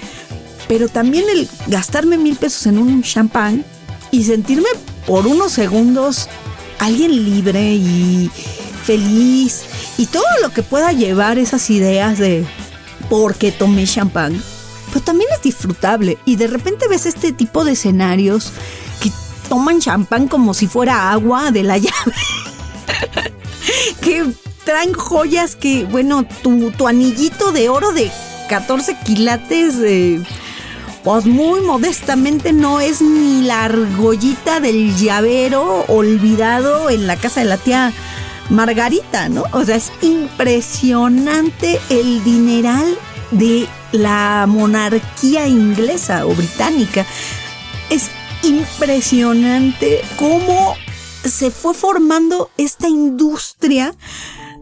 Pero 0.66 0.88
también 0.88 1.24
el 1.30 1.48
gastarme 1.68 2.18
mil 2.18 2.36
pesos 2.36 2.66
en 2.66 2.78
un 2.78 3.02
champán 3.02 3.64
y 4.10 4.24
sentirme 4.24 4.68
por 5.06 5.26
unos 5.26 5.52
segundos 5.52 6.28
alguien 6.78 7.24
libre 7.24 7.74
y 7.74 8.30
feliz 8.84 9.64
y 9.96 10.06
todo 10.06 10.24
lo 10.42 10.50
que 10.50 10.62
pueda 10.62 10.92
llevar 10.92 11.38
esas 11.38 11.70
ideas 11.70 12.18
de 12.18 12.44
porque 13.08 13.52
tomé 13.52 13.86
champán, 13.86 14.42
pues 14.92 15.04
también 15.04 15.30
es 15.34 15.42
disfrutable. 15.42 16.18
Y 16.24 16.36
de 16.36 16.46
repente 16.46 16.88
ves 16.88 17.06
este 17.06 17.32
tipo 17.32 17.64
de 17.64 17.72
escenarios 17.72 18.52
que 19.00 19.10
toman 19.48 19.80
champán 19.80 20.28
como 20.28 20.54
si 20.54 20.66
fuera 20.66 21.10
agua 21.10 21.50
de 21.50 21.62
la 21.62 21.78
llave. 21.78 22.14
que 24.00 24.32
traen 24.64 24.92
joyas 24.92 25.56
que, 25.56 25.84
bueno, 25.84 26.26
tu, 26.42 26.70
tu 26.72 26.88
anillito 26.88 27.52
de 27.52 27.68
oro 27.68 27.92
de 27.92 28.10
14 28.48 28.96
quilates, 29.04 29.76
pues 31.04 31.26
muy 31.26 31.60
modestamente 31.60 32.52
no 32.52 32.80
es 32.80 33.00
ni 33.00 33.42
la 33.42 33.64
argollita 33.64 34.60
del 34.60 34.96
llavero 34.96 35.84
olvidado 35.88 36.90
en 36.90 37.06
la 37.06 37.16
casa 37.16 37.40
de 37.40 37.46
la 37.46 37.58
tía 37.58 37.92
Margarita, 38.50 39.28
¿no? 39.28 39.44
O 39.52 39.64
sea, 39.64 39.76
es 39.76 39.92
impresionante 40.00 41.78
el 41.90 42.24
dineral 42.24 42.98
de 43.30 43.68
la 43.92 44.46
monarquía 44.48 45.46
inglesa 45.46 46.26
o 46.26 46.34
británica. 46.34 47.06
Es 47.90 48.10
impresionante 48.42 50.00
cómo 50.16 50.74
se 51.24 51.50
fue 51.50 51.74
formando 51.74 52.50
esta 52.56 52.88
industria 52.88 53.94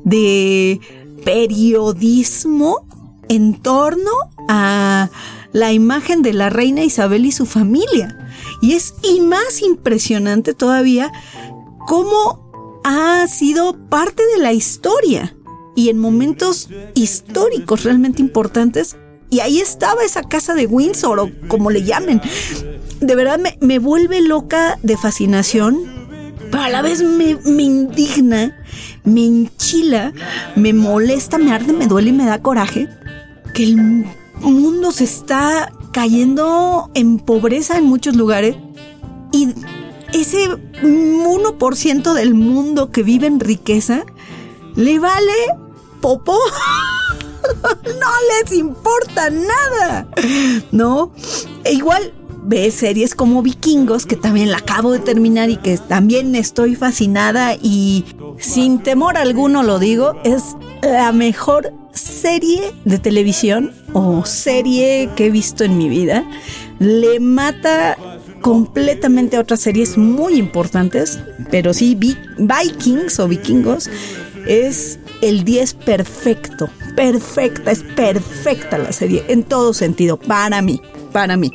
de 0.04 0.80
periodismo 1.24 2.86
en 3.28 3.60
torno 3.60 4.12
a 4.48 5.10
la 5.52 5.72
imagen 5.72 6.22
de 6.22 6.32
la 6.32 6.50
reina 6.50 6.84
Isabel 6.84 7.26
y 7.26 7.32
su 7.32 7.46
familia. 7.46 8.18
Y 8.62 8.74
es 8.74 8.94
y 9.02 9.20
más 9.20 9.62
impresionante 9.62 10.54
todavía 10.54 11.12
cómo 11.86 12.80
ha 12.84 13.26
sido 13.26 13.76
parte 13.88 14.22
de 14.34 14.42
la 14.42 14.52
historia 14.52 15.36
y 15.76 15.90
en 15.90 15.98
momentos 15.98 16.68
históricos 16.94 17.84
realmente 17.84 18.20
importantes. 18.20 18.96
Y 19.30 19.40
ahí 19.40 19.60
estaba 19.60 20.02
esa 20.02 20.22
casa 20.22 20.54
de 20.54 20.66
Windsor 20.66 21.20
o 21.20 21.30
como 21.46 21.70
le 21.70 21.84
llamen. 21.84 22.20
De 23.00 23.14
verdad 23.14 23.38
me, 23.38 23.56
me 23.60 23.78
vuelve 23.78 24.20
loca 24.20 24.78
de 24.82 24.96
fascinación, 24.96 25.78
pero 26.50 26.62
a 26.64 26.68
la 26.68 26.82
vez 26.82 27.02
me, 27.02 27.36
me 27.44 27.62
indigna 27.62 28.56
me 29.06 29.24
enchila, 29.24 30.12
me 30.56 30.72
molesta, 30.72 31.38
me 31.38 31.52
arde, 31.52 31.72
me 31.72 31.86
duele 31.86 32.10
y 32.10 32.12
me 32.12 32.26
da 32.26 32.42
coraje 32.42 32.88
que 33.54 33.62
el 33.62 34.04
mundo 34.40 34.92
se 34.92 35.04
está 35.04 35.72
cayendo 35.92 36.90
en 36.94 37.18
pobreza 37.18 37.78
en 37.78 37.84
muchos 37.84 38.16
lugares 38.16 38.56
y 39.32 39.48
ese 40.12 40.48
1% 40.82 42.12
del 42.12 42.34
mundo 42.34 42.90
que 42.90 43.02
vive 43.02 43.28
en 43.28 43.40
riqueza 43.40 44.04
le 44.74 44.98
vale 44.98 45.32
popo 46.06 46.38
no 47.84 48.10
les 48.30 48.52
importa 48.52 49.28
nada, 49.28 50.06
¿no? 50.70 51.10
E 51.64 51.72
igual 51.72 52.12
ve 52.44 52.70
series 52.70 53.16
como 53.16 53.42
Vikingos, 53.42 54.06
que 54.06 54.14
también 54.14 54.52
la 54.52 54.58
acabo 54.58 54.92
de 54.92 55.00
terminar 55.00 55.50
y 55.50 55.56
que 55.56 55.76
también 55.78 56.36
estoy 56.36 56.76
fascinada 56.76 57.56
y 57.60 58.04
sin 58.38 58.84
temor 58.84 59.16
alguno 59.16 59.64
lo 59.64 59.80
digo, 59.80 60.14
es 60.22 60.54
la 60.80 61.10
mejor 61.10 61.72
serie 61.92 62.72
de 62.84 63.00
televisión 63.00 63.72
o 63.92 64.24
serie 64.24 65.10
que 65.16 65.26
he 65.26 65.30
visto 65.30 65.64
en 65.64 65.76
mi 65.76 65.88
vida. 65.88 66.24
Le 66.78 67.18
mata 67.18 67.98
completamente 68.42 69.36
a 69.36 69.40
otras 69.40 69.58
series 69.58 69.98
muy 69.98 70.34
importantes, 70.34 71.18
pero 71.50 71.74
sí 71.74 71.98
Vikings 72.38 73.18
o 73.18 73.26
Vikingos 73.26 73.90
es 74.46 75.00
el 75.22 75.44
10 75.44 75.74
perfecto, 75.74 76.68
perfecta, 76.94 77.70
es 77.70 77.82
perfecta 77.82 78.78
la 78.78 78.92
serie 78.92 79.24
en 79.28 79.44
todo 79.44 79.74
sentido, 79.74 80.16
para 80.16 80.62
mí, 80.62 80.80
para 81.12 81.36
mí. 81.36 81.50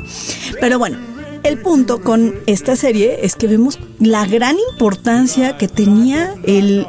Pero 0.59 0.79
bueno, 0.79 0.97
el 1.43 1.59
punto 1.59 2.01
con 2.01 2.35
esta 2.45 2.75
serie 2.75 3.19
es 3.23 3.35
que 3.35 3.47
vemos 3.47 3.79
la 3.99 4.25
gran 4.25 4.57
importancia 4.71 5.57
que 5.57 5.67
tenía 5.67 6.35
el 6.43 6.85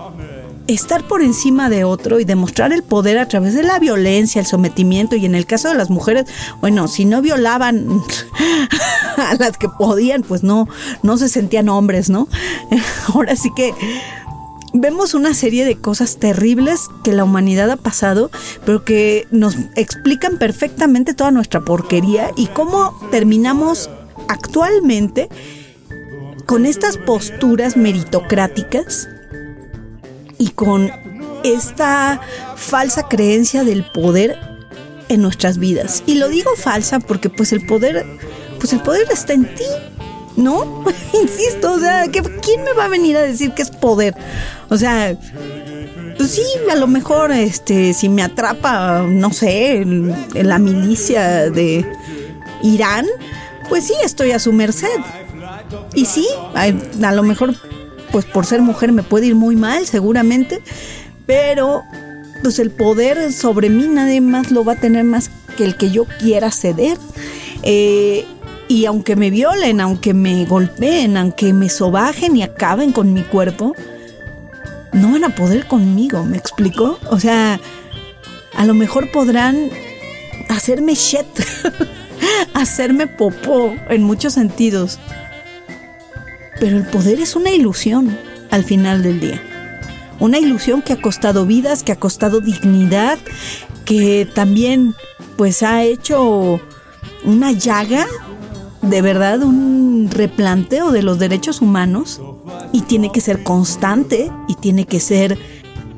estar 0.67 1.07
por 1.07 1.23
encima 1.23 1.69
de 1.69 1.85
otro 1.85 2.21
y 2.21 2.25
demostrar 2.25 2.73
el 2.73 2.83
poder 2.83 3.19
a 3.19 3.27
través 3.27 3.55
de 3.55 3.63
la 3.63 3.79
violencia, 3.79 4.41
el 4.41 4.47
sometimiento 4.47 5.17
y 5.17 5.27
en 5.27 5.35
el 5.35 5.47
caso 5.47 5.69
de 5.69 5.75
las 5.75 5.91
mujeres, 5.91 6.27
bueno, 6.61 6.89
si 6.89 7.05
no 7.05 7.23
violaban 7.23 8.03
a 9.17 9.35
las 9.35 9.59
que 9.59 9.69
podían, 9.69 10.23
pues 10.23 10.43
no 10.43 10.69
no 11.03 11.17
se 11.17 11.29
sentían 11.29 11.69
hombres, 11.69 12.11
¿no? 12.11 12.29
Ahora 13.15 13.37
sí 13.37 13.51
que 13.55 13.75
vemos 14.73 15.15
una 15.15 15.35
serie 15.35 15.65
de 15.65 15.77
cosas 15.77 16.19
terribles 16.19 16.89
que 17.05 17.13
la 17.13 17.25
humanidad 17.25 17.71
ha 17.71 17.77
pasado, 17.77 18.31
pero 18.65 18.85
que 18.85 19.27
nos 19.31 19.57
explican 19.77 20.39
perfectamente 20.39 21.15
toda 21.15 21.31
nuestra 21.31 21.61
porquería 21.61 22.31
y 22.37 22.47
cómo 22.49 22.99
terminamos 23.11 23.91
actualmente 24.29 25.29
con 26.47 26.67
estas 26.67 26.97
posturas 26.97 27.77
meritocráticas 27.77 29.09
y 30.39 30.51
con 30.51 30.91
esta 31.45 32.21
falsa 32.57 33.09
creencia 33.09 33.65
del 33.65 33.85
poder 33.93 34.37
en 35.09 35.23
nuestras 35.23 35.59
vidas. 35.59 36.03
Y 36.07 36.15
lo 36.15 36.29
digo 36.29 36.51
falsa 36.57 37.01
porque 37.01 37.31
pues 37.31 37.53
el 37.53 37.67
poder, 37.67 38.05
pues 38.59 38.73
el 38.73 38.81
poder 38.81 39.07
está 39.11 39.33
en 39.35 39.55
ti, 39.55 39.65
¿no? 40.37 40.85
Insisto, 41.21 41.73
o 41.73 41.79
sea, 41.79 42.05
¿quién 42.11 42.65
me 42.65 42.73
va 42.73 42.87
a 42.87 42.89
venir 42.89 43.17
a 43.17 43.23
decir 43.23 43.53
que 43.53 43.63
es 43.63 43.71
poder? 43.71 44.15
O 44.69 44.77
sea, 44.77 45.17
pues 46.17 46.31
sí, 46.31 46.45
a 46.71 46.77
lo 46.77 46.87
mejor 46.87 47.33
este, 47.33 47.95
si 47.95 48.09
me 48.09 48.23
atrapa, 48.23 49.03
no 49.03 49.33
sé, 49.33 49.85
la 50.35 50.59
milicia 50.59 51.51
de 51.51 51.87
Irán, 52.63 53.07
pues 53.69 53.87
sí, 53.87 53.95
estoy 54.05 54.33
a 54.33 54.39
su 54.39 54.53
merced. 54.53 55.01
Y 55.95 56.07
sí, 56.07 56.27
a 56.55 57.13
lo 57.13 57.23
mejor 57.23 57.55
pues 58.13 58.27
por 58.27 58.45
ser 58.45 58.61
mujer 58.61 58.93
me 58.93 59.03
puede 59.03 59.27
ir 59.27 59.35
muy 59.35 59.57
mal, 59.57 59.87
seguramente, 59.87 60.63
pero 61.27 61.83
pues 62.43 62.59
el 62.59 62.71
poder 62.71 63.33
sobre 63.33 63.71
mí 63.71 63.89
nadie 63.89 64.21
más 64.21 64.51
lo 64.51 64.65
va 64.65 64.75
a 64.75 64.77
tener 64.77 65.05
más 65.05 65.31
que 65.57 65.65
el 65.65 65.77
que 65.77 65.91
yo 65.91 66.07
quiera 66.21 66.51
ceder. 66.51 66.99
Eh, 67.63 68.27
y 68.73 68.87
aunque 68.87 69.17
me 69.17 69.29
violen, 69.29 69.83
aunque 69.83 70.15
me 70.15 70.47
golpeen, 70.47 71.19
aunque 71.19 71.53
me 71.53 71.69
sobajen 71.69 72.39
y 72.39 72.43
acaben 72.43 72.91
con 72.91 73.13
mi 73.13 73.23
cuerpo, 73.23 73.75
no 74.95 75.13
van 75.13 75.25
a 75.25 75.35
poder 75.35 75.67
conmigo, 75.67 76.25
¿me 76.25 76.39
explico? 76.39 76.99
O 77.11 77.21
sea, 77.21 77.61
a 78.57 78.65
lo 78.65 78.73
mejor 78.73 79.13
podrán 79.13 79.69
hacerme 80.49 80.95
shit, 80.95 81.27
hacerme 82.55 83.07
popó 83.07 83.75
en 83.91 84.05
muchos 84.05 84.33
sentidos, 84.33 84.99
pero 86.59 86.79
el 86.79 86.87
poder 86.87 87.21
es 87.21 87.37
una 87.37 87.51
ilusión 87.51 88.17
al 88.51 88.65
final 88.65 89.03
del 89.03 89.21
día. 89.21 89.43
Una 90.19 90.39
ilusión 90.39 90.81
que 90.81 90.95
ha 90.95 91.03
costado 91.03 91.45
vidas, 91.45 91.83
que 91.83 91.93
ha 91.93 91.97
costado 91.97 92.41
dignidad, 92.41 93.19
que 93.85 94.27
también 94.35 94.95
pues 95.37 95.63
ha 95.63 95.83
hecho 95.83 96.59
una 97.25 97.53
llaga, 97.53 98.07
de 98.83 99.03
verdad, 99.03 99.43
un 99.43 100.09
replanteo 100.11 100.93
de 100.93 101.03
los 101.03 101.19
derechos 101.19 101.61
humanos 101.61 102.21
y 102.73 102.83
tiene 102.83 103.11
que 103.11 103.21
ser 103.21 103.43
constante 103.43 104.31
y 104.49 104.57
tiene 104.57 104.85
que 104.85 105.01
ser, 105.01 105.39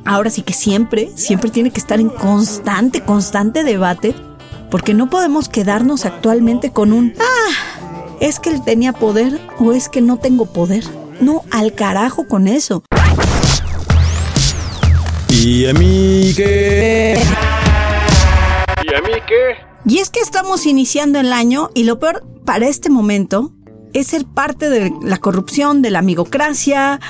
ahora 0.04 0.30
sí 0.30 0.42
que 0.42 0.52
siempre, 0.52 1.10
siempre 1.16 1.50
tiene 1.50 1.70
que 1.70 1.80
estar 1.80 2.00
en 2.00 2.10
constante, 2.10 3.02
constante 3.02 3.64
debate, 3.64 4.14
porque 4.70 4.94
no 4.94 5.10
podemos 5.10 5.48
quedarnos 5.48 6.04
actualmente 6.04 6.70
con 6.70 6.92
un, 6.92 7.14
ah, 7.18 7.74
¿Es 8.20 8.38
que 8.40 8.50
él 8.50 8.64
tenía 8.64 8.92
poder 8.92 9.40
o 9.58 9.72
es 9.72 9.88
que 9.88 10.00
no 10.00 10.18
tengo 10.18 10.46
poder? 10.46 10.84
No, 11.20 11.42
al 11.50 11.74
carajo 11.74 12.26
con 12.26 12.48
eso. 12.48 12.82
¿Y 15.28 15.66
a 15.66 15.74
mí 15.74 16.32
qué? 16.36 17.18
¿Y 18.82 18.94
a 18.94 19.00
mí 19.02 19.12
qué? 19.26 19.73
Y 19.86 19.98
es 19.98 20.10
que 20.10 20.20
estamos 20.20 20.66
iniciando 20.66 21.20
el 21.20 21.32
año 21.32 21.70
y 21.74 21.84
lo 21.84 21.98
peor 21.98 22.24
para 22.44 22.66
este 22.66 22.88
momento 22.88 23.52
es 23.92 24.08
ser 24.08 24.24
parte 24.24 24.68
de 24.68 24.92
la 25.02 25.18
corrupción, 25.18 25.82
de 25.82 25.90
la 25.90 26.00
amigocracia, 26.00 27.00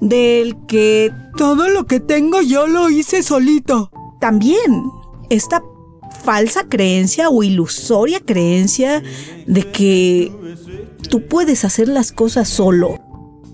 del 0.00 0.56
que 0.66 1.12
todo 1.36 1.68
lo 1.68 1.86
que 1.86 2.00
tengo 2.00 2.40
yo 2.40 2.66
lo 2.66 2.88
hice 2.88 3.22
solito. 3.22 3.90
También 4.20 4.90
esta 5.28 5.62
falsa 6.24 6.68
creencia 6.68 7.28
o 7.28 7.42
ilusoria 7.42 8.20
creencia 8.20 9.02
de 9.46 9.70
que 9.70 10.32
tú 11.08 11.26
puedes 11.26 11.64
hacer 11.64 11.88
las 11.88 12.12
cosas 12.12 12.48
solo. 12.48 12.98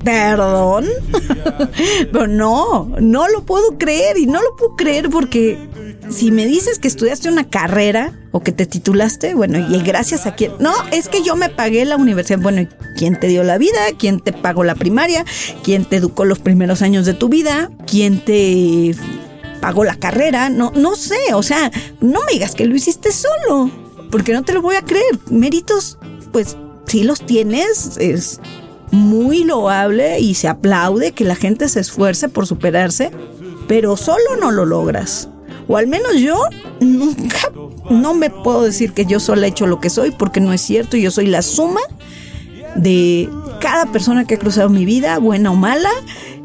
¿Perdón? 0.05 0.87
Pero 2.13 2.27
no, 2.29 2.89
no 3.01 3.29
lo 3.29 3.45
puedo 3.45 3.79
creer 3.79 4.19
y 4.19 4.27
no 4.27 4.41
lo 4.41 4.55
puedo 4.55 4.77
creer 4.77 5.11
porque 5.11 5.59
si 6.09 6.31
me 6.31 6.47
dices 6.47 6.79
que 6.79 6.89
estudiaste 6.89 7.29
una 7.29 7.49
carrera 7.49 8.13
o 8.31 8.41
que 8.41 8.53
te 8.53 8.67
titulaste, 8.67 9.35
bueno, 9.35 9.59
y 9.59 9.83
gracias 9.83 10.27
a 10.27 10.35
quién. 10.35 10.53
No, 10.59 10.73
es 10.93 11.09
que 11.09 11.23
yo 11.23 11.37
me 11.37 11.49
pagué 11.49 11.85
la 11.85 11.97
universidad. 11.97 12.39
Bueno, 12.39 12.63
¿y 12.63 12.69
quién 12.97 13.19
te 13.19 13.29
dio 13.29 13.43
la 13.43 13.59
vida? 13.59 13.79
¿Quién 13.99 14.21
te 14.21 14.33
pagó 14.33 14.65
la 14.65 14.75
primaria? 14.75 15.25
¿Quién 15.63 15.85
te 15.85 15.97
educó 15.97 16.25
los 16.25 16.39
primeros 16.39 16.83
años 16.83 17.07
de 17.07 17.15
tu 17.15 17.29
vida? 17.29 17.71
¿Quién 17.87 18.25
te 18.25 18.95
pagó 19.61 19.85
la 19.85 19.97
carrera? 19.97 20.49
No, 20.49 20.73
no 20.75 20.97
sé, 20.97 21.35
o 21.35 21.43
sea, 21.43 21.71
no 22.01 22.21
me 22.25 22.33
digas 22.33 22.55
que 22.55 22.67
lo 22.67 22.77
hiciste 22.77 23.11
solo, 23.13 23.71
porque 24.11 24.33
no 24.33 24.45
te 24.45 24.53
lo 24.53 24.63
voy 24.63 24.77
a 24.77 24.83
creer. 24.83 25.19
Méritos, 25.31 25.99
pues 26.33 26.57
si 26.87 27.03
los 27.03 27.25
tienes, 27.25 27.97
es 27.99 28.41
muy 28.93 29.45
loable 29.45 30.21
y 30.21 30.35
se 30.35 30.49
aplaude 30.49 31.13
que 31.13 31.25
la 31.25 31.35
gente 31.35 31.69
se 31.69 31.81
esfuerce 31.81 32.29
por 32.29 32.47
superarse, 32.47 33.11
pero 33.67 33.97
solo 33.97 34.37
no 34.41 34.53
lo 34.53 34.65
logras. 34.65 35.29
O 35.69 35.77
al 35.77 35.87
menos 35.87 36.21
yo 36.21 36.41
nunca, 36.81 37.51
no 37.91 38.15
me 38.15 38.31
puedo 38.31 38.63
decir 38.63 38.93
que 38.93 39.07
yo 39.07 39.21
solo 39.21 39.43
he 39.43 39.49
hecho 39.49 39.67
lo 39.67 39.81
que 39.81 39.91
soy, 39.91 40.11
porque 40.11 40.41
no 40.41 40.53
es 40.53 40.61
cierto, 40.61 40.97
yo 40.97 41.11
soy 41.11 41.27
la 41.27 41.43
suma 41.43 41.81
de 42.77 43.29
cada 43.61 43.87
persona 43.87 44.27
que 44.27 44.35
ha 44.35 44.39
cruzado 44.39 44.69
mi 44.69 44.85
vida, 44.85 45.19
buena 45.19 45.51
o 45.51 45.57
mala, 45.57 45.91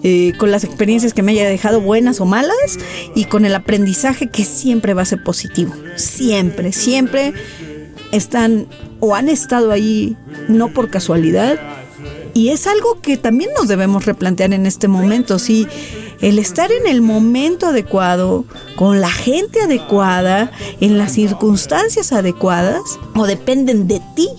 eh, 0.03 0.33
con 0.39 0.49
las 0.49 0.63
experiencias 0.63 1.13
que 1.13 1.21
me 1.21 1.33
haya 1.33 1.47
dejado 1.47 1.81
buenas 1.81 2.19
o 2.21 2.25
malas, 2.25 2.79
y 3.15 3.25
con 3.25 3.45
el 3.45 3.53
aprendizaje 3.53 4.29
que 4.29 4.43
siempre 4.43 4.93
va 4.93 5.03
a 5.03 5.05
ser 5.05 5.23
positivo. 5.23 5.73
Siempre, 5.95 6.71
siempre 6.71 7.33
están 8.11 8.67
o 8.99 9.15
han 9.15 9.29
estado 9.29 9.71
ahí 9.71 10.17
no 10.47 10.73
por 10.73 10.89
casualidad. 10.89 11.59
Y 12.33 12.49
es 12.49 12.67
algo 12.67 13.01
que 13.01 13.17
también 13.17 13.51
nos 13.57 13.67
debemos 13.67 14.05
replantear 14.05 14.53
en 14.53 14.65
este 14.65 14.87
momento. 14.87 15.37
Si 15.39 15.67
el 16.21 16.39
estar 16.39 16.71
en 16.71 16.87
el 16.87 17.01
momento 17.01 17.67
adecuado, 17.67 18.45
con 18.75 19.01
la 19.01 19.09
gente 19.09 19.61
adecuada, 19.61 20.51
en 20.79 20.97
las 20.97 21.13
circunstancias 21.13 22.13
adecuadas, 22.13 22.81
o 23.15 23.25
dependen 23.25 23.87
de 23.87 24.01
ti. 24.15 24.29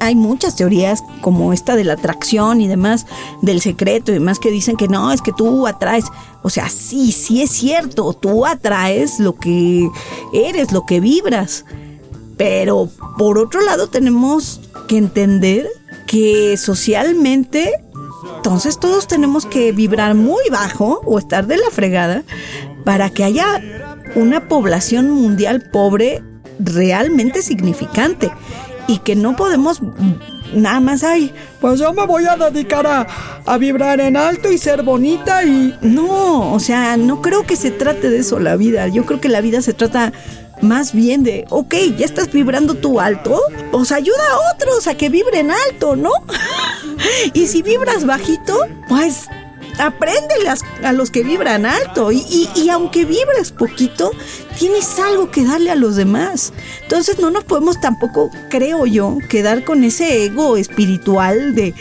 Hay 0.00 0.14
muchas 0.14 0.56
teorías 0.56 1.02
como 1.20 1.52
esta 1.52 1.74
de 1.74 1.84
la 1.84 1.94
atracción 1.94 2.60
y 2.60 2.68
demás, 2.68 3.04
del 3.42 3.60
secreto 3.60 4.10
y 4.10 4.14
demás 4.14 4.38
que 4.38 4.50
dicen 4.50 4.76
que 4.76 4.88
no, 4.88 5.12
es 5.12 5.22
que 5.22 5.32
tú 5.32 5.66
atraes. 5.66 6.06
O 6.42 6.50
sea, 6.50 6.68
sí, 6.68 7.12
sí 7.12 7.42
es 7.42 7.50
cierto, 7.50 8.12
tú 8.14 8.46
atraes 8.46 9.18
lo 9.18 9.34
que 9.34 9.88
eres, 10.32 10.72
lo 10.72 10.86
que 10.86 11.00
vibras. 11.00 11.64
Pero 12.36 12.88
por 13.18 13.38
otro 13.38 13.60
lado 13.60 13.88
tenemos 13.88 14.60
que 14.86 14.96
entender 14.96 15.68
que 16.08 16.56
socialmente, 16.56 17.70
entonces 18.36 18.80
todos 18.80 19.06
tenemos 19.06 19.46
que 19.46 19.70
vibrar 19.70 20.14
muy 20.14 20.42
bajo 20.50 21.02
o 21.04 21.18
estar 21.18 21.46
de 21.46 21.58
la 21.58 21.70
fregada 21.70 22.24
para 22.84 23.10
que 23.10 23.22
haya 23.22 23.62
una 24.16 24.48
población 24.48 25.10
mundial 25.10 25.68
pobre 25.70 26.24
realmente 26.58 27.42
significante 27.42 28.32
y 28.88 28.98
que 28.98 29.14
no 29.14 29.36
podemos 29.36 29.82
nada 30.54 30.80
más 30.80 31.04
hay, 31.04 31.30
pues 31.60 31.78
yo 31.78 31.92
me 31.92 32.06
voy 32.06 32.24
a 32.24 32.36
dedicar 32.36 32.86
a, 32.86 33.06
a, 33.44 33.58
vibrar 33.58 34.00
en 34.00 34.16
alto 34.16 34.50
y 34.50 34.56
ser 34.56 34.82
bonita 34.82 35.44
y 35.44 35.74
no, 35.82 36.54
o 36.54 36.58
sea, 36.58 36.96
no 36.96 37.20
creo 37.20 37.44
que 37.44 37.54
se 37.54 37.70
trate 37.70 38.08
de 38.08 38.20
eso 38.20 38.40
la 38.40 38.56
vida, 38.56 38.88
yo 38.88 39.04
creo 39.04 39.20
que 39.20 39.28
la 39.28 39.42
vida 39.42 39.60
se 39.60 39.74
trata 39.74 40.14
más 40.62 40.92
bien 40.92 41.22
de, 41.22 41.44
ok, 41.50 41.74
ya 41.96 42.04
estás 42.04 42.32
vibrando 42.32 42.74
tú 42.74 43.00
alto, 43.00 43.40
pues 43.70 43.92
ayuda 43.92 44.22
a 44.32 44.54
otros 44.54 44.86
a 44.86 44.96
que 44.96 45.08
vibren 45.08 45.50
alto, 45.50 45.96
¿no? 45.96 46.10
y 47.34 47.46
si 47.46 47.62
vibras 47.62 48.04
bajito, 48.04 48.56
pues 48.88 49.28
apréndele 49.78 50.50
a, 50.82 50.92
los 50.92 51.10
que 51.10 51.22
vibran 51.22 51.64
alto 51.64 52.12
y, 52.12 52.48
y, 52.54 52.68
aunque 52.68 53.04
vibres 53.04 53.52
poquito, 53.52 54.10
tienes 54.58 54.98
algo 54.98 55.30
que 55.30 55.44
darle 55.44 55.70
a 55.70 55.76
los 55.76 55.96
demás. 55.96 56.52
Entonces 56.82 57.18
no 57.18 57.30
nos 57.30 57.44
podemos 57.44 57.80
tampoco, 57.80 58.30
creo 58.50 58.86
yo, 58.86 59.18
quedar 59.28 59.64
con 59.64 59.84
ese 59.84 60.24
ego 60.24 60.56
espiritual 60.56 61.54
de... 61.54 61.74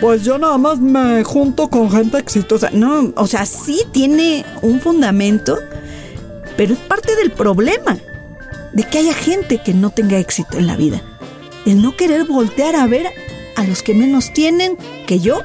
Pues 0.00 0.24
yo 0.24 0.38
nada 0.38 0.58
más 0.58 0.80
me 0.80 1.22
junto 1.22 1.70
con 1.70 1.90
gente 1.90 2.18
exitosa. 2.18 2.68
No, 2.70 3.12
o 3.16 3.26
sea, 3.28 3.46
sí 3.46 3.80
tiene 3.92 4.44
un 4.60 4.80
fundamento, 4.80 5.56
pero 6.56 6.74
es 6.74 6.80
parte 6.80 7.16
del 7.16 7.30
problema 7.30 7.98
de 8.72 8.82
que 8.82 8.98
haya 8.98 9.14
gente 9.14 9.60
que 9.64 9.74
no 9.74 9.90
tenga 9.90 10.18
éxito 10.18 10.58
en 10.58 10.66
la 10.66 10.76
vida. 10.76 11.02
El 11.64 11.80
no 11.80 11.96
querer 11.96 12.24
voltear 12.24 12.76
a 12.76 12.86
ver 12.86 13.06
a 13.56 13.64
los 13.64 13.82
que 13.82 13.94
menos 13.94 14.32
tienen 14.32 14.76
que 15.06 15.20
yo 15.20 15.40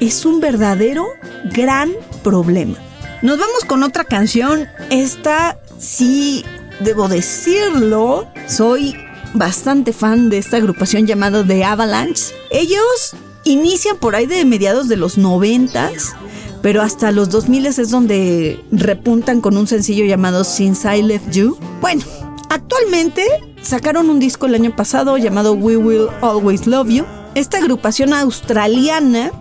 es 0.00 0.24
un 0.24 0.40
verdadero 0.40 1.06
gran 1.52 1.92
problema. 2.22 2.76
Nos 3.22 3.38
vamos 3.38 3.64
con 3.66 3.82
otra 3.82 4.04
canción. 4.04 4.66
Esta 4.88 5.58
sí 5.78 6.44
debo 6.80 7.08
decirlo, 7.08 8.26
soy 8.48 8.96
bastante 9.34 9.92
fan 9.92 10.30
de 10.30 10.38
esta 10.38 10.56
agrupación 10.56 11.06
llamada 11.06 11.46
The 11.46 11.64
Avalanche. 11.64 12.34
Ellos 12.50 13.14
inician 13.44 13.98
por 13.98 14.16
ahí 14.16 14.26
de 14.26 14.44
mediados 14.44 14.88
de 14.88 14.96
los 14.96 15.18
noventas, 15.18 16.14
pero 16.62 16.82
hasta 16.82 17.12
los 17.12 17.30
2000 17.30 17.66
es 17.66 17.90
donde 17.90 18.62
repuntan 18.70 19.40
con 19.40 19.56
un 19.56 19.66
sencillo 19.66 20.04
llamado 20.04 20.44
Since 20.44 20.96
I 20.96 21.02
Left 21.02 21.30
You. 21.30 21.56
Bueno, 21.80 22.02
actualmente 22.48 23.24
sacaron 23.62 24.10
un 24.10 24.18
disco 24.18 24.46
el 24.46 24.54
año 24.54 24.74
pasado 24.74 25.16
llamado 25.18 25.54
We 25.54 25.76
Will 25.76 26.08
Always 26.20 26.66
Love 26.66 26.88
You. 26.88 27.04
Esta 27.34 27.58
agrupación 27.58 28.12
australiana 28.12 29.32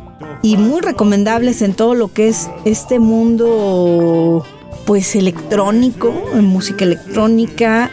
y 0.41 0.57
muy 0.57 0.81
recomendables 0.81 1.61
en 1.61 1.73
todo 1.73 1.95
lo 1.95 2.13
que 2.13 2.29
es 2.29 2.49
este 2.65 2.99
mundo 2.99 4.45
pues 4.85 5.15
electrónico, 5.15 6.13
en 6.33 6.45
música 6.45 6.85
electrónica, 6.85 7.91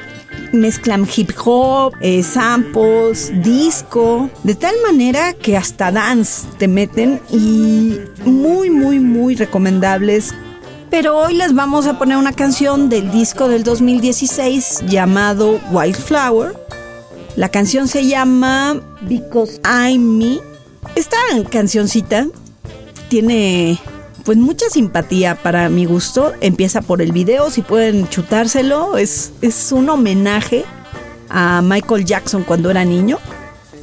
mezclan 0.52 1.06
hip 1.16 1.32
hop, 1.44 1.94
eh, 2.00 2.22
samples, 2.22 3.32
disco, 3.42 4.30
de 4.42 4.54
tal 4.54 4.74
manera 4.86 5.32
que 5.32 5.56
hasta 5.56 5.90
dance 5.90 6.46
te 6.58 6.68
meten 6.68 7.20
y 7.30 7.98
muy, 8.24 8.70
muy, 8.70 8.98
muy 8.98 9.34
recomendables. 9.34 10.34
Pero 10.90 11.18
hoy 11.18 11.34
les 11.34 11.54
vamos 11.54 11.86
a 11.86 11.98
poner 11.98 12.16
una 12.16 12.32
canción 12.32 12.88
del 12.88 13.10
disco 13.10 13.48
del 13.48 13.64
2016 13.64 14.84
llamado 14.86 15.60
Wildflower. 15.70 16.56
La 17.34 17.50
canción 17.50 17.88
se 17.88 18.06
llama 18.06 18.80
Because 19.02 19.60
I'm 19.64 20.18
Me 20.18 20.38
esta 20.94 21.16
cancioncita 21.50 22.26
tiene 23.08 23.78
pues 24.26 24.36
mucha 24.38 24.68
simpatía 24.68 25.36
para 25.36 25.68
mi 25.68 25.84
gusto. 25.84 26.34
Empieza 26.40 26.82
por 26.82 27.00
el 27.00 27.12
video, 27.12 27.48
si 27.48 27.62
pueden 27.62 28.08
chutárselo. 28.08 28.98
Es, 28.98 29.32
es 29.40 29.70
un 29.70 29.88
homenaje 29.88 30.64
a 31.30 31.62
Michael 31.62 32.04
Jackson 32.04 32.42
cuando 32.42 32.68
era 32.68 32.84
niño, 32.84 33.18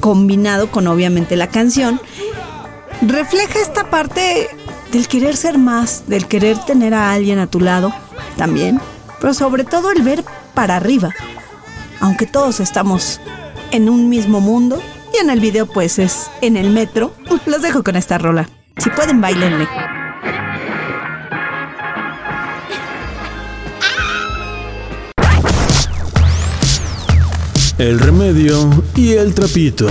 combinado 0.00 0.70
con 0.70 0.86
obviamente 0.86 1.34
la 1.36 1.48
canción. 1.48 1.98
Refleja 3.00 3.58
esta 3.58 3.88
parte 3.88 4.48
del 4.92 5.08
querer 5.08 5.34
ser 5.34 5.56
más, 5.56 6.04
del 6.08 6.26
querer 6.26 6.58
tener 6.58 6.92
a 6.92 7.12
alguien 7.12 7.38
a 7.38 7.46
tu 7.46 7.58
lado 7.58 7.94
también, 8.36 8.78
pero 9.20 9.32
sobre 9.32 9.64
todo 9.64 9.90
el 9.92 10.02
ver 10.02 10.24
para 10.52 10.76
arriba. 10.76 11.10
Aunque 12.00 12.26
todos 12.26 12.60
estamos 12.60 13.18
en 13.70 13.88
un 13.88 14.10
mismo 14.10 14.40
mundo, 14.40 14.82
y 15.14 15.22
en 15.22 15.30
el 15.30 15.40
video 15.40 15.64
pues 15.66 15.98
es 15.98 16.30
en 16.42 16.58
el 16.58 16.68
metro. 16.68 17.14
Los 17.46 17.62
dejo 17.62 17.82
con 17.82 17.96
esta 17.96 18.18
rola. 18.18 18.46
Si 18.76 18.90
pueden, 18.90 19.22
bailenle. 19.22 19.66
El 27.76 27.98
remedio 27.98 28.84
y 28.94 29.14
el 29.14 29.34
trapito. 29.34 29.88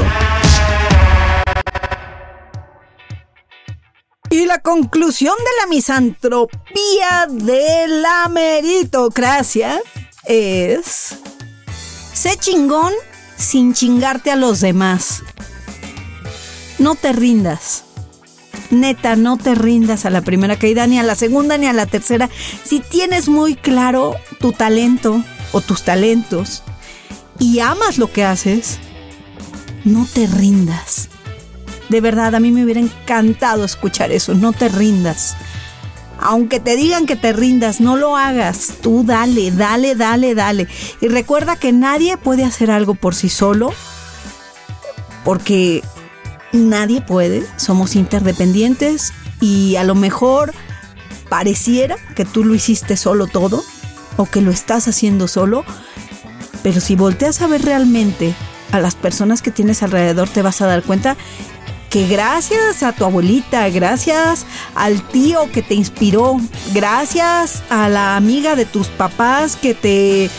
Y 4.30 4.46
la 4.46 4.60
conclusión 4.60 5.36
de 5.38 5.62
la 5.62 5.68
misantropía 5.68 7.28
de 7.30 7.90
la 7.90 8.30
meritocracia 8.30 9.82
es... 10.24 11.18
Sé 12.14 12.38
chingón 12.38 12.94
sin 13.36 13.74
chingarte 13.74 14.32
a 14.32 14.38
los 14.38 14.62
demás. 14.62 15.22
No 16.80 16.96
te 16.96 17.12
rindas. 17.12 17.84
Neta, 18.72 19.18
no 19.18 19.36
te 19.36 19.56
rindas 19.56 20.06
a 20.06 20.10
la 20.10 20.22
primera 20.22 20.58
caída, 20.58 20.88
ni 20.88 21.00
a 21.00 21.04
la 21.04 21.16
segunda, 21.16 21.58
ni 21.58 21.68
a 21.68 21.74
la 21.74 21.86
tercera. 21.86 22.30
Si 22.64 22.80
tienes 22.80 23.28
muy 23.28 23.56
claro 23.56 24.16
tu 24.40 24.54
talento 24.54 25.22
o 25.52 25.60
tus 25.60 25.84
talentos 25.84 26.64
y 27.40 27.60
amas 27.60 27.98
lo 27.98 28.12
que 28.12 28.24
haces, 28.24 28.80
no 29.84 30.08
te 30.12 30.28
rindas. 30.28 31.10
De 31.90 32.02
verdad, 32.02 32.36
a 32.36 32.40
mí 32.40 32.52
me 32.52 32.64
hubiera 32.64 32.80
encantado 32.80 33.66
escuchar 33.66 34.12
eso. 34.12 34.34
No 34.34 34.54
te 34.54 34.70
rindas. 34.70 35.36
Aunque 36.20 36.60
te 36.60 36.76
digan 36.76 37.06
que 37.06 37.16
te 37.16 37.34
rindas, 37.34 37.82
no 37.82 37.98
lo 37.98 38.16
hagas. 38.16 38.76
Tú 38.82 39.04
dale, 39.04 39.52
dale, 39.52 39.94
dale, 39.96 40.36
dale. 40.36 40.68
Y 41.02 41.08
recuerda 41.08 41.58
que 41.58 41.72
nadie 41.72 42.18
puede 42.18 42.46
hacer 42.46 42.72
algo 42.72 42.96
por 42.96 43.14
sí 43.14 43.30
solo, 43.30 43.74
porque 45.26 45.84
nadie 46.54 47.02
puede. 47.02 47.44
Somos 47.58 47.96
interdependientes 47.96 49.14
y 49.42 49.76
a 49.76 49.84
lo 49.84 49.96
mejor 49.96 50.54
pareciera 51.30 51.98
que 52.16 52.26
tú 52.26 52.44
lo 52.44 52.56
hiciste 52.56 52.96
solo 52.96 53.28
todo 53.28 53.64
o 54.18 54.26
que 54.26 54.42
lo 54.42 54.52
estás 54.52 54.88
haciendo 54.88 55.28
solo, 55.28 55.66
pero 56.64 56.82
si 56.82 56.96
volteas 56.96 57.42
a 57.42 57.48
ver 57.48 57.64
realmente 57.64 58.34
a 58.72 58.80
las 58.80 58.96
personas 58.96 59.42
que 59.42 59.52
tienes 59.52 59.84
alrededor 59.84 60.30
te 60.30 60.42
vas 60.42 60.62
a 60.62 60.68
dar 60.68 60.82
cuenta 60.82 61.16
que 61.94 62.08
gracias 62.08 62.82
a 62.82 62.94
tu 62.94 63.06
abuelita, 63.06 63.70
gracias 63.70 64.48
al 64.74 65.08
tío 65.10 65.52
que 65.52 65.62
te 65.62 65.76
inspiró, 65.76 66.42
gracias 66.74 67.62
a 67.70 67.88
la 67.88 68.16
amiga 68.16 68.56
de 68.56 68.66
tus 68.66 68.88
papás 68.88 69.56
que 69.56 69.76
te 69.76 70.32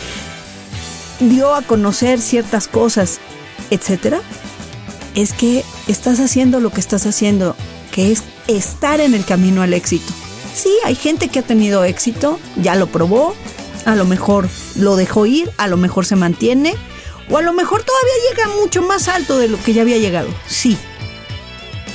dio 1.21 1.55
a 1.55 1.61
conocer 1.61 2.19
ciertas 2.19 2.67
cosas, 2.67 3.19
etcétera, 3.69 4.19
es 5.13 5.31
que 5.31 5.63
estás 5.87 6.19
haciendo 6.19 6.59
lo 6.59 6.71
que 6.71 6.81
estás 6.81 7.05
haciendo, 7.05 7.55
que 7.93 8.11
es 8.11 8.23
estar 8.47 8.99
en 8.99 9.13
el 9.13 9.23
camino 9.23 9.61
al 9.61 9.73
éxito. 9.73 10.11
Sí, 10.53 10.73
hay 10.83 10.95
gente 10.95 11.29
que 11.29 11.39
ha 11.39 11.43
tenido 11.43 11.85
éxito, 11.85 12.37
ya 12.61 12.75
lo 12.75 12.87
probó, 12.87 13.33
a 13.85 13.95
lo 13.95 14.03
mejor 14.03 14.49
lo 14.75 14.95
dejó 14.95 15.25
ir, 15.25 15.51
a 15.57 15.67
lo 15.67 15.77
mejor 15.77 16.05
se 16.05 16.15
mantiene, 16.15 16.75
o 17.29 17.37
a 17.37 17.41
lo 17.41 17.53
mejor 17.53 17.83
todavía 17.83 18.13
llega 18.29 18.61
mucho 18.61 18.81
más 18.81 19.07
alto 19.07 19.37
de 19.39 19.47
lo 19.47 19.61
que 19.61 19.73
ya 19.73 19.81
había 19.81 19.97
llegado. 19.97 20.29
Sí, 20.47 20.77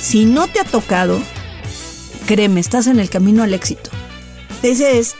si 0.01 0.25
no 0.25 0.47
te 0.47 0.59
ha 0.59 0.63
tocado, 0.63 1.21
créeme, 2.25 2.59
estás 2.59 2.87
en 2.87 2.99
el 2.99 3.09
camino 3.09 3.43
al 3.43 3.53
éxito. 3.53 3.89
Ese 4.63 4.99
es 4.99 5.15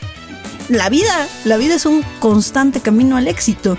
la 0.69 0.89
vida. 0.89 1.27
La 1.45 1.57
vida 1.57 1.75
es 1.75 1.85
un 1.85 2.03
constante 2.19 2.81
camino 2.81 3.17
al 3.17 3.27
éxito. 3.27 3.77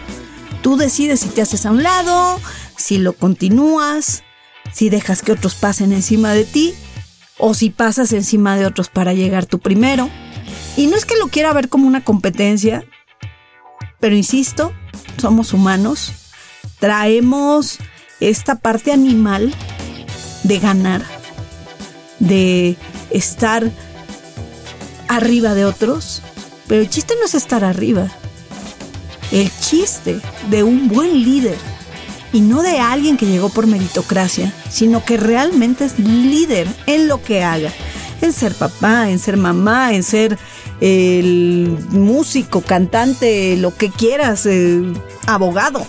Tú 0.63 0.77
decides 0.77 1.21
si 1.21 1.29
te 1.29 1.43
haces 1.43 1.67
a 1.67 1.71
un 1.71 1.83
lado, 1.83 2.41
si 2.77 2.99
lo 2.99 3.15
continúas, 3.15 4.23
si 4.73 4.91
dejas 4.91 5.23
que 5.23 5.33
otros 5.33 5.55
pasen 5.55 5.93
encima 5.93 6.33
de 6.35 6.45
ti 6.45 6.75
o 7.39 7.55
si 7.55 7.71
pasas 7.71 8.13
encima 8.13 8.57
de 8.57 8.67
otros 8.67 8.89
para 8.89 9.13
llegar 9.13 9.47
tú 9.47 9.59
primero. 9.59 10.09
Y 10.77 10.87
no 10.87 10.97
es 10.97 11.05
que 11.05 11.17
lo 11.17 11.29
quiera 11.29 11.53
ver 11.53 11.69
como 11.69 11.87
una 11.87 12.05
competencia, 12.05 12.85
pero 14.03 14.17
insisto, 14.17 14.73
somos 15.17 15.53
humanos, 15.53 16.13
traemos 16.81 17.79
esta 18.19 18.57
parte 18.57 18.93
animal 18.93 19.55
de 20.43 20.59
ganar, 20.59 21.05
de 22.19 22.77
estar 23.11 23.71
arriba 25.07 25.55
de 25.55 25.67
otros. 25.67 26.21
Pero 26.67 26.81
el 26.81 26.91
chiste 26.91 27.15
no 27.21 27.27
es 27.27 27.37
estar 27.37 27.63
arriba. 27.63 28.09
El 29.31 29.49
chiste 29.61 30.21
de 30.51 30.65
un 30.65 30.89
buen 30.89 31.23
líder, 31.23 31.57
y 32.33 32.41
no 32.41 32.63
de 32.63 32.81
alguien 32.81 33.17
que 33.17 33.27
llegó 33.27 33.51
por 33.51 33.69
meritocracia, 33.69 34.53
sino 34.69 35.05
que 35.05 35.17
realmente 35.17 35.85
es 35.85 36.01
líder 36.01 36.67
en 36.87 37.07
lo 37.07 37.23
que 37.23 37.45
haga. 37.45 37.71
En 38.21 38.33
ser 38.33 38.53
papá, 38.57 39.11
en 39.11 39.21
ser 39.21 39.37
mamá, 39.37 39.95
en 39.95 40.03
ser 40.03 40.37
el 40.83 41.79
músico, 41.91 42.61
cantante, 42.61 43.57
lo 43.57 43.73
que 43.73 43.89
quieras, 43.89 44.47
eh, 44.47 44.83
abogado. 45.29 45.87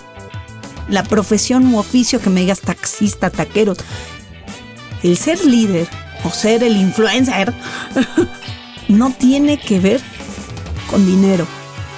La 0.88 1.04
profesión 1.04 1.74
u 1.74 1.80
oficio 1.80 2.22
que 2.22 2.30
me 2.30 2.42
digas 2.42 2.62
taxista, 2.62 3.32
taquero, 3.32 3.74
el 5.02 5.18
ser 5.18 5.44
líder 5.46 5.88
o 6.24 6.30
ser 6.30 6.64
el 6.64 6.78
influencer 6.78 7.56
no 8.88 9.12
tiene 9.12 9.60
que 9.60 9.80
ver 9.80 10.00
con 10.92 11.04
dinero. 11.08 11.48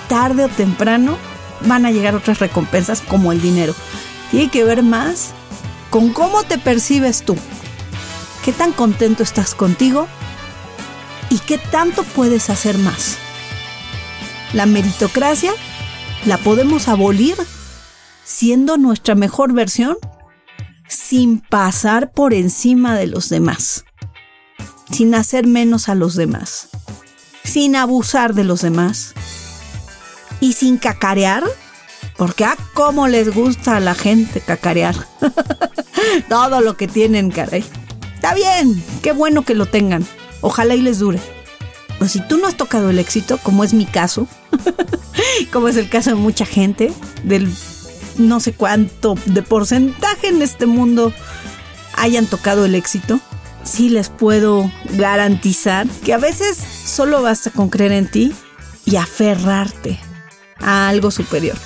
Tarde 0.07 0.45
o 0.45 0.47
temprano 0.47 1.17
van 1.65 1.85
a 1.85 1.91
llegar 1.91 2.15
otras 2.15 2.39
recompensas 2.39 3.01
como 3.01 3.33
el 3.33 3.41
dinero. 3.41 3.75
Tiene 4.31 4.49
que 4.49 4.63
ver 4.63 4.83
más 4.83 5.31
con 5.89 6.13
cómo 6.13 6.43
te 6.43 6.57
percibes 6.57 7.23
tú. 7.23 7.35
¿Qué 8.45 8.53
tan 8.53 8.71
contento 8.71 9.21
estás 9.21 9.53
contigo? 9.53 10.07
¿Y 11.35 11.39
qué 11.39 11.57
tanto 11.57 12.03
puedes 12.03 12.49
hacer 12.49 12.77
más? 12.77 13.17
La 14.53 14.65
meritocracia 14.65 15.51
la 16.25 16.37
podemos 16.37 16.87
abolir 16.87 17.35
siendo 18.23 18.77
nuestra 18.77 19.15
mejor 19.15 19.51
versión 19.51 19.97
sin 20.87 21.41
pasar 21.41 22.13
por 22.13 22.33
encima 22.33 22.95
de 22.95 23.07
los 23.07 23.27
demás, 23.27 23.83
sin 24.89 25.13
hacer 25.13 25.45
menos 25.45 25.89
a 25.89 25.95
los 25.95 26.15
demás, 26.15 26.69
sin 27.43 27.75
abusar 27.75 28.33
de 28.33 28.45
los 28.45 28.61
demás 28.61 29.13
y 30.39 30.53
sin 30.53 30.77
cacarear, 30.77 31.43
porque 32.15 32.45
a 32.45 32.51
ah, 32.51 32.57
cómo 32.73 33.09
les 33.09 33.35
gusta 33.35 33.75
a 33.75 33.81
la 33.81 33.93
gente 33.93 34.39
cacarear. 34.39 34.95
Todo 36.29 36.61
lo 36.61 36.77
que 36.77 36.87
tienen, 36.87 37.29
caray. 37.29 37.65
Está 38.13 38.33
bien, 38.35 38.81
qué 39.03 39.11
bueno 39.11 39.43
que 39.43 39.53
lo 39.53 39.65
tengan. 39.65 40.07
Ojalá 40.45 40.75
y 40.75 40.81
les 40.83 40.99
dure. 40.99 41.19
Pues 41.97 42.11
si 42.11 42.19
tú 42.19 42.37
no 42.37 42.45
has 42.45 42.55
tocado 42.55 42.91
el 42.91 42.99
éxito, 42.99 43.39
como 43.41 43.63
es 43.63 43.73
mi 43.73 43.87
caso, 43.87 44.27
como 45.51 45.67
es 45.67 45.75
el 45.75 45.89
caso 45.89 46.11
de 46.11 46.17
mucha 46.17 46.45
gente, 46.45 46.93
del 47.23 47.51
no 48.19 48.39
sé 48.39 48.53
cuánto 48.53 49.15
de 49.25 49.41
porcentaje 49.41 50.27
en 50.27 50.43
este 50.43 50.67
mundo 50.67 51.11
hayan 51.95 52.27
tocado 52.27 52.65
el 52.65 52.75
éxito, 52.75 53.19
sí 53.63 53.89
les 53.89 54.09
puedo 54.09 54.71
garantizar 54.91 55.87
que 56.05 56.13
a 56.13 56.19
veces 56.19 56.57
solo 56.57 57.23
basta 57.23 57.49
con 57.49 57.69
creer 57.69 57.93
en 57.93 58.07
ti 58.07 58.31
y 58.85 58.97
aferrarte 58.97 59.97
a 60.59 60.89
algo 60.89 61.09
superior. 61.09 61.57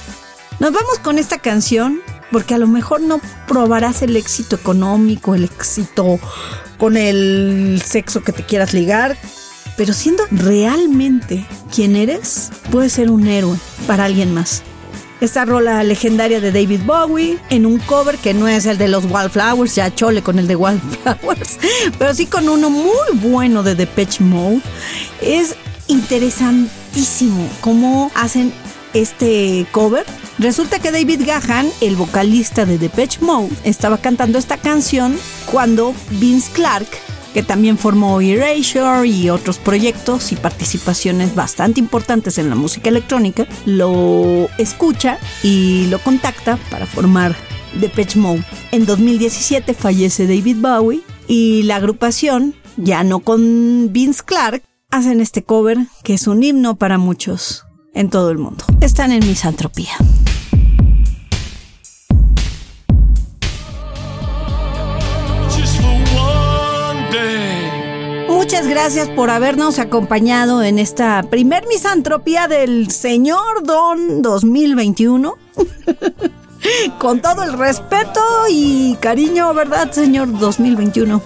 Nos 0.61 0.71
vamos 0.71 0.99
con 0.99 1.19
esta 1.19 1.39
canción 1.39 1.99
porque 2.31 2.53
a 2.53 2.57
lo 2.57 2.67
mejor 2.67 3.01
no 3.01 3.19
probarás 3.47 4.01
el 4.01 4.15
éxito 4.15 4.55
económico, 4.55 5.35
el 5.35 5.45
éxito 5.45 6.19
con 6.77 6.97
el 6.97 7.81
sexo 7.85 8.23
que 8.23 8.31
te 8.31 8.43
quieras 8.43 8.73
ligar, 8.73 9.17
pero 9.77 9.93
siendo 9.93 10.23
realmente 10.31 11.45
quien 11.73 11.95
eres, 11.95 12.51
puedes 12.71 12.93
ser 12.93 13.09
un 13.09 13.27
héroe 13.27 13.57
para 13.87 14.05
alguien 14.05 14.33
más. 14.33 14.63
Esta 15.21 15.43
rola 15.43 15.83
legendaria 15.83 16.39
de 16.39 16.53
David 16.53 16.81
Bowie 16.85 17.37
en 17.49 17.65
un 17.65 17.77
cover 17.79 18.17
que 18.17 18.33
no 18.33 18.47
es 18.47 18.65
el 18.65 18.77
de 18.77 18.87
los 18.87 19.03
Wildflowers, 19.03 19.75
ya 19.75 19.93
chole 19.93 20.21
con 20.21 20.39
el 20.39 20.47
de 20.47 20.55
Wildflowers, 20.55 21.59
pero 21.99 22.13
sí 22.13 22.25
con 22.25 22.47
uno 22.47 22.69
muy 22.69 23.15
bueno 23.15 23.61
de 23.61 23.75
Depeche 23.75 24.23
Mode. 24.23 24.61
Es 25.21 25.55
interesantísimo 25.87 27.49
cómo 27.59 28.11
hacen 28.15 28.53
este 28.93 29.67
cover. 29.71 30.05
Resulta 30.39 30.79
que 30.79 30.91
David 30.91 31.23
Gahan, 31.25 31.69
el 31.81 31.97
vocalista 31.97 32.65
de 32.65 32.77
Depeche 32.77 33.19
Mode, 33.21 33.49
estaba 33.65 33.97
cantando 33.97 34.39
esta 34.39 34.55
canción 34.55 35.17
cuando 35.51 35.93
Vince 36.11 36.49
Clark 36.53 36.87
que 37.33 37.43
también 37.43 37.77
formó 37.77 38.21
Erasure 38.21 39.07
y 39.07 39.29
otros 39.29 39.59
proyectos 39.59 40.31
y 40.31 40.35
participaciones 40.35 41.35
bastante 41.35 41.79
importantes 41.79 42.39
en 42.39 42.49
la 42.49 42.55
música 42.55 42.89
electrónica, 42.89 43.45
lo 43.65 44.49
escucha 44.57 45.19
y 45.43 45.85
lo 45.87 45.99
contacta 45.99 46.57
para 46.71 46.87
formar 46.87 47.35
Depeche 47.79 48.17
Mode. 48.17 48.43
En 48.71 48.87
2017 48.87 49.73
fallece 49.75 50.25
David 50.25 50.57
Bowie 50.59 51.01
y 51.27 51.63
la 51.63 51.75
agrupación, 51.75 52.55
ya 52.77 53.03
no 53.03 53.19
con 53.19 53.91
Vince 53.91 54.23
Clark, 54.25 54.63
hacen 54.89 55.21
este 55.21 55.43
cover 55.43 55.77
que 56.03 56.15
es 56.15 56.25
un 56.25 56.41
himno 56.41 56.77
para 56.77 56.97
muchos 56.97 57.65
en 57.93 58.09
todo 58.09 58.31
el 58.31 58.39
mundo. 58.39 58.65
Están 58.81 59.11
en 59.11 59.27
misantropía. 59.27 59.93
Muchas 68.49 68.67
gracias 68.67 69.09
por 69.09 69.29
habernos 69.29 69.77
acompañado 69.77 70.63
en 70.63 70.79
esta 70.79 71.21
primer 71.29 71.67
misantropía 71.67 72.47
del 72.47 72.89
señor 72.89 73.61
Don 73.61 74.23
2021. 74.23 75.37
Con 76.99 77.21
todo 77.21 77.43
el 77.43 77.53
respeto 77.53 78.19
y 78.49 78.95
cariño, 78.95 79.53
¿verdad, 79.53 79.91
señor 79.91 80.35
2021? 80.39 81.21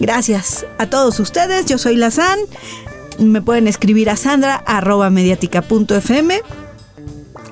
Gracias 0.00 0.66
a 0.78 0.90
todos 0.90 1.20
ustedes. 1.20 1.66
Yo 1.66 1.78
soy 1.78 1.94
Lazán. 1.94 2.40
Me 3.20 3.40
pueden 3.40 3.68
escribir 3.68 4.10
a 4.10 4.16
sandra. 4.16 4.64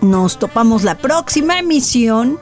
Nos 0.01 0.39
topamos 0.41 0.83
la 0.83 0.99
próxima 0.99 1.61
emisión. 1.61 2.41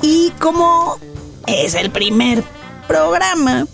Y 0.00 0.30
como 0.40 0.98
es 1.46 1.74
el 1.74 1.90
primer 1.90 2.42
programa, 2.88 3.66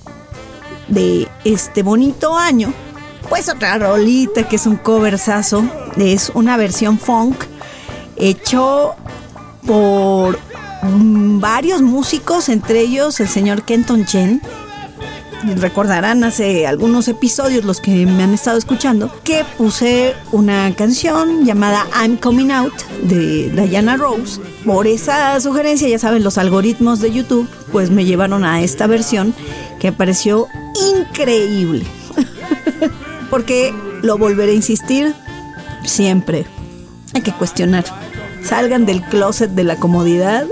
de 0.89 1.29
este 1.45 1.83
bonito 1.83 2.37
año, 2.37 2.73
pues 3.29 3.49
otra 3.49 3.79
rolita 3.79 4.49
que 4.49 4.57
es 4.57 4.67
un 4.67 4.77
coversazo, 4.77 5.65
es 5.97 6.31
una 6.35 6.57
versión 6.57 6.99
funk 6.99 7.45
hecho 8.17 8.95
por 9.67 10.39
varios 10.83 11.83
músicos, 11.83 12.49
entre 12.49 12.81
ellos 12.81 13.21
el 13.21 13.29
señor 13.29 13.63
Kenton 13.63 14.07
Chen. 14.07 14.41
Recordarán 15.57 16.25
hace 16.25 16.67
algunos 16.67 17.07
episodios 17.07 17.65
los 17.65 17.81
que 17.81 18.07
me 18.07 18.25
han 18.25 18.35
estado 18.35 18.59
escuchando 18.59 19.13
que 19.23 19.45
puse 19.57 20.17
una 20.33 20.75
canción 20.75 21.45
llamada 21.45 21.87
I'm 22.03 22.17
Coming 22.17 22.51
Out 22.51 22.75
de 23.05 23.51
Diana 23.69 23.97
Rose. 23.97 24.41
Por 24.65 24.89
esa 24.89 25.39
sugerencia, 25.39 25.89
ya 25.89 26.01
saben, 26.01 26.25
los 26.25 26.39
algoritmos 26.39 26.99
de 26.99 27.13
YouTube 27.13 27.49
pues 27.71 27.91
me 27.91 28.05
llevaron 28.05 28.45
a 28.45 28.63
esta 28.63 28.89
versión 28.89 29.33
que 29.79 29.93
me 29.93 29.97
pareció 29.97 30.49
increíble. 30.97 31.85
Porque 33.31 33.75
lo 34.03 34.19
volveré 34.19 34.53
a 34.53 34.57
insistir 34.57 35.15
siempre. 35.85 36.47
Hay 37.15 37.23
que 37.23 37.33
cuestionar. 37.33 37.85
Salgan 38.43 38.87
del 38.87 39.03
closet 39.03 39.51
de 39.51 39.65
la 39.65 39.77
comodidad. 39.77 40.47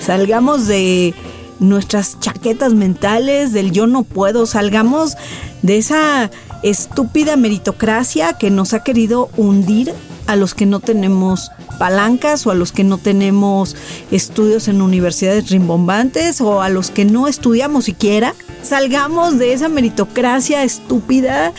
Salgamos 0.00 0.66
de 0.66 1.14
nuestras 1.58 2.18
chaquetas 2.20 2.74
mentales, 2.74 3.52
del 3.52 3.72
yo 3.72 3.86
no 3.86 4.02
puedo. 4.02 4.46
Salgamos 4.46 5.16
de 5.62 5.78
esa 5.78 6.30
estúpida 6.62 7.36
meritocracia 7.36 8.34
que 8.34 8.50
nos 8.50 8.72
ha 8.72 8.82
querido 8.84 9.30
hundir 9.36 9.92
a 10.26 10.36
los 10.36 10.54
que 10.54 10.66
no 10.66 10.80
tenemos 10.80 11.50
palancas 11.78 12.46
o 12.46 12.50
a 12.50 12.54
los 12.54 12.72
que 12.72 12.84
no 12.84 12.98
tenemos 12.98 13.76
estudios 14.10 14.68
en 14.68 14.82
universidades 14.82 15.50
rimbombantes 15.50 16.40
o 16.40 16.62
a 16.62 16.68
los 16.68 16.90
que 16.90 17.04
no 17.04 17.28
estudiamos 17.28 17.84
siquiera. 17.84 18.34
Salgamos 18.62 19.38
de 19.38 19.52
esa 19.52 19.68
meritocracia 19.68 20.62
estúpida 20.62 21.52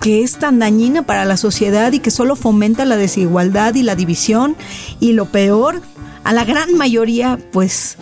que 0.00 0.22
es 0.22 0.38
tan 0.38 0.58
dañina 0.58 1.04
para 1.04 1.24
la 1.24 1.36
sociedad 1.36 1.92
y 1.92 2.00
que 2.00 2.10
solo 2.10 2.34
fomenta 2.34 2.84
la 2.84 2.96
desigualdad 2.96 3.74
y 3.76 3.84
la 3.84 3.94
división 3.94 4.56
y 4.98 5.12
lo 5.12 5.26
peor, 5.26 5.80
a 6.24 6.32
la 6.32 6.44
gran 6.44 6.74
mayoría 6.74 7.38
pues 7.52 7.98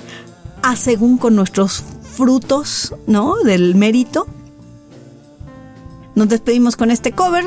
a 0.63 0.77
según 0.77 1.19
con 1.19 1.37
nuestros 1.37 1.85
frutos, 2.15 2.95
¿no? 3.07 3.37
Del 3.37 3.75
mérito. 3.75 4.27
Nos 6.15 6.29
despedimos 6.29 6.77
con 6.77 6.91
este 6.91 7.13
cover. 7.13 7.45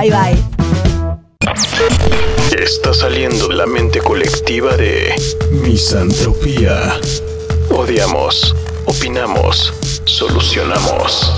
Bye 0.00 0.10
bye. 0.10 0.36
Está 2.58 2.94
saliendo 2.94 3.50
la 3.50 3.66
mente 3.66 4.00
colectiva 4.00 4.74
de 4.74 5.14
misantropía. 5.62 6.98
Odiamos, 7.68 8.56
opinamos, 8.86 9.74
solucionamos. 10.06 11.30